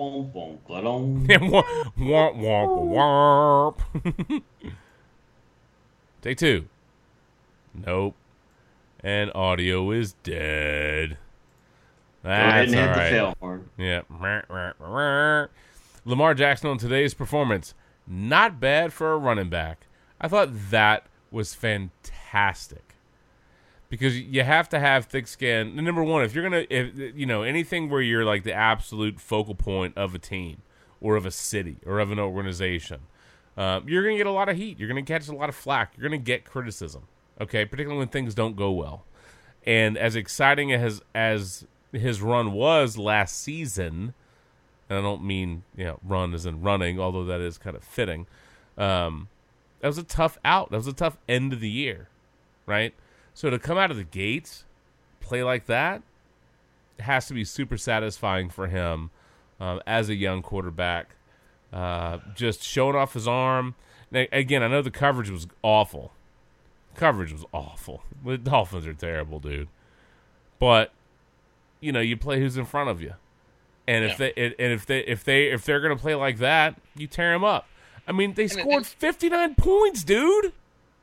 [0.00, 1.26] Boom, gladon.
[1.28, 4.42] womp, womp, womp.
[6.22, 6.64] Take two.
[7.74, 8.14] Nope.
[9.04, 11.18] And audio is dead.
[12.22, 13.68] That's all the fail horn.
[13.76, 14.00] Yeah.
[16.06, 17.74] Lamar Jackson on today's performance,
[18.06, 19.86] not bad for a running back.
[20.18, 22.89] I thought that was fantastic
[23.90, 25.76] because you have to have thick skin.
[25.76, 29.54] Number one, if you're gonna, if you know anything where you're like the absolute focal
[29.54, 30.62] point of a team
[31.00, 33.00] or of a city or of an organization,
[33.58, 34.78] uh, you're gonna get a lot of heat.
[34.78, 35.92] You're gonna catch a lot of flack.
[35.96, 37.02] You're gonna get criticism.
[37.40, 39.04] Okay, particularly when things don't go well.
[39.66, 44.14] And as exciting as as his run was last season,
[44.88, 47.82] and I don't mean you know run as in running, although that is kind of
[47.82, 48.28] fitting.
[48.78, 49.28] Um,
[49.80, 50.70] that was a tough out.
[50.70, 52.08] That was a tough end of the year,
[52.66, 52.94] right?
[53.34, 54.64] So to come out of the gates,
[55.20, 56.02] play like that,
[56.98, 59.10] has to be super satisfying for him
[59.58, 61.14] um, as a young quarterback.
[61.72, 63.74] Uh, just showing off his arm.
[64.10, 66.12] Now, again, I know the coverage was awful.
[66.96, 68.02] Coverage was awful.
[68.24, 69.68] The Dolphins are terrible, dude.
[70.58, 70.92] But
[71.80, 73.14] you know, you play who's in front of you,
[73.88, 74.30] and if Yeah.
[74.36, 77.44] they and if they if they if they're gonna play like that, you tear them
[77.44, 77.66] up.
[78.06, 80.52] I mean, they scored fifty nine points, dude.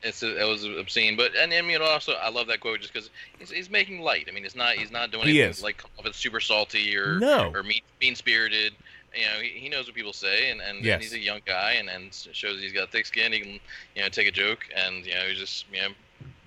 [0.02, 3.10] It's it was obscene, but and I mean also I love that quote just because
[3.38, 4.26] he's, he's making light.
[4.28, 5.62] I mean, it's not he's not doing He anything is.
[5.62, 7.50] like if it's super salty or No.
[7.52, 8.74] or mean mean spirited.
[9.14, 10.94] You know, he, he knows what people say, and, and, Yes.
[10.96, 13.32] and he's a young guy, and, and shows he's got thick skin.
[13.32, 13.50] He can
[13.96, 15.88] you know take a joke, and you know he's just you know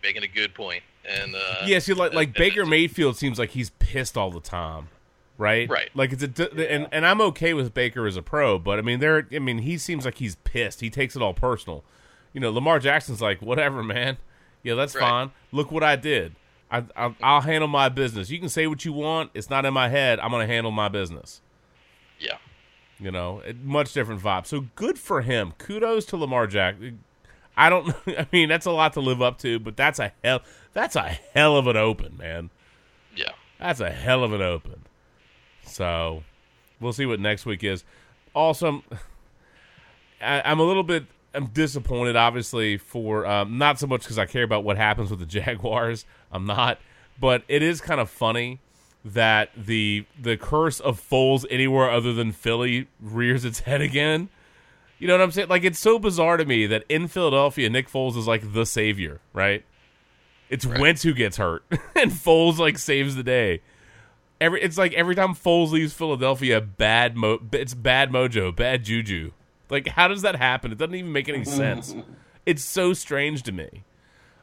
[0.03, 0.83] making a good point.
[1.03, 4.39] And uh, yeah, see, like like and- Baker Mayfield seems like he's pissed all the
[4.39, 4.87] time,
[5.37, 5.67] right?
[5.67, 5.89] Right.
[5.95, 8.99] Like it's a and and I'm okay with Baker as a pro, but I mean
[9.01, 10.79] there, I mean he seems like he's pissed.
[10.81, 11.83] He takes it all personal.
[12.33, 14.17] You know, Lamar Jackson's like, whatever, man.
[14.63, 15.01] Yeah, that's Right.
[15.01, 15.31] fine.
[15.51, 16.35] Look what I did.
[16.69, 18.29] I, I I'll handle my business.
[18.29, 19.31] You can say what you want.
[19.33, 20.19] It's not in my head.
[20.19, 21.41] I'm gonna handle my business.
[22.19, 22.37] yeah,
[22.99, 24.45] You know, it, much different vibe.
[24.45, 25.53] So good for him.
[25.57, 26.75] Kudos to Lamar Jack.
[27.57, 27.93] I don't.
[28.07, 30.41] I mean, that's a lot to live up to, but that's a hell.
[30.73, 32.49] That's a hell of an open, man.
[33.15, 33.31] yeah.
[33.59, 34.83] That's a hell of an open.
[35.65, 36.23] So
[36.79, 37.83] we'll see what next week is.
[38.33, 38.83] Also,
[40.21, 41.05] I, I'm a little bit.
[41.33, 45.19] I'm disappointed, obviously, for um, not so much because I care about what happens with
[45.19, 46.05] the Jaguars.
[46.31, 46.79] I'm not,
[47.19, 48.59] but it is kind of funny
[49.03, 54.29] that the the curse of Foles anywhere other than Philly rears its head again.
[54.99, 55.47] You know what I'm saying?
[55.49, 59.19] Like it's so bizarre to me that in Philadelphia, Nick Foles is like the savior,
[59.33, 59.63] right?
[60.49, 61.63] It's Wentz who gets hurt,
[61.95, 63.61] and Foles like saves the day.
[64.39, 69.31] Every it's like every time Foles leaves Philadelphia, bad mo it's bad mojo, bad juju.
[69.71, 70.71] Like, how does that happen?
[70.71, 71.95] It doesn't even make any sense.
[72.45, 73.83] It's so strange to me.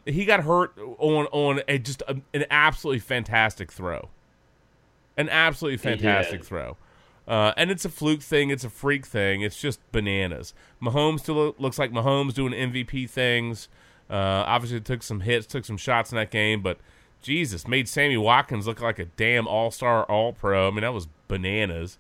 [0.05, 4.09] He got hurt on on a, just a, an absolutely fantastic throw,
[5.17, 6.47] an absolutely fantastic did.
[6.47, 6.77] throw.
[7.27, 8.49] Uh, and it's a fluke thing.
[8.49, 9.43] It's a freak thing.
[9.43, 10.55] It's just bananas.
[10.83, 13.69] Mahomes still looks like Mahomes doing MVP things.
[14.09, 16.79] Uh, obviously, took some hits, took some shots in that game, but
[17.21, 20.69] Jesus made Sammy Watkins look like a damn All Star, All Pro.
[20.69, 21.99] I mean, that was bananas.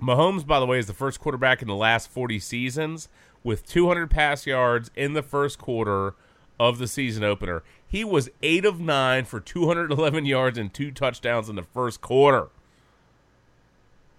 [0.00, 3.08] Mahomes, by the way, is the first quarterback in the last 40 seasons
[3.42, 6.14] with 200 pass yards in the first quarter
[6.60, 7.62] of the season opener.
[7.86, 12.48] He was 8 of 9 for 211 yards and two touchdowns in the first quarter.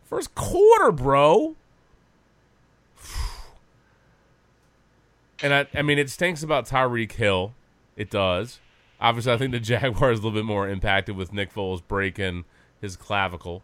[0.05, 1.55] First quarter, bro.
[5.41, 7.53] And I, I mean, it stinks about Tyreek Hill.
[7.95, 8.59] It does.
[8.99, 12.43] Obviously, I think the Jaguars a little bit more impacted with Nick Foles breaking
[12.81, 13.63] his clavicle.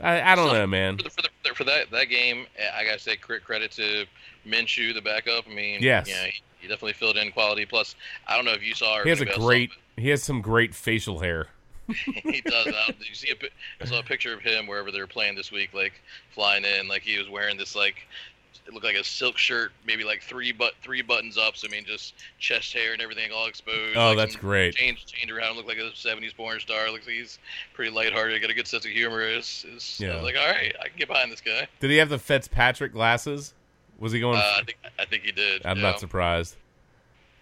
[0.00, 0.98] I, I don't So, know, man.
[0.98, 2.46] For, the, for, the, for that that game,
[2.76, 4.04] I gotta say credit to
[4.46, 5.44] Minshew, the backup.
[5.50, 6.08] I mean, Yes.
[6.08, 7.66] yeah, he, he definitely filled in quality.
[7.66, 7.94] Plus,
[8.28, 8.98] I don't know if you saw.
[8.98, 9.70] Or He has a if anybody else great.
[9.96, 11.48] He has some great facial hair.
[11.88, 12.66] he does.
[12.66, 13.82] I, did you see a?
[13.82, 15.94] I saw a picture of him wherever they were playing this week, like
[16.34, 17.96] flying in, like he was wearing this like.
[18.66, 21.56] It looked like a silk shirt, maybe like three but three buttons up.
[21.56, 23.96] So I mean, just chest hair and everything all exposed.
[23.96, 24.74] Oh, like that's great.
[24.74, 26.90] Change change around, look like a '70s porn star.
[26.90, 27.38] Looks like he's
[27.74, 29.20] pretty lighthearted, got a good sense of humor.
[29.22, 30.20] Is is Yeah.
[30.20, 31.68] like, all right, I can get behind this guy.
[31.80, 33.54] Did he have the Fitzpatrick glasses?
[33.98, 34.36] Was he going?
[34.38, 35.64] Uh, I think I think he did.
[35.64, 35.82] I'm yeah.
[35.82, 36.56] not surprised.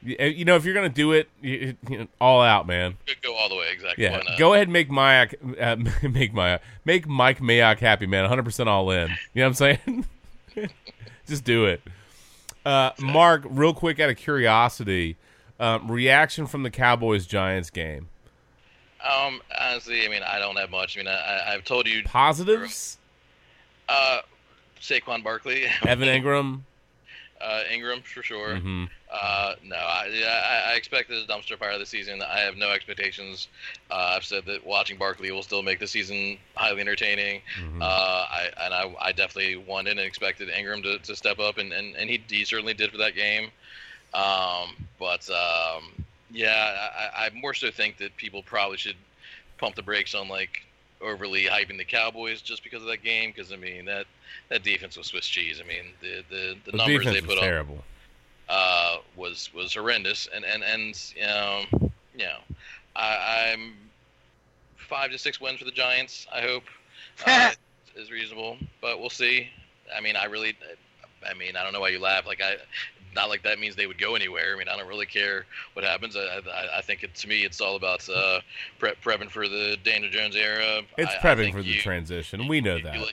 [0.03, 2.97] You, uh, you know, if you're gonna do it, you, you, all out, man.
[3.23, 4.05] Go all the way, exactly.
[4.05, 5.77] Yeah, go ahead and make Mayock, uh,
[6.09, 8.23] make Mayock, make Mike Mayock happy, man.
[8.25, 9.09] 100 percent all in.
[9.33, 10.07] You know what I'm saying?
[11.27, 11.81] Just do it.
[12.65, 15.17] Uh, Mark, real quick, out of curiosity,
[15.61, 18.09] um, reaction from the Cowboys Giants game.
[19.03, 20.97] Um, honestly, I mean, I don't have much.
[20.97, 22.97] I mean, I, I've told you, Positives.
[23.89, 24.21] uh,
[24.81, 26.61] Saquon Barkley, Evan Engram.
[27.41, 28.55] Uh, Engram for sure.
[28.57, 28.89] Mhm.
[29.11, 32.23] Uh, no, I, I, I expected a dumpster fire this season.
[32.23, 33.49] I have no expectations.
[33.91, 37.43] Uh, I've said that watching Barkley will still make the season highly entertaining.
[37.61, 37.83] Mm-hmm.
[37.83, 41.73] Uh, I and I, I definitely wanted and expected Engram to, to step up, and,
[41.73, 43.51] and, and he, he certainly did for that game.
[44.15, 45.85] Um, but um,
[46.31, 48.97] yeah, I, I more so think that people probably should
[49.59, 50.65] pump the brakes on like
[51.05, 53.33] overly hyping the Cowboys just because of that game.
[53.35, 54.07] Because I mean that
[54.49, 55.61] that defense was Swiss cheese.
[55.63, 57.85] I mean the the, the, The numbers they was put up terrible.
[58.49, 61.63] uh, was was horrendous, and and and you know,
[62.17, 62.39] you know,
[62.97, 63.75] I, I'm
[64.77, 66.27] five to six wins for the Giants.
[66.33, 66.65] I hope
[67.27, 67.53] uh,
[67.97, 69.49] is reasonable, but we'll see.
[69.97, 70.57] I mean, I really,
[71.29, 72.27] I mean, I don't know why you laugh.
[72.27, 72.57] Like I,
[73.15, 74.55] not like that means they would go anywhere.
[74.55, 76.17] I mean, I don't really care what happens.
[76.17, 78.41] I I, I think it, to me, it's all about uh,
[78.79, 80.83] prep, prepping for the Daniel Jones era.
[80.99, 82.49] It's I- I prepping think for the transition.
[82.49, 82.99] We know you that.
[83.01, 83.13] let,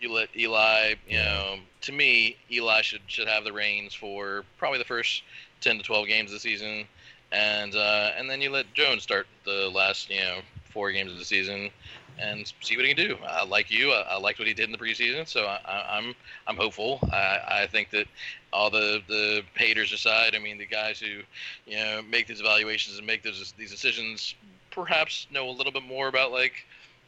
[0.00, 4.78] you let Eli, you know, to me, Eli should should have the reins for probably
[4.78, 5.22] the first
[5.60, 6.86] ten to twelve games of the season,
[7.30, 10.38] and uh, and then you let Jones start the last you know
[10.70, 11.70] four games of the season,
[12.18, 13.16] and see what he can do.
[13.26, 13.92] I like you.
[13.92, 16.14] I, I liked what he did in the preseason, so I, I, I'm
[16.46, 17.00] I'm hopeful.
[17.12, 18.06] I, I think that
[18.52, 21.22] all the the haters aside, I mean the guys who
[21.66, 24.34] you know make these evaluations and make those these decisions
[24.70, 26.54] perhaps know a little bit more about like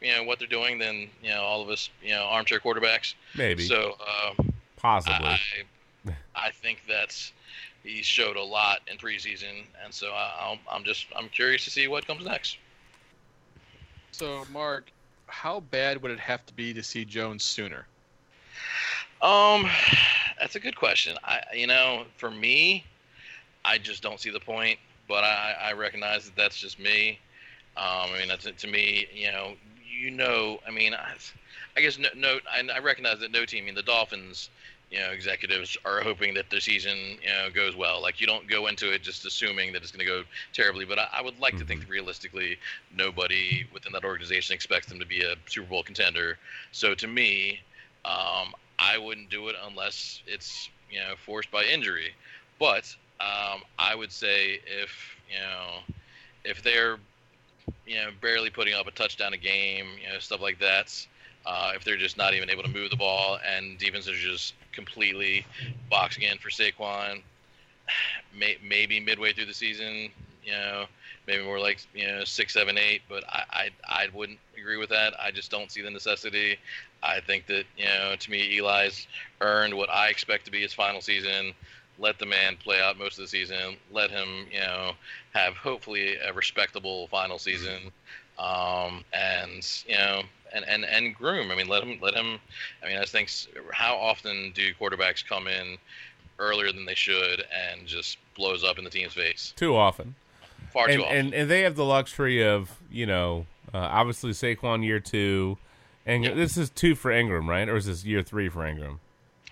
[0.01, 3.13] you know what they're doing than you know all of us you know armchair quarterbacks.
[3.35, 3.63] Maybe.
[3.63, 4.43] So uh,
[4.77, 5.25] Possibly.
[5.25, 5.39] I
[6.35, 7.15] I think that
[7.83, 11.87] he showed a lot in preseason, and so I, I'm just I'm curious to see
[11.87, 12.57] what comes next.
[14.11, 14.91] So, Mark,
[15.27, 17.85] how bad would it have to be to see Jones sooner?
[19.21, 19.67] Um,
[20.39, 21.17] that's a good question.
[21.23, 22.83] I, you know, for me,
[23.63, 24.79] I just don't see the point.
[25.07, 27.19] But I, I recognize that that's just me.
[27.77, 29.07] Um, I mean, that's to me.
[29.13, 29.53] You know,
[29.99, 30.59] you know.
[30.67, 31.13] I mean, I,
[31.77, 32.39] I guess no, no.
[32.51, 33.63] I, I recognize that no team.
[33.63, 34.49] I mean, the Dolphins.
[34.95, 38.01] You know, executives are hoping that their season, you know, goes well.
[38.01, 40.23] Like you don't go into it just assuming that it's going to go
[40.53, 40.85] terribly.
[40.85, 42.57] But I, I would like to think that realistically,
[42.95, 46.37] nobody within that organization expects them to be a Super Bowl contender.
[46.71, 47.59] So to me,
[48.05, 52.13] um, I wouldn't do it unless it's you know forced by injury.
[52.57, 55.95] But um, I would say if you know
[56.45, 56.97] if they're
[57.85, 61.05] you know barely putting up a touchdown a game, you know stuff like that.
[61.45, 64.53] Uh, if they're just not even able to move the ball and defenses are just
[64.71, 65.45] completely
[65.89, 67.21] boxing in for Saquon,
[68.37, 70.09] may, maybe midway through the season,
[70.43, 70.85] you know,
[71.27, 73.01] maybe more like you know six, seven, eight.
[73.09, 75.13] But I, I, I wouldn't agree with that.
[75.19, 76.57] I just don't see the necessity.
[77.03, 79.07] I think that you know, to me, Eli's
[79.41, 81.53] earned what I expect to be his final season.
[81.97, 83.77] Let the man play out most of the season.
[83.91, 84.93] Let him, you know,
[85.33, 87.91] have hopefully a respectable final season.
[88.37, 90.23] Um, and you know,
[90.55, 91.51] and, and, and groom.
[91.51, 92.39] I mean, let him let him.
[92.83, 93.29] I mean, I just think
[93.71, 95.77] how often do quarterbacks come in
[96.39, 99.53] earlier than they should and just blows up in the team's face.
[99.55, 100.15] Too often.
[100.71, 101.17] Far and, too often.
[101.17, 105.57] and and they have the luxury of you know uh, obviously Saquon year two,
[106.05, 107.67] and this is two for Engram, right?
[107.67, 108.97] Or is this year three for Engram?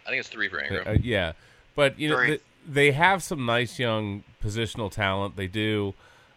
[0.05, 0.87] I think it's three for Engram.
[0.87, 1.33] Uh, yeah,
[1.75, 2.27] but you know Three.
[2.27, 5.35] th- they have some nice young positional talent.
[5.35, 5.93] They do.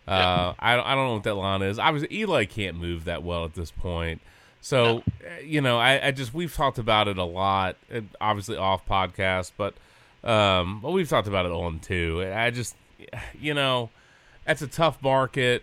[0.06, 1.78] Uh, I I don't know what that line is.
[1.78, 4.20] Obviously, Eli can't move that well at this point.
[4.66, 7.76] So uh, you know, I, I just we've talked about it a lot.
[7.88, 9.74] and obviously off podcast, but
[10.28, 12.28] um, but we've talked about it on too.
[12.34, 12.74] I just
[13.40, 13.90] you know,
[14.44, 15.62] that's a tough market.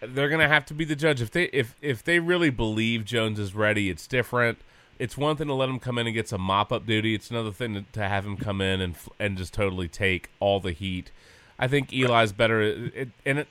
[0.00, 3.40] They're gonna have to be the judge if they if if they really believe Jones
[3.40, 3.90] is ready.
[3.90, 4.58] It's different.
[5.00, 7.12] It's one thing to let him come in and get some mop up duty.
[7.12, 10.60] It's another thing to, to have him come in and and just totally take all
[10.60, 11.10] the heat.
[11.58, 13.48] I think Eli's better, it, and it,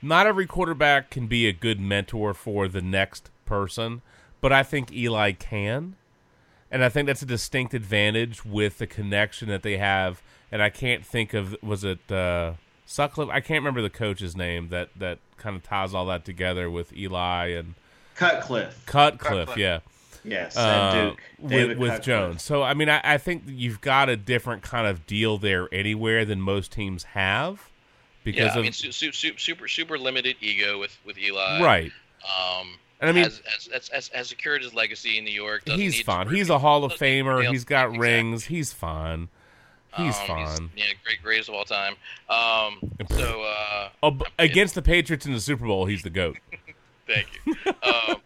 [0.00, 4.02] not every quarterback can be a good mentor for the next person,
[4.40, 5.96] but I think Eli can,
[6.70, 10.22] and I think that's a distinct advantage with the connection that they have.
[10.52, 12.54] And I can't think of was it uh,
[12.86, 13.28] Sutcliffe?
[13.30, 16.92] I can't remember the coach's name that that kind of ties all that together with
[16.96, 17.74] Eli and
[18.14, 18.84] Cutcliffe.
[18.86, 19.48] Cutcliffe.
[19.48, 19.56] Cutcliffe.
[19.58, 19.80] Yeah
[20.24, 21.22] Yes, uh, Duke.
[21.38, 22.04] with, David with Cutcliffe.
[22.04, 22.42] Jones.
[22.42, 26.24] So I mean, I, I think you've got a different kind of deal there anywhere
[26.24, 27.70] than most teams have
[28.24, 31.62] because yeah, I of mean, su- su- su- super super limited ego with with Eli.
[31.62, 31.92] right.
[32.24, 33.40] Um, And I mean- as
[33.72, 35.64] has, has, has secured his legacy in New York.
[35.64, 36.28] doesn't He's fine.
[36.28, 37.50] He's a Hall of doesn't need to Famer.
[37.50, 37.98] He's got exactly.
[37.98, 38.44] rings.
[38.46, 39.28] He's fine.
[39.96, 40.70] He's Um, fine.
[40.76, 41.94] yeah, great, greatest of all time.
[42.28, 42.78] Um,
[43.10, 43.42] so
[44.02, 46.36] uh, against the Patriots in the Super Bowl, he's the goat.
[47.08, 47.54] Thank you.
[47.82, 48.16] Um,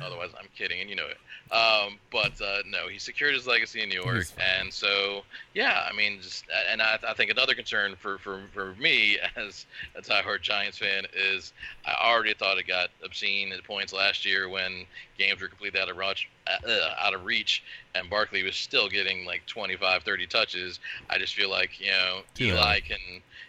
[0.00, 1.18] otherwise, I'm kidding, and you know it.
[1.52, 5.22] Um, but uh, no, he secured his legacy in New York, and so
[5.52, 9.66] yeah, I mean, just and I, I think another concern for, for, for me as
[9.96, 11.52] a diehard Giants fan is
[11.84, 14.86] I already thought it got obscene at points last year when
[15.18, 17.64] games were completely out of reach, uh, out of reach,
[17.96, 20.78] and Barkley was still getting like 25, 30 touches.
[21.08, 22.98] I just feel like you know Too Eli can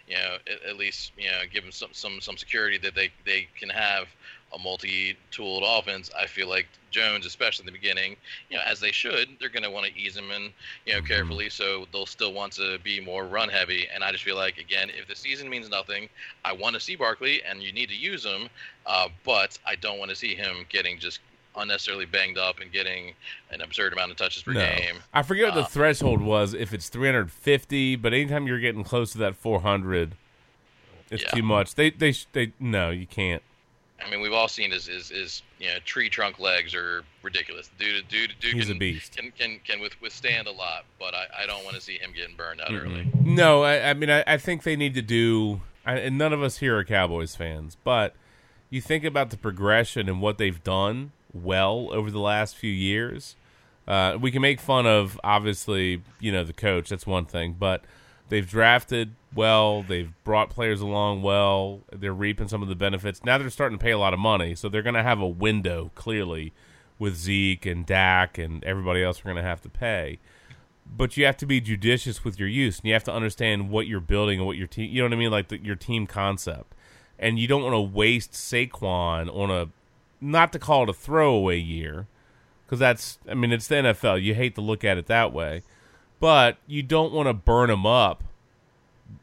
[0.07, 3.11] you know at, at least you know give him some some some security that they
[3.25, 4.07] they can have
[4.53, 6.09] a multi-tooled offense.
[6.17, 8.17] I feel like Jones, especially in the beginning,
[8.49, 10.51] you know, as they should, they're going to want to ease him in,
[10.85, 11.07] you know, Mhm.
[11.07, 11.49] carefully.
[11.49, 13.87] So they'll still want to be more run heavy.
[13.93, 16.09] And I just feel like, again, if the season means nothing,
[16.43, 18.49] I want to see Barkley, and you need to use him,
[18.85, 21.19] uh, but I don't want to see him getting just
[21.55, 23.13] unnecessarily banged up and getting
[23.51, 24.59] an absurd amount of touches per No.
[24.61, 25.03] game.
[25.13, 26.53] I forget what the Uh, threshold was.
[26.53, 30.15] If it's 350, but anytime you're getting close to that 400,
[31.09, 31.29] it's Yeah.
[31.29, 31.75] too much.
[31.75, 33.43] They they they no, you can't.
[34.05, 37.69] I mean, we've all seen his, his, his you know tree trunk legs are ridiculous.
[37.77, 39.15] Dude, dude, dude He's can, a beast.
[39.15, 42.35] can can can withstand a lot, but I, I don't want to see him getting
[42.35, 43.03] burned out early.
[43.03, 43.25] Mm-mm.
[43.25, 45.61] No, I, I mean, I, I think they need to do.
[45.85, 48.15] I, and none of us here are Cowboys fans, but
[48.69, 53.35] you think about the progression and what they've done well over the last few years.
[53.87, 56.89] Uh, we can make fun of obviously, you know, the coach.
[56.89, 57.83] That's one thing, but
[58.31, 59.83] they've drafted well.
[59.83, 61.81] They've brought players along well.
[61.91, 63.23] They're reaping some of the benefits.
[63.23, 65.27] Now they're starting to pay a lot of money, so they're going to have a
[65.27, 66.53] window clearly
[66.97, 69.23] with Zeke and Dak and everybody else.
[69.23, 70.17] We're going to have to pay
[70.95, 73.87] but you have to be judicious with your use and you have to understand what
[73.87, 76.05] you're building and what your team you know what I mean like the, your team
[76.07, 76.73] concept
[77.17, 79.69] and you don't want to waste Saquon on a
[80.19, 82.07] not to call it a throwaway year
[82.65, 85.63] because that's I mean it's the NFL you hate to look at it that way
[86.21, 88.23] but you don't want to burn them up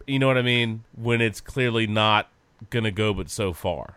[0.07, 2.29] you know what I mean when it's clearly not
[2.69, 3.95] gonna go but so far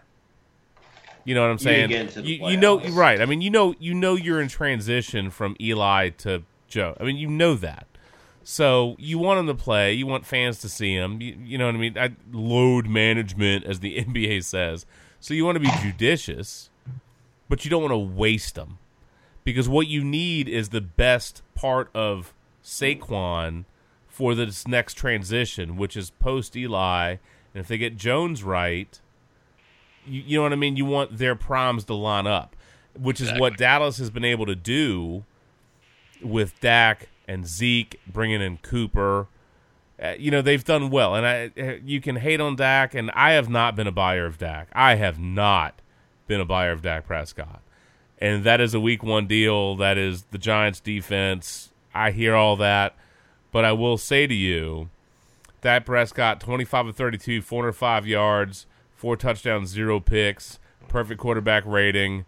[1.23, 1.91] you know what I'm saying?
[1.91, 3.21] into You, you know, right?
[3.21, 6.95] I mean, you know, you know, you're in transition from Eli to Joe.
[6.99, 7.87] I mean, you know that.
[8.43, 9.93] So you want him to play.
[9.93, 11.21] You want fans to see him.
[11.21, 11.97] You, you know what I mean?
[11.97, 14.85] I, load management, as the NBA says.
[15.19, 16.69] So you want to be judicious,
[17.47, 18.79] but you don't want to waste them
[19.43, 23.65] because what you need is the best part of Saquon
[24.07, 27.17] for this next transition, which is post Eli.
[27.53, 28.99] And if they get Jones right,
[30.05, 30.75] you, you know what I mean?
[30.75, 32.55] You want their proms to line up,
[32.99, 35.23] which is what Dallas has been able to do
[36.21, 39.27] with Dak and Zeke, bringing in Cooper.
[40.01, 43.11] Uh, you know they've done well, and I uh, you can hate on Dak, and
[43.11, 44.67] I have not been a buyer of Dak.
[44.73, 45.81] I have not
[46.27, 47.61] been a buyer of Dak Prescott,
[48.17, 49.75] and that is a week one deal.
[49.75, 51.70] That is the Giants' defense.
[51.93, 52.95] I hear all that,
[53.51, 54.89] but I will say to you,
[55.61, 58.65] Dak Prescott, twenty five of thirty two, four hundred five yards,
[58.95, 62.25] four touchdowns, zero picks, perfect quarterback rating.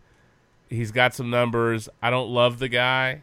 [0.70, 1.90] He's got some numbers.
[2.02, 3.22] I don't love the guy,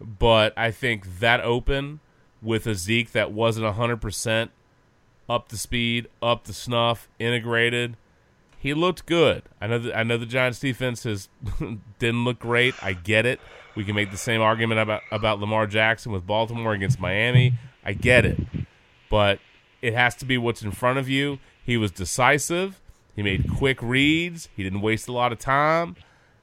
[0.00, 2.00] but I think that open
[2.42, 4.48] with a Zeke that wasn't 100%
[5.28, 7.96] up to speed, up to snuff, integrated,
[8.58, 9.42] he looked good.
[9.60, 11.28] I know that I know the Giants defense has
[11.98, 12.74] didn't look great.
[12.82, 13.40] I get it.
[13.80, 17.54] We can make the same argument about about Lamar Jackson with Baltimore against Miami.
[17.82, 18.38] I get it.
[19.08, 19.38] But
[19.80, 21.38] it has to be what's in front of you.
[21.64, 22.78] He was decisive.
[23.16, 24.50] He made quick reads.
[24.54, 25.96] He didn't waste a lot of time.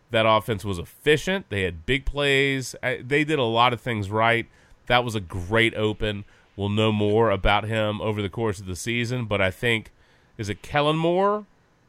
[0.09, 1.45] That offense was efficient.
[1.49, 2.75] They had big plays.
[2.81, 4.47] They did a lot of things right.
[4.87, 6.25] That was a great open.
[6.55, 9.91] We'll know more about him over the course of the season, but I think
[10.39, 11.45] is it Kellen Moore?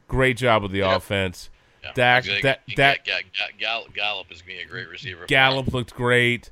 [0.08, 1.48] Great job with the offense.
[1.88, 2.74] Yeah, Dak, exactly.
[2.74, 5.22] Dak, Ga- Dak, Ga- Ga- Gall- Gallup is being a great receiver.
[5.22, 6.50] for Gallup looked great.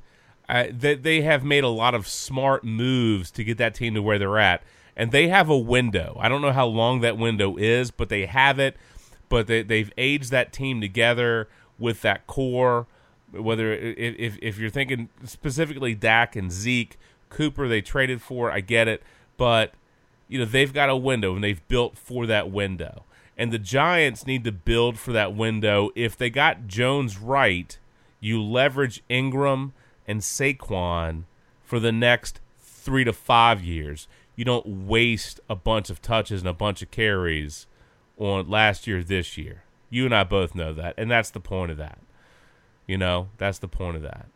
[0.49, 4.01] Uh, they, they have made a lot of smart moves to get that team to
[4.03, 4.63] where they're at,
[4.97, 6.17] and they have a window.
[6.21, 8.77] I don't know how long that window is, but they have it.
[9.29, 11.49] But they, they've aged that team together
[11.81, 12.87] with that core.
[13.33, 16.97] Whether if if, if you're thinking specifically Dak and Zeke,
[17.29, 18.53] Cooper, they traded for.
[18.53, 19.03] I get it,
[19.37, 19.73] but
[20.29, 23.03] you know they've got a window and they've built for that window.
[23.37, 25.91] And the Giants need to build for that window.
[25.95, 27.79] If they got Jones right,
[28.21, 29.73] you leverage Engram
[30.07, 31.25] and Saquon
[31.63, 34.09] for the next three to five years.
[34.37, 37.67] You don't waste a bunch of touches and a bunch of carries
[38.19, 39.65] on last year, this year.
[39.91, 41.99] You and I both know that, and that's the point of that.
[42.87, 44.27] You know, that's the point of that.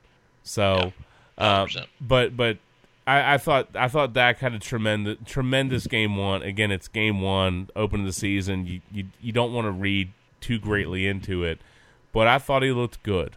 [0.42, 0.92] So,
[1.38, 1.66] uh,
[2.00, 2.58] but but
[3.06, 6.42] I, I thought I thought Dak had a tremendous tremendous game one.
[6.42, 8.66] Again, it's game one, open of the season.
[8.66, 11.60] You you you don't want to read too greatly into it,
[12.12, 13.36] but I thought he looked good,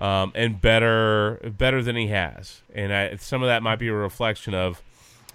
[0.00, 2.62] um, and better better than he has.
[2.74, 4.82] And I, some of that might be a reflection of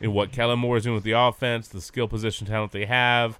[0.02, 3.40] what Kellen Moore is doing with the offense, the skill position talent they have.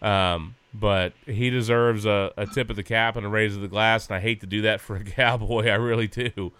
[0.00, 3.68] Um, but he deserves a, a tip of the cap and a raise of the
[3.68, 5.68] glass, and I hate to do that for a Cowboy.
[5.68, 6.52] I really do.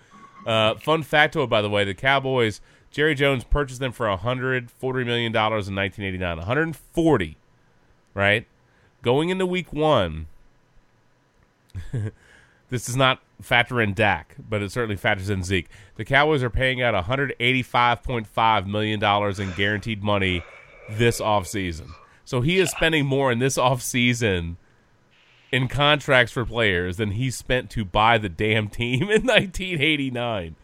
[0.46, 2.60] Uh, fun factoid, by the way, the Cowboys,
[2.92, 4.70] Jerry Jones purchased them for $140
[5.06, 6.36] million in 1989.
[6.38, 7.36] 140
[8.14, 8.46] right?
[9.02, 10.26] Going into week one,
[12.70, 15.68] this does not factor in Dak, but it certainly factors in Zeke.
[15.96, 20.44] The Cowboys are paying out $185.5 million in guaranteed money
[20.90, 21.90] this offseason.
[22.24, 24.56] So he is spending more in this offseason
[25.50, 30.56] in contracts for players than he spent to buy the damn team in 1989.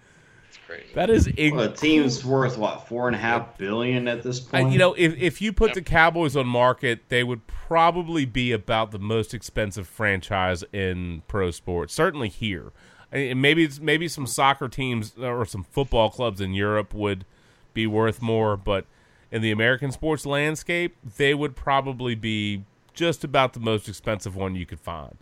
[0.69, 0.95] It's crazy.
[0.95, 4.63] That is Well, the team's worth what four and a half billion at this I,
[4.63, 4.73] point.
[4.73, 8.91] you know, if if you put the Cowboys on market, they would probably be about
[8.91, 11.95] the most expensive franchise in pro sports.
[11.95, 12.73] Certainly here,
[13.13, 17.25] I- maybe it's, maybe some soccer teams uh, or some football clubs in Europe would
[17.75, 18.87] be worth more, but
[19.31, 22.65] in the American sports landscape, they would probably be
[22.95, 25.17] just about the most expensive one you could find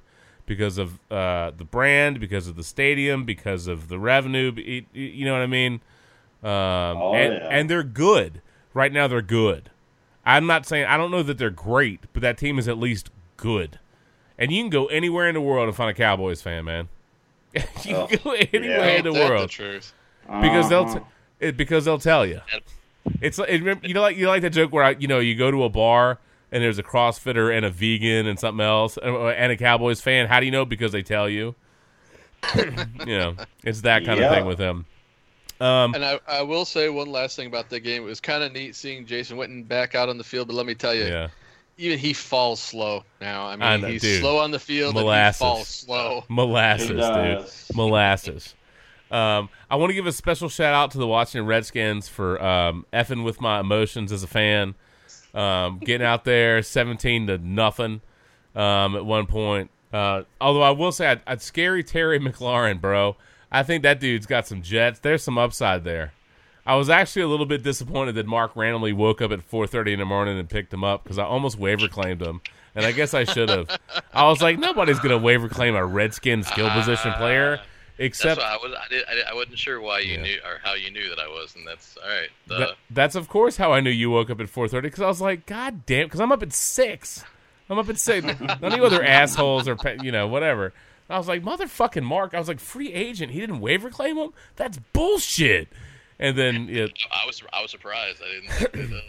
[0.46, 4.52] because of uh, the brand, because of the stadium, because of the revenue.
[4.56, 4.62] y-
[4.94, 5.74] y- You know what I mean?
[6.42, 7.48] Um, Oh, and, yeah.
[7.50, 8.40] and they're good.
[8.74, 9.70] Right now, they're good.
[10.24, 13.10] I'm not saying I don't know that they're great, but that team is at least
[13.36, 13.78] good.
[14.38, 16.88] And you can go anywhere in the world and find a Cowboys fan, man.
[17.84, 18.96] you Oh, can go anywhere yeah.
[18.98, 19.94] in the Ain't world the truth.
[20.42, 20.98] because they'll Uh-huh.
[20.98, 21.04] t-
[21.40, 22.40] it, because they'll tell you.
[23.20, 25.36] It's like it, you know like you like that joke where I, you know you
[25.36, 26.18] go to a bar
[26.52, 30.26] and there's a CrossFitter and a vegan and something else and, and a Cowboys fan.
[30.26, 30.64] How do you know?
[30.64, 31.54] Because they tell you.
[32.56, 34.86] you know, it's that kind of thing with him.
[35.60, 38.02] Um, And I, I will say one last thing about the game.
[38.02, 40.66] It was kind of neat seeing Jason Witten back out on the field, but let
[40.66, 41.28] me tell you, yeah,
[41.78, 43.46] even he falls slow now.
[43.46, 44.20] I mean, I know, he's dude.
[44.20, 45.40] slow on the field Molasses.
[45.40, 46.24] and he falls slow.
[46.28, 46.88] molasses,
[47.68, 48.54] dude, molasses.
[49.10, 52.84] Um, I want to give a special shout out to the Washington Redskins for um,
[52.92, 54.74] effing with my emotions as a fan.
[55.36, 58.00] Um, getting out there, seventeen to nothing
[58.54, 59.70] um, at one point.
[59.92, 63.16] Uh, although I will say, I'd, I'd scary Terry McLaurin, bro.
[63.52, 64.98] I think that dude's got some jets.
[64.98, 66.12] There's some upside there.
[66.66, 69.98] I was actually a little bit disappointed that Mark randomly woke up at 4:30 in
[70.00, 72.40] the morning and picked him up because I almost waiver claimed him,
[72.74, 73.78] and I guess I should have.
[74.12, 77.60] I was like, nobody's gonna waiver claim a Redskin skill position player
[77.98, 78.72] except I was.
[78.72, 80.22] I, did, I, I wasn't sure why you Yeah.
[80.22, 82.28] knew or how you knew that I was, and that's all right.
[82.48, 85.20] That- that's of course how I knew you woke up at 4:30 because I was
[85.20, 87.24] like, God damn, because I'm up at six.
[87.68, 88.24] I'm up at six.
[88.40, 90.72] None of you other assholes or you know whatever.
[91.08, 92.34] I was like, motherfucking Mark.
[92.34, 93.30] I was like, free agent.
[93.32, 94.30] He didn't waiver claim him.
[94.56, 95.68] That's bullshit.
[96.18, 97.42] And then it, I was.
[97.52, 98.22] I was surprised.
[98.22, 99.00] I didn't think that, uh,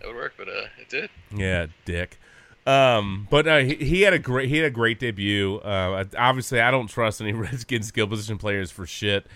[0.00, 1.10] that would work, but uh, it did.
[1.34, 2.18] Yeah, dick.
[2.66, 5.56] Um, but uh, he, he had a great he had a great debut.
[5.58, 9.26] Uh, obviously, I don't trust any Redskins skill position players for shit.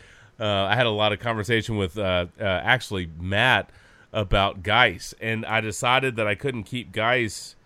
[0.40, 3.70] Uh, I had a lot of conversation with uh, uh, actually Matt
[4.12, 7.56] about Guice, and I decided that I couldn't keep Guice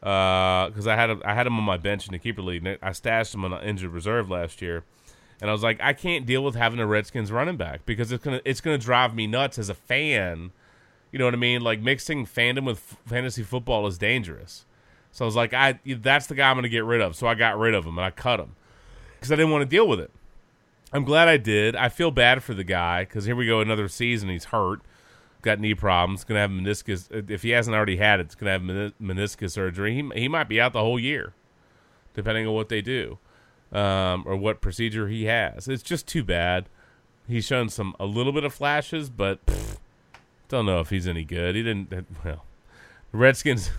[0.00, 2.66] because I had a, I had him on my bench in the keeper league.
[2.66, 4.84] and I stashed him on injured reserve last year,
[5.40, 8.22] and I was like, I can't deal with having a Redskins running back because it's
[8.22, 10.50] gonna it's gonna drive me nuts as a fan.
[11.10, 11.62] You know what I mean?
[11.62, 14.66] Like mixing fandom with f- fantasy football is dangerous.
[15.16, 17.16] So I was like, I that's the guy I'm going to get rid of.
[17.16, 18.54] So I got rid of him and I cut him
[19.14, 20.10] because I didn't want to deal with it.
[20.92, 21.74] I'm glad I did.
[21.74, 24.28] I feel bad for the guy because here we go another season.
[24.28, 24.82] He's hurt,
[25.40, 27.30] got knee problems, going to have meniscus.
[27.30, 29.94] If he hasn't already had it, it's going to have meni- meniscus surgery.
[29.94, 31.32] He he might be out the whole year,
[32.12, 33.16] depending on what they do
[33.72, 35.66] um, or what procedure he has.
[35.66, 36.68] It's just too bad.
[37.26, 39.78] He's shown some a little bit of flashes, but pfft,
[40.48, 41.54] don't know if he's any good.
[41.54, 42.06] He didn't.
[42.22, 42.44] Well,
[43.12, 43.70] Redskins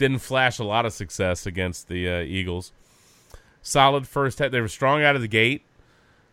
[0.00, 2.72] didn't flash a lot of success against the uh, Eagles.
[3.62, 4.50] Solid first half.
[4.50, 5.62] They were strong out of the gate.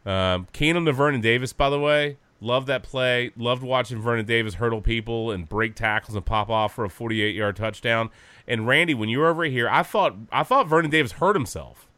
[0.05, 2.17] Um, Keenum to Vernon Davis, by the way.
[2.39, 3.31] Loved that play.
[3.35, 7.35] Loved watching Vernon Davis hurdle people and break tackles and pop off for a 48
[7.35, 8.09] yard touchdown.
[8.47, 11.89] And Randy, when you were over here, I thought I thought Vernon Davis hurt himself.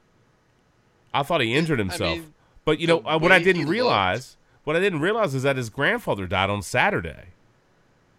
[1.13, 2.17] I thought he injured himself.
[2.17, 2.33] mean,
[2.65, 5.57] but you know uh, what I didn't looked- realize, what I didn't realize is that
[5.57, 7.25] his grandfather died on Saturday.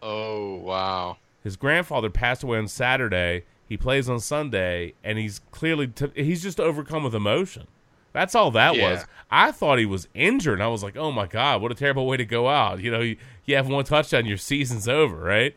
[0.02, 1.16] Oh wow.
[1.42, 3.44] His grandfather passed away on Saturday.
[3.68, 7.66] He plays on Sunday, and he's clearly t- he's just overcome with emotion.
[8.12, 8.90] That's all that Yeah.
[8.90, 9.06] was.
[9.30, 10.60] I thought he was injured.
[10.60, 12.80] I was like, oh my god, what a terrible way to go out.
[12.80, 15.54] You know, you, you have one touchdown, your season's over, right?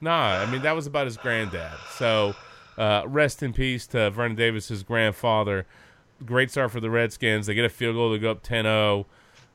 [0.00, 1.76] Nah, I mean that was about his granddad.
[1.96, 2.34] So,
[2.78, 5.66] uh, rest in peace to Vernon Davis's grandfather.
[6.24, 7.46] Great start for the Redskins.
[7.46, 9.04] They get a field goal to go up 10-0.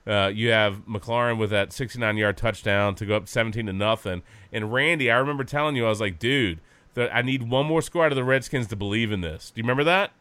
[0.05, 4.23] Uh, you have McLaurin with that 69 yard touchdown to go up 17 to nothing.
[4.51, 6.59] And Randy, I remember telling you, I was like, dude,
[6.93, 9.51] the, I need one more score out of the Redskins to believe in this.
[9.51, 10.11] Do you remember that?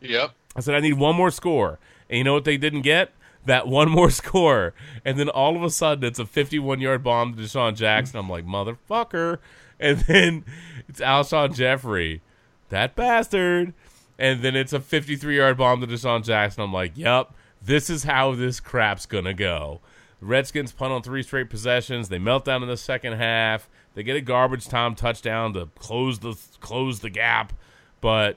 [0.00, 0.32] Yep.
[0.56, 1.78] I said, I need one more score.
[2.08, 3.12] And you know what they didn't get?
[3.46, 4.74] That one more score.
[5.04, 8.18] And then all of a sudden, it's a 51 yard bomb to DeSean Jackson.
[8.18, 9.38] I'm like, motherfucker.
[9.78, 10.44] And then
[10.88, 12.22] it's Alshon Jeffery.
[12.70, 13.74] That bastard.
[14.18, 16.62] And then it's a 53 yard bomb to DeSean Jackson.
[16.62, 17.32] I'm like, yep,
[17.62, 19.80] this is how this crap's going to go.
[20.20, 22.08] Redskins punt on three straight possessions.
[22.08, 23.68] They melt down in the second half.
[23.94, 27.52] They get a garbage time touchdown to close the close the gap,
[28.00, 28.36] but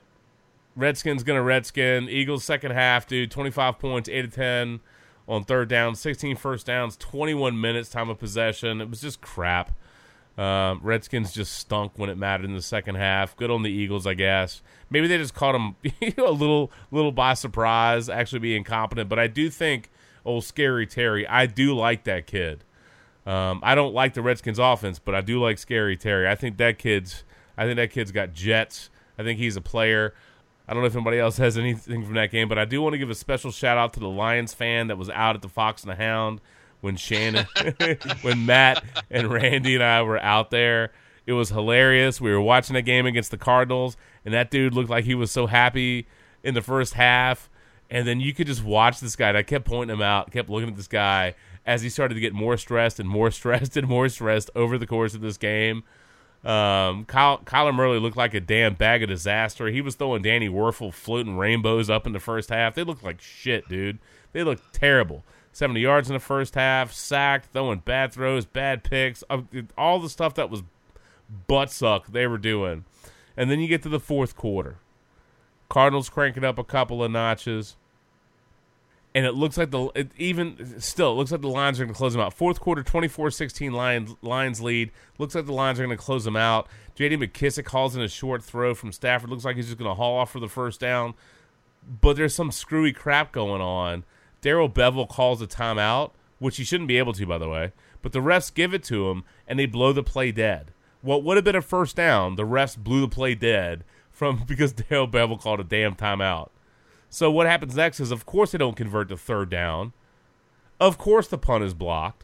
[0.76, 2.10] Redskins gonna Redskin.
[2.10, 3.32] Eagles second half, dude.
[3.32, 4.80] Twenty five points, eight to ten
[5.28, 8.82] on third down, 16 first downs, twenty one minutes time of possession.
[8.82, 9.72] It was just crap.
[10.38, 13.36] Um, Redskins just stunk when it mattered in the second half.
[13.38, 14.64] Good on the Eagles, I guess.
[14.90, 15.76] Maybe they just caught them
[16.18, 19.10] a little, little by surprise, actually being incompetent.
[19.10, 19.92] But I do think,
[20.26, 22.64] old scary Terry, I do like that kid.
[23.26, 26.28] Um, I don't like the Redskins offense, but I do like Scary Terry.
[26.28, 27.24] I think that kid's,
[27.58, 28.90] I think that kid's got jets.
[29.18, 30.14] I think he's a player.
[30.68, 32.94] I don't know if anybody else has anything from that game, but I do want
[32.94, 35.50] to give a special shout out to the Lions fan that was out at the
[35.50, 36.42] Fox and the Hound
[36.82, 37.46] when Shannon,
[38.22, 40.92] when Matt and Randy and I were out there.
[41.26, 42.20] It was hilarious.
[42.20, 43.96] We were watching a game against the Cardinals,
[44.26, 46.08] and that dude looked like he was so happy
[46.44, 47.50] in the first half.
[47.94, 49.30] And then you could just watch this guy.
[49.30, 52.20] And I kept pointing him out, kept looking at this guy as he started to
[52.20, 55.84] get more stressed and more stressed and more stressed over the course of this game.
[56.44, 59.68] Um, Kyle, Kyler Murray looked like a damn bag of disaster.
[59.68, 62.74] He was throwing Danny Wuerffel floating rainbows up in the first half.
[62.74, 64.00] They looked like shit, dude.
[64.34, 65.24] They looked terrible.
[65.54, 69.44] 70 yards in the first half, sacked, throwing bad throws, bad picks, uh,
[69.78, 70.64] all the stuff that was
[71.48, 72.86] butt suck they were doing.
[73.38, 74.78] And then you get to the fourth quarter.
[75.70, 77.76] Cardinals cranking up a couple of notches.
[79.16, 81.94] And it looks like the it even still it looks like the Lions are going
[81.94, 82.34] to close them out.
[82.34, 84.92] Fourth quarter, 24-16 Lions Lions lead.
[85.20, 86.68] Looks like the Lions are going to close them out.
[86.96, 87.18] J.D.
[87.18, 89.30] McKissic calls in a short throw from Stafford.
[89.30, 91.14] Looks like he's just going to haul off for the first down.
[92.02, 94.04] But there's some screwy crap going on.
[94.42, 97.72] Darrell Bevell calls a timeout, which he shouldn't be able to, by the way.
[98.02, 100.72] But the refs give it to him, and they blow the play dead.
[101.02, 104.74] What would have been a first down, the refs blew the play dead from because
[104.74, 106.50] Darrell Bevell called a damn timeout.
[107.14, 109.94] So what happens next is, of course, they don't convert to third down.
[110.80, 112.24] Of course, the punt is blocked.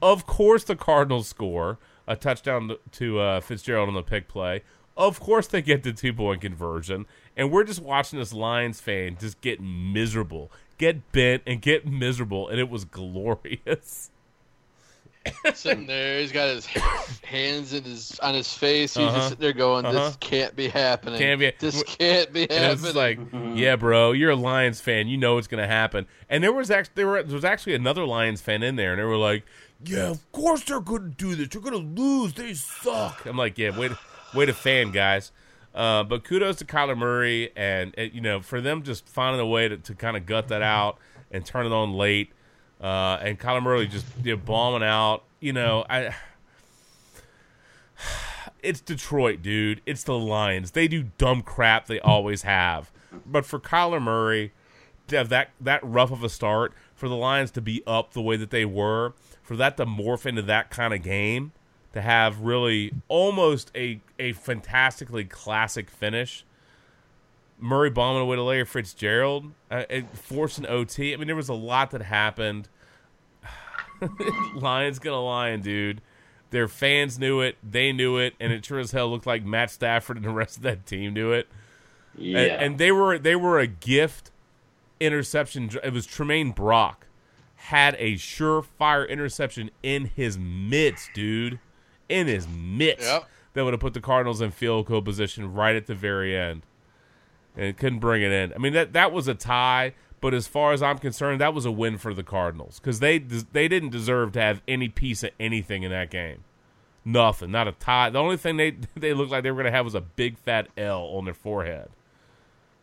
[0.00, 4.62] Of course, the Cardinals score a touchdown to- to uh, Fitzgerald on the pick play.
[4.96, 7.04] Of course, they get the two point conversion,
[7.36, 12.48] and we're just watching this Lions fan just get miserable, get bent, and get miserable,
[12.48, 14.10] and it was glorious.
[15.54, 16.20] Sitting there.
[16.20, 16.66] He's got his
[17.22, 18.94] hands in his on his face.
[18.96, 19.16] He's Uh-huh.
[19.16, 20.12] just sitting there going, "This Uh-huh.
[20.20, 21.18] can't be happening.
[21.18, 25.08] Can't be- This can't be And it's happening." like, yeah, bro, you're a Lions fan.
[25.08, 26.06] You know it's gonna happen.
[26.28, 29.00] And there was actually there, were, there was actually another Lions fan in there, and
[29.00, 29.44] they were like,
[29.84, 31.48] "Yeah, of course they're gonna do this.
[31.48, 32.34] They're gonna lose.
[32.34, 33.92] They suck." I'm like, "Yeah, wait,
[34.34, 35.32] wait a fan, guys."
[35.74, 39.46] Uh, but kudos to Kyler Murray, and uh, you know, for them just finding a
[39.46, 40.98] way to, to kind of gut that out
[41.30, 42.30] and turn it on late.
[42.82, 45.22] Uh, and Kyler Murray just you know, bombing out.
[45.40, 46.14] You know, I
[48.62, 49.80] it's Detroit, dude.
[49.86, 50.72] It's the Lions.
[50.72, 52.90] They do dumb crap they always have.
[53.24, 54.52] But for Kyler Murray
[55.08, 58.22] to have that that rough of a start, for the Lions to be up the
[58.22, 61.52] way that they were, for that to morph into that kind of game,
[61.92, 66.44] to have really almost a a fantastically classic finish.
[67.58, 71.14] Murray bombing away to Larry Fitzgerald, uh, an OT.
[71.14, 72.68] I mean, there was a lot that happened.
[74.54, 76.00] Lions gonna lion, dude.
[76.50, 79.70] Their fans knew it, they knew it, and it sure as hell looked like Matt
[79.70, 81.48] Stafford and the rest of that team knew it.
[82.14, 82.38] Yeah.
[82.38, 84.30] And, and they were they were a gift
[85.00, 85.70] interception.
[85.82, 87.06] It was Tramaine Brock
[87.56, 91.60] had a surefire interception in his midst, dude,
[92.08, 93.06] in his midst.
[93.06, 93.28] Yep.
[93.54, 96.62] That would have put the Cardinals in field goal position right at the very end,
[97.56, 98.52] and couldn't bring it in.
[98.54, 101.66] I mean that that was a tie, but as far as I'm concerned, that was
[101.66, 105.32] a win for the Cardinals because they they didn't deserve to have any piece of
[105.38, 106.44] anything in that game.
[107.04, 108.08] Nothing, not a tie.
[108.08, 110.38] The only thing they they looked like they were going to have was a big
[110.38, 111.90] fat L on their forehead,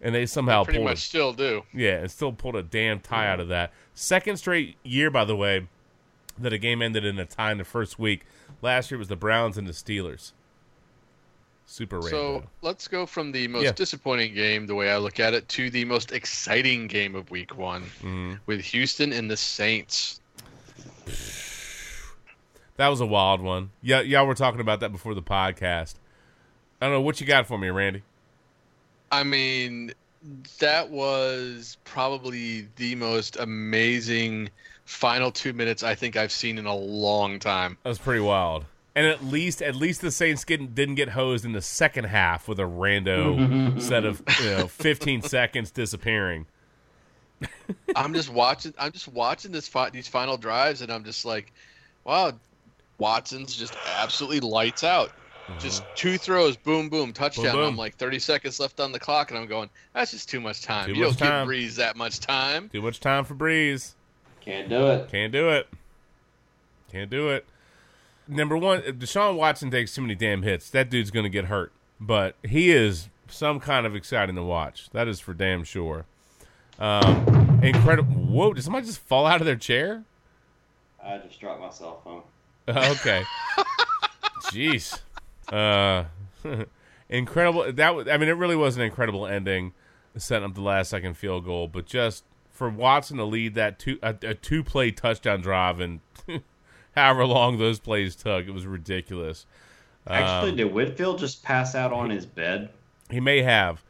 [0.02, 1.64] and they somehow Pretty pulled much still do.
[1.74, 3.72] yeah, and still pulled a damn tie out of that.
[3.94, 5.68] Second straight year, by the way,
[6.38, 8.26] that a game ended in a tie in the first week.
[8.62, 10.34] Last year was the Browns and the Steelers.
[11.72, 13.72] Super So let's go from the most Yeah.
[13.74, 17.56] disappointing game, the way I look at it, to the most exciting game of Week
[17.56, 18.34] One, Mm-hmm.
[18.48, 20.20] with Houston and the Saints.
[22.78, 23.70] That was a wild one.
[23.84, 25.94] Yeah, y'all were talking about that before the podcast.
[26.82, 28.02] I don't know what you got for me, Randy.
[29.12, 29.94] I mean,
[30.60, 34.50] that was probably the most amazing
[34.86, 37.78] final two minutes I think I've seen in a long time.
[37.84, 38.66] That was pretty wild.
[39.00, 42.50] And at least, at least the Saints didn't, didn't get hosed in the second half
[42.50, 46.46] with a rando set of you know 15 seconds disappearing.
[47.96, 48.74] I'm just watching.
[48.78, 51.54] I'm just watching this fi- these final drives, and I'm just like,
[52.04, 52.34] wow,
[52.98, 55.14] Watson's just absolutely lights out.
[55.60, 57.46] Just two throws, boom, boom, touchdown.
[57.46, 57.56] Uh-huh.
[57.56, 57.70] Boom, boom.
[57.70, 60.62] I'm like 30 seconds left on the clock, and I'm going, that's just too much
[60.62, 60.88] time.
[60.88, 61.48] Too you much don't time.
[61.48, 62.68] give Brees that much time.
[62.68, 63.94] Too much time for Brees.
[64.42, 65.10] Can't do it.
[65.10, 65.70] Can't do it.
[66.92, 67.46] Can't do it.
[68.30, 70.70] Number one, Deshaun Watson takes too many damn hits.
[70.70, 71.74] That dude's going to get hurt.
[72.00, 74.90] But he is some kind of exciting to watch.
[74.92, 76.06] That is for damn sure.
[76.78, 78.14] Um, incredible.
[78.14, 78.54] Whoa!
[78.54, 80.04] Did somebody just fall out of their chair?
[81.04, 82.22] I just dropped my cell phone.
[82.92, 83.24] okay.
[84.44, 85.00] Jeez.
[85.52, 86.06] Uh,
[87.10, 87.72] incredible.
[87.74, 89.74] That was, I mean, it really was an incredible ending,
[90.16, 91.68] setting up the last second field goal.
[91.68, 96.00] But just for Watson to lead that two a, a two play touchdown drive and
[96.96, 99.46] however long those plays took, it was ridiculous.
[100.08, 102.70] Actually, Um, did Whitfield just pass out on his bed?
[103.10, 103.84] he may have.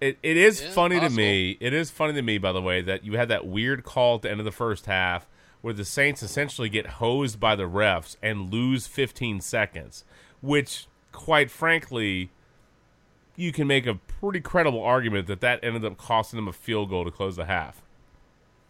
[0.00, 1.56] It it is Yeah, funny to me.
[1.60, 4.22] It is funny to me, by the way, that you had that weird call at
[4.22, 5.26] the end of the first half
[5.60, 10.04] where the Saints essentially get hosed by the refs and lose 15 seconds,
[10.40, 12.30] which, quite frankly,
[13.36, 16.90] you can make a pretty credible argument that that ended up costing them a field
[16.90, 17.80] goal to close the half.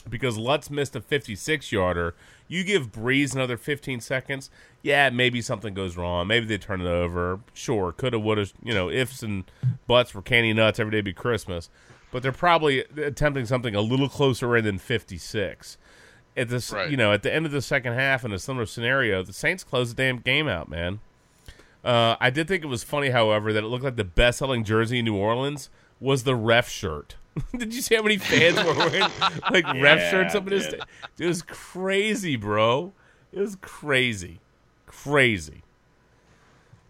[0.09, 2.15] Because Lutz missed a 56 yarder.
[2.49, 4.51] You give Brees another 15 seconds.
[4.83, 6.27] Yeah, maybe something goes wrong.
[6.27, 7.41] Maybe they turn it over.
[7.55, 9.45] Sure, coulda, woulda, you know, ifs and
[9.87, 11.71] buts for candy nuts every day be Christmas.
[12.11, 15.79] But they're probably attempting something a little closer in than 56.
[16.37, 16.91] At this, Right.
[16.91, 19.65] you know, at the end of the second half in a similar scenario, the Saints
[19.65, 21.01] closed the damn game out, man.
[21.85, 24.99] Uh, I did think it was funny, however, that it looked like the best-selling jersey
[25.01, 25.69] in New Orleans
[26.01, 27.17] was the ref shirt.
[27.57, 29.03] did you see how many fans were wearing
[29.51, 30.67] like ref Yeah, shirts up in his?
[30.69, 30.83] dude.
[31.19, 32.93] It was crazy, bro.
[33.33, 34.41] It was crazy,
[34.87, 35.63] crazy.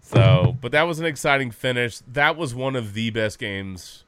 [0.00, 2.00] So, but that was an exciting finish.
[2.00, 4.04] That was one of the best games.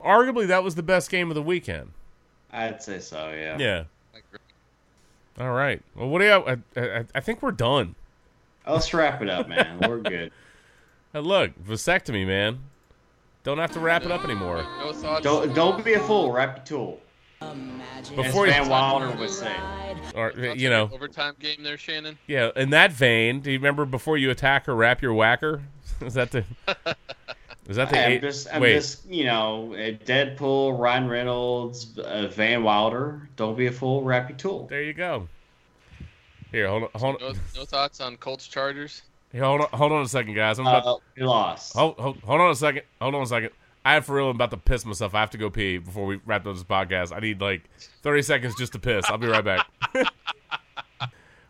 [0.00, 1.90] Arguably, that was the best game of the weekend.
[2.52, 3.30] I'd say so.
[3.30, 3.58] Yeah.
[3.58, 3.84] Yeah.
[5.38, 5.82] All right.
[5.94, 6.32] Well, what do you?
[6.32, 7.94] I, I, I think we're done.
[8.66, 9.80] Let's wrap it up, man.
[9.80, 10.32] We're good.
[11.12, 12.60] Hey, look, vasectomy, man.
[13.42, 14.64] Don't have to wrap it up anymore.
[14.78, 15.24] No thoughts.
[15.24, 16.30] Don't don't be a fool.
[16.32, 17.00] Wrap your tool.
[17.42, 19.54] As Before you, Van Wilder would say.
[20.14, 22.18] or you know, the overtime game there, Shannon.
[22.26, 22.50] yeah.
[22.54, 25.62] In that vein, do you remember before you attack or wrap your whacker?
[26.02, 26.44] Is that the?
[27.66, 27.98] Is that the?
[27.98, 33.28] I'm eight- just, I'm wait, just, you know, uh, Deadpool, Ryan Reynolds, uh, Van Wilder.
[33.36, 34.02] Don't be a fool.
[34.02, 34.66] Wrap your tool.
[34.68, 35.26] there you go.
[36.52, 39.02] Here, hold on, hold No, on, no thoughts on Colts Chargers.
[39.32, 40.58] Here, hold on, hold on a second, guys.
[40.58, 40.86] I'm about.
[40.86, 41.74] Uh, we lost.
[41.74, 42.82] Hold, hold, hold on a second.
[43.00, 43.50] Hold on a second.
[43.84, 45.14] I for real am about to piss myself.
[45.14, 47.16] I have to go pee before we wrap up this podcast.
[47.16, 47.62] I need like
[48.02, 49.06] 30 seconds just to piss.
[49.06, 49.66] I'll be right back.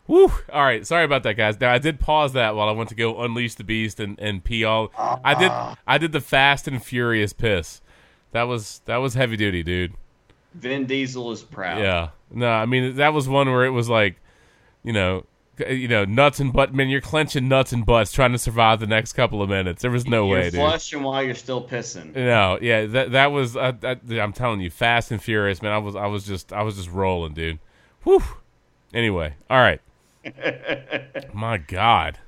[0.07, 0.31] Woo!
[0.51, 1.59] All right, sorry about that, guys.
[1.59, 4.43] Now I did pause that while I went to go unleash the beast and, and
[4.43, 4.91] pee all.
[4.97, 5.51] I did
[5.87, 7.81] I did the fast and furious piss.
[8.31, 9.93] That was that was heavy duty, dude.
[10.53, 11.79] Vin Diesel is proud.
[11.79, 12.09] Yeah.
[12.29, 14.17] No, I mean that was one where it was like,
[14.83, 15.25] you know,
[15.69, 16.73] you know, nuts and butt.
[16.73, 19.81] Man, you're clenching nuts and butts trying to survive the next couple of minutes.
[19.81, 20.59] There was no You're way, dude.
[20.59, 22.13] flushing while you're still pissing.
[22.15, 23.55] No, yeah, that that was.
[23.55, 25.71] Uh, that, I'm telling you, fast and furious, man.
[25.71, 27.59] I was, I was just, I was just rolling, dude.
[28.03, 28.23] Whew.
[28.93, 29.81] Anyway, all right.
[31.33, 32.19] My God,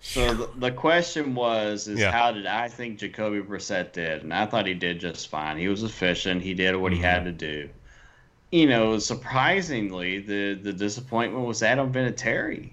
[0.00, 2.10] So the, the question was, is Yeah.
[2.12, 4.22] how did I think Jacoby Brissett did?
[4.22, 5.56] And I thought he did just fine.
[5.58, 6.42] He was efficient.
[6.42, 7.24] He did what he had Mm-hmm.
[7.26, 7.68] to do.
[8.50, 12.70] You know, surprisingly, the the disappointment was Adam Vinatieri.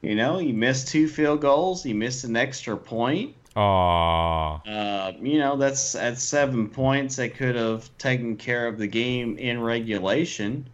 [0.00, 1.82] You know, he missed two field goals.
[1.82, 3.34] He missed an extra point.
[3.56, 4.60] Aw.
[4.66, 9.38] Uh, you know, that's at seven points that could have taken care of the game
[9.38, 10.68] in regulation,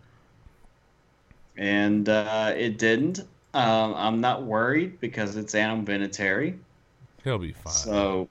[1.56, 3.20] and uh, it didn't.
[3.52, 6.56] Um, I'm not worried because it's Adam Vinatieri.
[7.22, 7.72] He'll be fine.
[7.72, 8.28] So,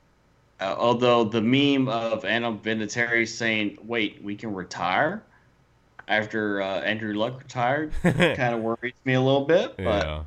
[0.60, 5.23] uh, although the meme of Adam Vinatieri saying, "Wait, we can retire,"
[6.10, 9.77] after uh, Andrew Luck retired, kind of worries me a little bit.
[9.77, 10.23] But yeah.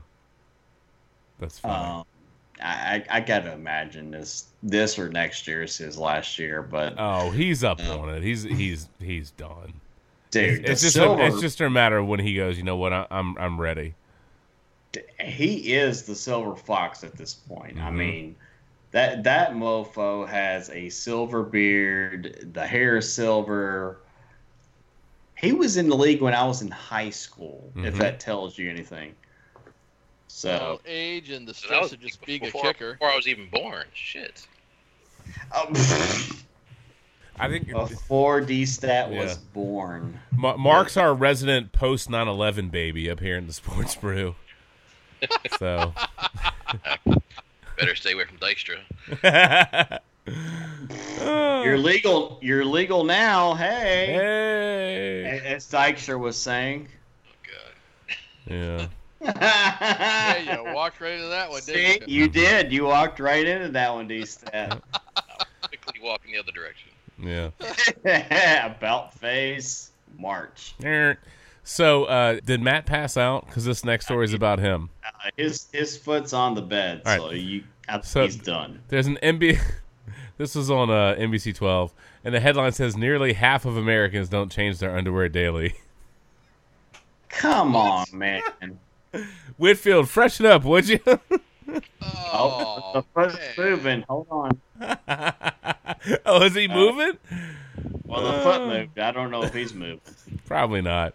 [1.39, 1.99] That's fine.
[1.99, 2.05] um,
[2.63, 6.63] I, I I gotta imagine this this or next year is his last year.
[6.63, 8.23] But oh, he's up on it.
[8.23, 9.73] He's he's he's done.
[10.31, 12.57] dude, It's, it's just silver, a, it's just a matter of when he goes.
[12.57, 12.93] You know what?
[12.93, 13.95] I, I'm I'm ready.
[15.21, 17.79] he is the silver fox at this point.
[17.79, 17.95] I Mhm.
[17.97, 18.37] mean,
[18.93, 22.51] that that mofo has a silver beard.
[22.53, 24.02] The hair is silver.
[25.43, 27.73] He was in the league when I was in high school.
[27.77, 27.99] If Mhm.
[27.99, 29.15] that tells you anything.
[30.29, 32.93] So, age and the So stress was of just being a kicker.
[32.93, 33.85] before I was even born.
[33.93, 34.47] Shit.
[35.55, 35.73] um,
[37.39, 40.21] I think before D Stat was born.
[40.37, 44.37] Ma- Mark's our resident post 9/11 baby up here in the Sports Brew.
[45.59, 45.93] So
[47.79, 48.79] Better stay away from Dykstra.
[51.21, 52.39] You're legal.
[52.43, 53.55] You're legal now.
[53.55, 54.07] Hey.
[54.13, 55.41] Hey.
[55.45, 56.89] As Dykstra was saying.
[57.27, 58.17] Oh God.
[58.53, 58.87] Yeah.
[59.23, 62.23] yeah, you walked right into that one, See, didn't you?
[62.23, 62.73] you did.
[62.73, 64.83] You walked right into that one, D Stat.
[65.63, 66.91] Quickly walk in the other direction.
[67.23, 67.51] Yeah.
[68.77, 70.75] About face March.
[71.63, 73.47] So, uh, did Matt pass out?
[73.47, 74.91] Because this next story is about him.
[75.07, 77.21] Uh, his his foot's on the bed, All right.
[77.21, 77.63] so you
[78.03, 78.81] So he's done.
[78.89, 79.61] There's an NBA.
[80.39, 81.93] This was on uh, NBC 12,
[82.25, 85.75] and the headline says nearly half of Americans don't change their underwear daily.
[87.29, 88.43] Come on, man.
[89.57, 91.01] Whitfield, freshen up, would you?
[92.35, 94.05] Oh, the foot's moving.
[94.09, 94.59] Hold on.
[96.27, 97.19] oh, is he moving?
[98.05, 98.99] Well, the foot moved.
[98.99, 100.01] I don't know if he's moving.
[100.47, 101.15] Probably not.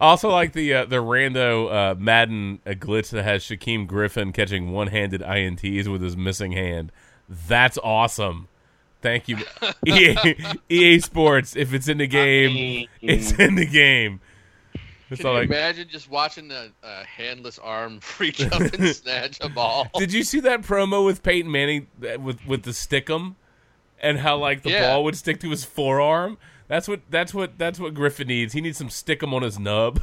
[0.00, 4.72] Also, like the uh, the rando uh, Madden uh, glitch that has Shaquem Griffin catching
[4.72, 6.90] one handed ints with his missing hand.
[7.28, 8.48] That's awesome.
[9.00, 9.38] Thank you,
[9.86, 10.16] EA,
[10.68, 11.56] EA Sports.
[11.56, 14.20] If it's in the game, it's in the game.
[15.10, 19.38] It's Can you like, imagine just watching a, a handless arm reach up and snatch
[19.40, 19.88] a ball?
[19.96, 23.34] Did you see that promo with Peyton Manning with with the stickum,
[24.00, 24.88] and how like the Yeah.
[24.92, 26.38] ball would stick to his forearm?
[26.68, 28.52] That's what that's what that's what Griffin needs.
[28.54, 30.00] He needs some stickum on his nub.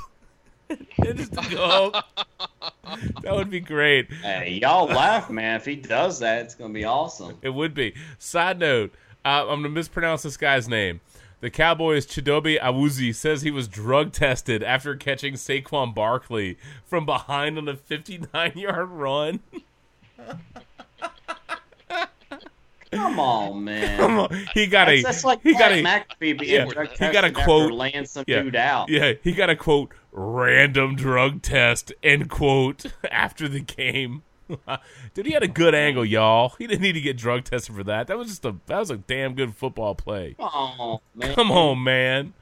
[1.04, 1.92] Just to go.
[3.24, 4.12] that would be great.
[4.12, 5.56] Hey, y'all laugh, man.
[5.56, 7.38] If he does that, it's gonna be awesome.
[7.42, 7.96] It would be.
[8.18, 8.92] Side note:
[9.26, 11.02] uh, I'm gonna mispronounce this guy's name.
[11.42, 17.58] The Cowboys' Chidobe Awuzie says he was drug tested after catching Saquon Barkley from behind
[17.58, 19.40] on a 59 yard run.
[22.92, 23.98] Come on, man.
[23.98, 24.48] Come on.
[24.54, 27.24] He got a That's, that's like he got a Pat McAfee being yeah, he got
[27.24, 28.90] a quote laying some yeah, dude out.
[28.90, 34.24] Yeah, he got a quote random drug test end quote after the game.
[35.14, 36.56] Dude, he had a good angle, y'all.
[36.58, 38.08] He didn't need to get drug tested for that.
[38.08, 40.36] That was just a that was a damn good football play.
[40.40, 41.36] Come on, man.
[41.36, 42.34] Come on, man.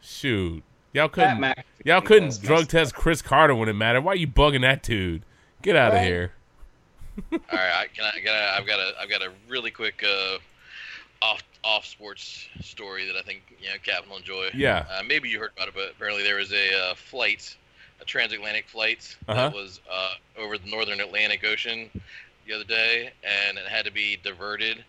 [0.00, 0.62] Shoot.
[0.94, 1.54] Y'all couldn't
[1.84, 4.00] y'all couldn't drug messed test Chris Carter when it mattered.
[4.02, 5.22] Why are you bugging that dude?
[5.60, 6.06] Get out of Right.
[6.06, 6.32] here.
[7.32, 10.04] All right, I, can I, can I, I've got a, I've got a really quick
[10.06, 10.38] uh,
[11.20, 14.48] off, off sports story that I think you know Captain will enjoy.
[14.54, 14.84] Yeah.
[14.90, 17.56] Uh, maybe you heard about it, but apparently there was a uh, flight,
[18.00, 19.48] a transatlantic flight Uh-huh.
[19.48, 21.90] that was uh, over the northern Atlantic Ocean
[22.46, 24.84] the other day, and it had to be diverted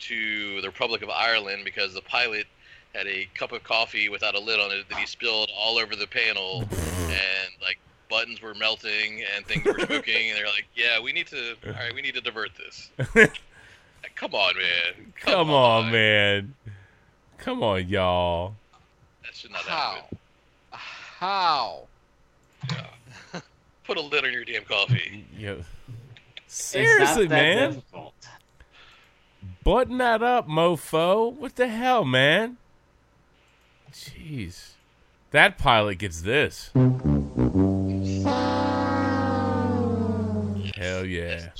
[0.00, 2.46] to the Republic of Ireland because the pilot
[2.94, 5.94] had a cup of coffee without a lid on it that he spilled all over
[5.96, 6.60] the panel,
[7.02, 7.78] and like
[8.08, 11.56] buttons were melting and things were smoking, and they're like, "Yeah, we need to.
[11.66, 12.90] All right, we need to divert this."
[14.14, 15.12] Come on, man.
[15.20, 16.54] Come on, man.
[17.38, 18.54] Come on, y'all.
[19.24, 19.92] That should not How?
[19.92, 20.18] happen.
[20.72, 21.86] How?
[23.84, 25.24] Put a lid on your damn coffee.
[25.36, 25.54] Yeah.
[26.46, 27.72] Seriously, that man.
[27.74, 28.14] difficult.
[29.64, 31.32] Button that up, mofo.
[31.32, 32.56] What the hell, man?
[33.92, 34.72] Jeez.
[35.30, 36.70] That pilot gets this.
[36.74, 36.90] Hell
[41.04, 41.50] yeah.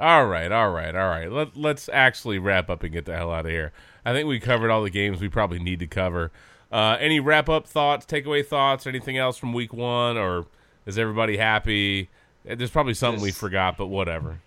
[0.00, 1.30] All right, all right, all right.
[1.30, 3.72] Let, let's actually wrap up and get the hell out of here.
[4.04, 6.30] I think we covered all the games we probably need to cover.
[6.70, 10.16] Uh, any wrap up thoughts, takeaway thoughts, or anything else from week one?
[10.16, 10.46] Or
[10.86, 12.08] is everybody happy?
[12.44, 14.38] There's probably something we forgot, but whatever.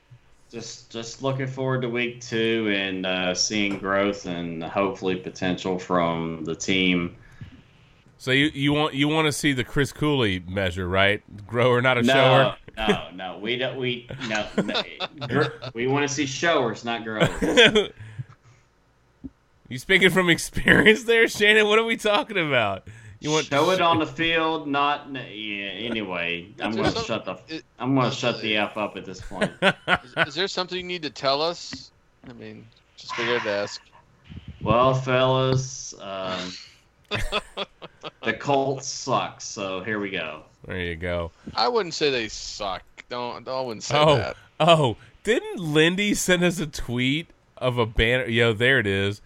[0.52, 6.44] Just just looking forward to week two and uh, seeing growth and hopefully potential from
[6.44, 7.16] the team.
[8.22, 11.24] So you you want you want to see the Chris Cooley measure, right?
[11.48, 12.58] Grower, not a No, shower.
[12.78, 13.80] no, no, we don't.
[13.80, 14.46] We no,
[15.28, 17.90] no we want to see showers, not growers.
[19.70, 21.66] you speaking from experience there, Shannon?
[21.66, 22.88] What are we talking about?
[23.22, 25.24] You want Show it on the field, not yeah.
[25.72, 29.04] Anyway, I'm going to shut the it- I'm going to shut the f up at
[29.04, 29.52] this point.
[29.64, 31.90] Is, is there something you need to tell us?
[32.30, 32.68] I mean,
[32.98, 33.82] just figured I'd ask.
[34.62, 36.54] Well, fellas, um,
[38.24, 39.42] the Colts suck.
[39.42, 40.44] So here we go.
[40.66, 41.32] There you go.
[41.56, 42.84] I wouldn't say they suck.
[43.10, 43.48] Don't.
[43.48, 44.38] I wouldn't say Oh, that.
[44.60, 44.98] oh!
[45.24, 47.28] Didn't Lindy send us a tweet
[47.58, 48.26] of a banner?
[48.26, 49.22] Yo, there it is.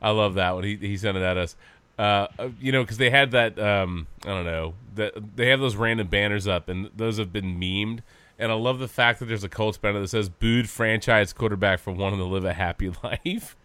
[0.00, 0.64] I love that one.
[0.64, 1.56] He he sent it at us.
[1.98, 3.58] Uh, uh, you know, because they had that.
[3.58, 4.74] Um, I don't know.
[4.96, 8.00] That they have those random banners up, and those have been memed.
[8.38, 11.78] And I love the fact that there's a Colts banner that says "booed franchise quarterback
[11.78, 13.56] for wanting to live a happy life."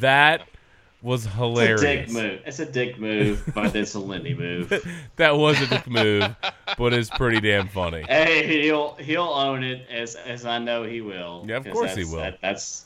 [0.00, 0.46] that
[1.02, 1.80] was hilarious.
[1.82, 2.12] It's a hilarious.
[2.12, 2.42] dick move.
[2.46, 4.68] It's a dick move, but it's a Lindy move.
[5.16, 6.34] that was a dick move,
[6.76, 8.02] but it's pretty damn funny.
[8.02, 11.44] Hey, he'll he'll own it as as I know he will.
[11.46, 12.18] Yeah, of course he will.
[12.18, 12.84] that- that's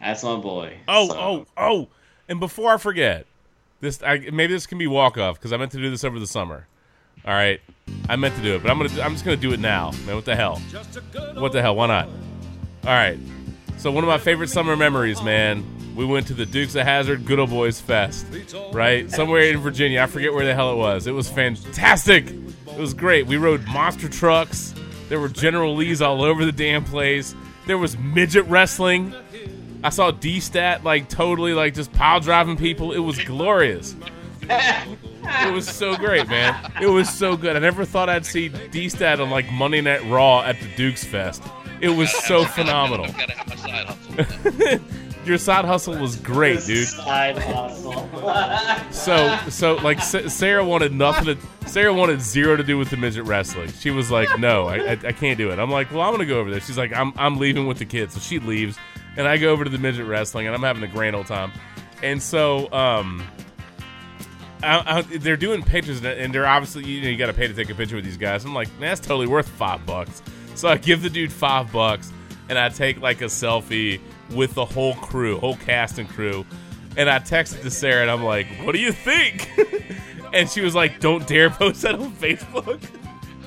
[0.00, 0.76] that's my boy.
[0.88, 1.88] Oh, So, oh, oh!
[2.28, 3.26] And before I forget,
[3.80, 6.18] this I, maybe this can be walk off because I meant to do this over
[6.18, 6.66] the summer.
[7.24, 7.60] All right,
[8.08, 10.16] I meant to do it, but I'm gonna I'm just gonna do it now, man.
[10.16, 10.56] What the hell?
[11.34, 11.76] What the hell?
[11.76, 12.08] Why not?
[12.84, 13.18] All right.
[13.78, 15.64] So one of my favorite summer memories, man.
[15.94, 18.26] We went to the Dukes of Hazzard Good Old Boys Fest,
[18.72, 19.10] right?
[19.10, 20.00] Somewhere in Virginia.
[20.00, 21.06] I forget where the hell it was.
[21.06, 22.30] It was fantastic.
[22.30, 23.26] It was great.
[23.26, 24.74] We rode monster trucks.
[25.10, 27.34] There were General Lees all over the damn place.
[27.66, 29.14] There was midget wrestling.
[29.84, 32.92] I saw D Stat like totally like just pile driving people.
[32.92, 33.94] It was glorious.
[34.48, 36.72] It was so great, man.
[36.80, 37.54] It was so good.
[37.56, 41.04] I never thought I'd see D Stat on like Monday Night Raw at the Dukes
[41.04, 41.42] Fest.
[41.80, 43.06] It was so phenomenal.
[45.24, 45.96] Gotta have my side hustle.
[45.96, 46.88] Your side hustle was great, dude.
[46.88, 48.08] Side hustle.
[48.92, 51.68] So, so like Sa- Sarah wanted nothing to.
[51.68, 53.70] Sarah wanted zero to do with the midget wrestling.
[53.72, 56.26] She was like, "No, I, I, I can't do it." I'm like, "Well, I'm gonna
[56.26, 58.76] go over there." She's like, "I'm I'm leaving with the kids," so she leaves,
[59.16, 61.50] and I go over to the midget wrestling, and I'm having a grand old time.
[62.02, 63.22] And so, um,
[64.62, 67.48] I, I, they're doing pictures, and- and they're obviously you know you got to pay
[67.48, 68.44] to take a picture with these guys.
[68.44, 70.22] I'm like, "Man, that's totally worth five bucks.
[70.54, 72.12] So I give the dude five bucks,
[72.48, 74.00] and I take like a selfie
[74.34, 76.44] with the whole crew, whole cast and crew.
[76.96, 79.50] And I texted to Sarah, and I'm like, "What do you think?"
[80.32, 82.82] and she was like, "Don't dare post that on Facebook."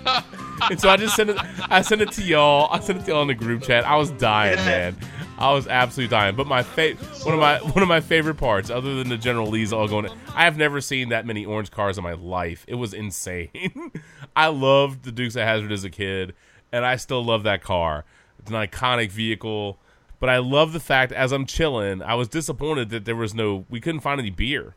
[0.70, 1.38] and so I just sent it.
[1.70, 2.70] I sent it to y'all.
[2.72, 3.86] I sent it to y'all in the group chat.
[3.86, 4.98] I was dying, man.
[5.38, 6.36] I was absolutely dying.
[6.36, 9.48] But my fa- one of my one of my favorite parts, other than the General
[9.48, 12.66] Lee's all going, I have never seen that many orange cars in my life.
[12.68, 13.92] It was insane.
[14.36, 16.34] I loved the Dukes of Hazzard as a kid,
[16.72, 18.06] and I still love that car.
[18.40, 19.80] It's an iconic vehicle.
[20.20, 23.66] But I love the fact as I'm chilling, I was disappointed that there was no.
[23.70, 24.76] We couldn't find any beer.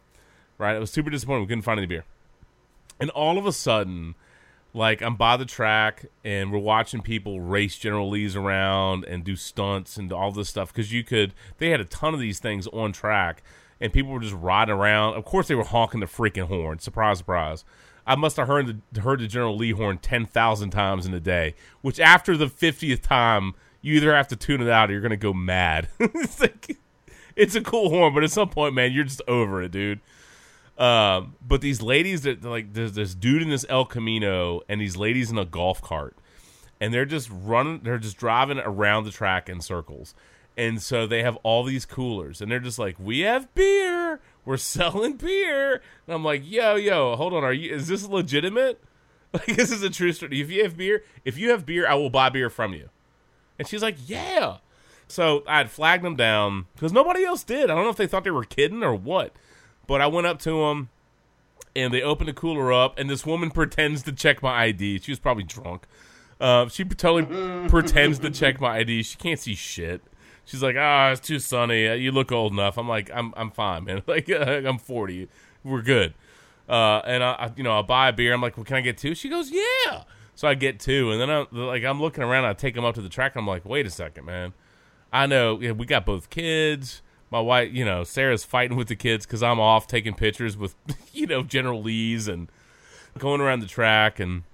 [0.59, 1.43] Right, I was super disappointed.
[1.43, 2.05] We couldn't find any beer.
[3.01, 4.17] And all of a sudden,
[4.75, 9.37] like I'm by the track and we're watching people race General Lee's around and do
[9.37, 11.33] stunts and all this stuff because you could.
[11.59, 13.43] They had a ton of these things on track
[13.81, 15.15] and people were just riding around.
[15.15, 16.79] Of course, they were honking the freaking horn.
[16.79, 17.65] Surprise, surprise.
[18.07, 21.21] I must have heard the heard the General Lee horn ten thousand times in a
[21.21, 21.55] day.
[21.83, 25.17] Which after the fiftieth time, you either have to tune it out or you're gonna
[25.17, 25.89] go mad.
[26.01, 26.77] it's like
[27.37, 30.01] it's a cool horn, but at some point, man, you're just over it, dude.
[30.77, 34.97] Um, but these ladies that like there's this dude in this El Camino and these
[34.97, 36.17] ladies in a golf cart,
[36.81, 40.15] and they're just running, they're just driving around the track in circles.
[40.57, 44.57] And so they have all these coolers, and they're just like, "We have beer, we're
[44.57, 45.75] selling beer."
[46.07, 47.75] And I'm like, "Yo, yo, hold on, are you?
[47.75, 48.83] Is this legitimate?
[49.31, 50.41] Like, this is a true story.
[50.41, 52.89] If you have beer, if you have beer, I will buy beer from you."
[53.59, 54.59] And she's like, "Yeah."
[55.09, 57.71] So I had flagged them down because nobody else did.
[57.71, 59.33] I don't know if they thought they were kidding or what.
[59.87, 60.91] But I went up to them,
[61.75, 65.01] and they opened the cooler up, and this woman pretends to check my ID.
[65.01, 65.87] She was probably drunk.
[66.41, 69.03] Uh, she totally pretends to check my ID.
[69.03, 70.03] She can't see shit.
[70.45, 71.97] She's like, "Ah, it's too sunny.
[71.97, 74.03] You look old enough." I'm like, "I'm I'm fine, man.
[74.07, 75.29] Like uh, I'm 40.
[75.65, 76.15] We're good."
[76.69, 78.33] Uh, and I, I, you know, I buy a beer.
[78.35, 79.15] I'm like, "Well, can I get two?
[79.15, 80.05] She goes, "Yeah."
[80.39, 82.45] So I get two, and then I'm like I'm looking around.
[82.45, 83.35] I take them up to the track.
[83.35, 84.53] I'm like, "Wait a second, man.
[85.13, 88.97] I know yeah, we got both kids." my wife, you know, Sarah's fighting with the
[88.97, 90.75] kids because I'm off taking pictures with,
[91.13, 92.51] you know, General Lee's and
[93.19, 94.19] going around the track.
[94.21, 94.45] And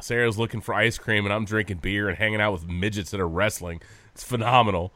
[0.00, 3.20] Sarah's looking for ice cream, and I'm drinking beer and hanging out with midgets that
[3.20, 3.82] are wrestling.
[4.14, 4.92] It's phenomenal.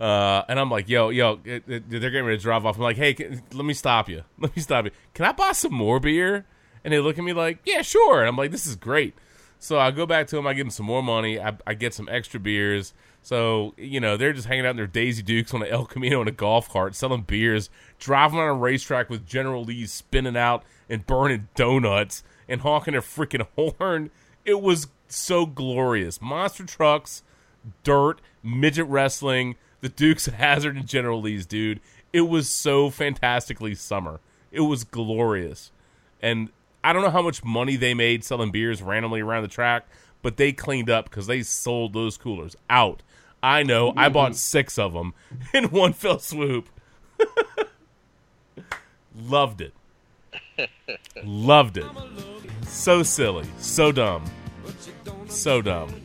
[0.00, 2.76] Uh, and I'm like, yo, yo, it, it, they're getting ready to drive off.
[2.76, 4.24] I'm like, hey, can, let me stop you.
[4.38, 4.90] Let me stop you.
[5.14, 6.46] Can I buy some more beer?
[6.84, 8.20] And they look at me like, yeah, sure.
[8.20, 9.14] And I'm like, this is great.
[9.58, 10.46] So I go back to him.
[10.46, 11.40] I give him some more money.
[11.40, 12.94] I, I get some extra beers.
[13.22, 16.22] So you know they're just hanging out in their Daisy Dukes on an El Camino
[16.22, 17.68] in a golf cart, selling beers,
[17.98, 23.00] driving on a racetrack with General Lee spinning out and burning donuts and honking their
[23.00, 23.46] freaking
[23.78, 24.10] horn.
[24.44, 26.22] It was so glorious.
[26.22, 27.22] Monster trucks,
[27.82, 31.80] dirt, midget wrestling, the Dukes of Hazzard and General Lee's, dude.
[32.12, 34.20] It was so fantastically summer.
[34.50, 35.70] It was glorious.
[36.22, 36.50] And
[36.88, 39.86] I don't know how much money they made selling beers randomly around the track,
[40.22, 43.02] but they cleaned up because they sold those coolers out.
[43.42, 43.90] I know.
[43.90, 44.14] I mm-hmm.
[44.14, 45.12] bought six of them
[45.52, 46.70] in one fell swoop.
[49.14, 49.74] Loved it.
[51.22, 51.84] Loved it.
[52.62, 53.44] So silly.
[53.58, 54.24] So dumb.
[55.28, 55.94] So dumb.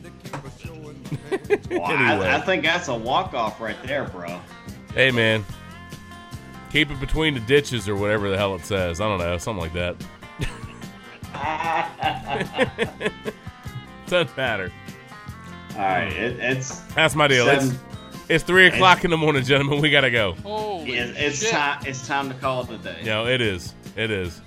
[1.70, 2.26] Well, Anyway.
[2.28, 4.38] I, I think that's a walk off right there, bro.
[4.92, 5.44] Hey, man.
[6.70, 9.00] Keep it between the ditches or whatever the hell it says.
[9.00, 9.38] I don't know.
[9.38, 9.96] Something like that.
[14.06, 14.70] Doesn't matter.
[15.72, 17.48] All right, it, it's That's my deal.
[17.48, 17.80] It's, Seven-
[18.28, 19.80] it's three o'clock in the morning, gentlemen.
[19.80, 20.34] We gotta go.
[20.34, 21.50] Holy it, it's shit.
[21.50, 21.82] time.
[21.86, 22.98] It's time to call it a day.
[23.00, 23.74] You know, it is.
[23.96, 24.40] It is.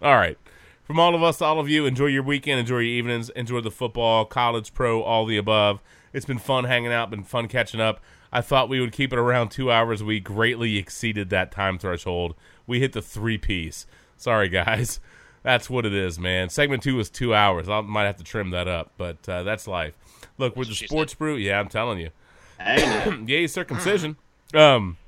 [0.00, 0.38] All right.
[0.84, 3.70] From all of us all of you, enjoy your weekend, enjoy your evenings, enjoy the
[3.70, 5.80] football, college, pro, all the above.
[6.12, 8.00] It's been fun hanging out, been fun catching up.
[8.32, 10.02] I thought we would keep it around two hours.
[10.02, 12.34] We greatly exceeded that time threshold.
[12.66, 13.86] We hit the three piece.
[14.16, 15.00] Sorry, guys.
[15.44, 16.48] That's what it is, man.
[16.48, 17.68] Segment two was two hours.
[17.68, 19.94] I might have to trim that up, but uh, that's life.
[20.38, 21.36] Look, we're the sports brew.
[21.36, 22.10] Yeah, I'm telling you.
[22.58, 24.16] Hey, Yay, circumcision.
[24.54, 24.96] um.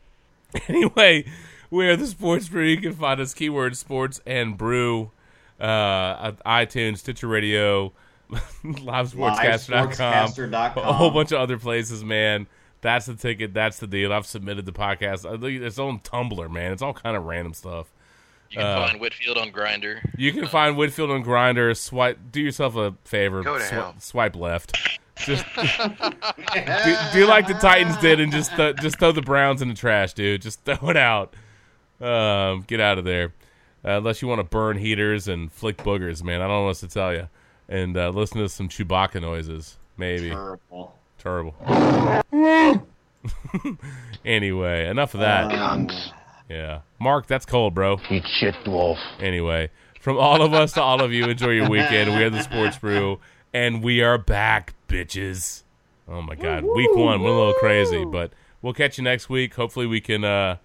[0.68, 1.24] Anyway,
[1.70, 2.62] we are the Sports Brew.
[2.64, 5.10] You can find us keyword sports and brew,
[5.60, 5.64] uh,
[6.32, 7.92] at iTunes, Stitcher Radio,
[8.64, 9.86] livesportscaster.com,
[10.28, 10.84] Livesportscaster.com.
[10.84, 12.04] a whole bunch of other places.
[12.04, 12.46] Man,
[12.80, 13.52] that's the ticket.
[13.54, 14.12] That's the deal.
[14.12, 15.24] I've submitted the podcast.
[15.64, 16.72] It's on Tumblr, man.
[16.72, 17.92] It's all kind of random stuff.
[18.50, 20.00] You can Uh, find Whitfield on Grindr.
[20.16, 21.76] You can find Whitfield on Grindr.
[21.76, 22.18] Swipe.
[22.30, 23.42] Do yourself a favor.
[23.42, 23.94] Go to swi- hell.
[23.98, 24.76] Swipe left.
[25.16, 29.68] Just do, do like the Titans did and just th- just throw the Browns in
[29.68, 30.42] the trash, dude.
[30.42, 31.34] Just throw it out.
[32.00, 33.32] Um, get out of there.
[33.84, 36.40] Uh, unless you want to burn heaters and flick boogers, man.
[36.42, 37.28] I don't know what else to tell you.
[37.68, 40.30] And uh, listen to some Chewbacca noises, maybe.
[40.30, 40.98] Terrible.
[41.18, 41.54] Terrible.
[44.24, 45.52] anyway, enough of that.
[45.52, 45.88] Um,
[46.48, 46.80] Yeah.
[46.98, 47.98] Mark, that's cold, bro.
[48.10, 48.98] Eat shit, dwarf.
[49.20, 49.70] Anyway,
[50.00, 52.10] from all of us to all of you, enjoy your weekend.
[52.16, 53.18] We are the Sports Brew,
[53.52, 55.62] and we are back, bitches.
[56.08, 58.32] Oh my God, week one went a little crazy, but
[58.62, 59.54] we'll catch you next week.
[59.54, 60.56] Hopefully, we can, uh,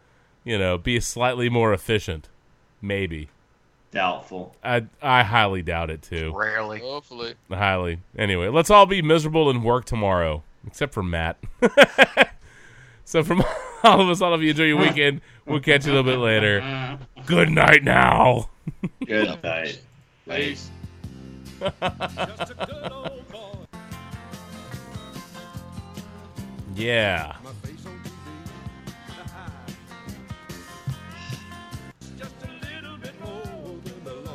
[0.44, 2.30] you know, be slightly more efficient.
[2.82, 3.30] Maybe.
[3.92, 4.56] doubtful.
[4.64, 6.32] I I highly doubt it too.
[6.36, 6.80] Rarely.
[6.80, 7.36] Hopefully.
[7.50, 8.00] Highly.
[8.18, 11.38] Anyway, let's all be miserable and work tomorrow, except for Matt.
[13.12, 13.44] so from
[13.84, 15.20] all of us, all of you, enjoy your weekend.
[15.46, 16.98] We'll catch you a little bit later.
[17.26, 18.50] Good night now.
[19.06, 19.82] Good night.
[20.30, 20.70] Peace.
[26.74, 27.36] Yeah.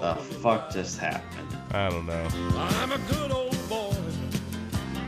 [0.00, 1.48] The fuck just happened?
[1.72, 2.28] I don't know.
[2.54, 3.96] I'm a good old boy.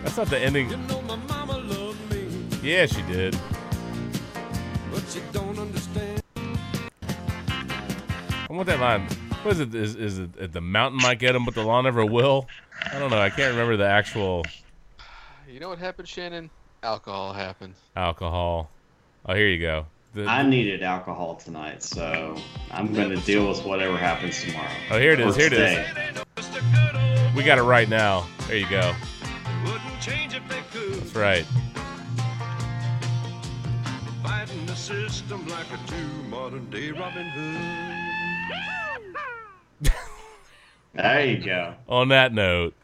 [0.02, 0.70] That's not the ending.
[0.70, 2.26] You know my mama loved me,
[2.62, 3.38] Yeah, she did.
[4.92, 6.22] But she don't understand.
[7.16, 9.06] I want that line.
[9.42, 9.74] What is it?
[9.74, 12.46] Is, is it the mountain might get him, but the law never will?
[12.92, 13.20] I don't know.
[13.20, 14.44] I can't remember the actual
[15.48, 16.50] You know what happened, Shannon?
[16.82, 17.74] Alcohol happened.
[17.96, 18.70] alcohol.
[19.26, 19.86] Oh, here you go.
[20.14, 22.36] The- I needed alcohol tonight, so
[22.70, 24.68] I'm going to deal with whatever happens tomorrow.
[24.90, 25.36] oh, here it is.
[25.36, 25.86] Here it today.
[26.38, 27.34] is.
[27.36, 28.26] We got it right now.
[28.46, 28.94] There you go.
[29.64, 30.94] Wouldn't change if they could.
[30.94, 31.44] That's right.
[34.28, 37.56] Fighting the system like a true modern day Robin Hood.
[40.94, 41.74] There you go.
[41.88, 42.74] On that note,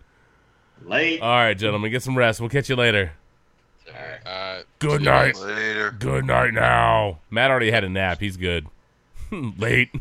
[0.84, 1.20] Late.
[1.20, 2.40] all right, gentlemen, get some rest.
[2.40, 3.12] We'll catch you later.
[4.24, 5.36] Uh, Good night.
[5.36, 5.90] Later.
[5.90, 7.18] Good night now.
[7.30, 8.20] Matt already had a nap.
[8.20, 8.66] He's good.
[9.30, 9.90] Late.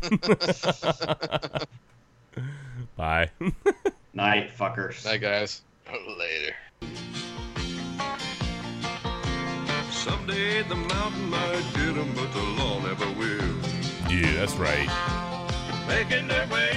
[2.96, 3.30] Bye.
[4.14, 5.04] Night, fuckers.
[5.04, 5.62] Night, guys.
[5.90, 6.54] Later.
[10.04, 13.54] Someday the mountain might get 'em, but the law never will.
[14.10, 14.90] yeah, that's right.
[15.88, 16.72] Making their way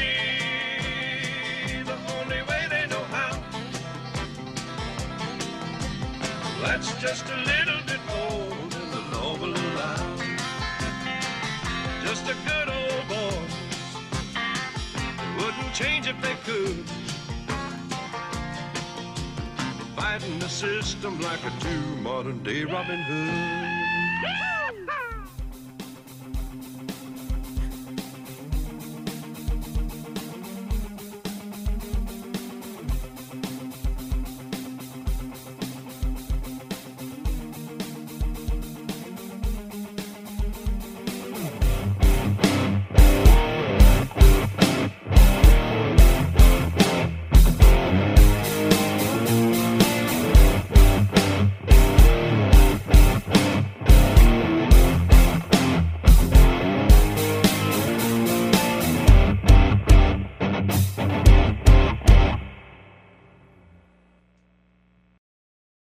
[1.85, 3.33] the only way they know how.
[6.61, 10.15] That's just a little bit more than the law will allow.
[12.05, 13.39] Just a good old boy.
[15.37, 16.85] Wouldn't change if they could.
[19.97, 23.57] Fighting the system like a true modern day Robin Hood.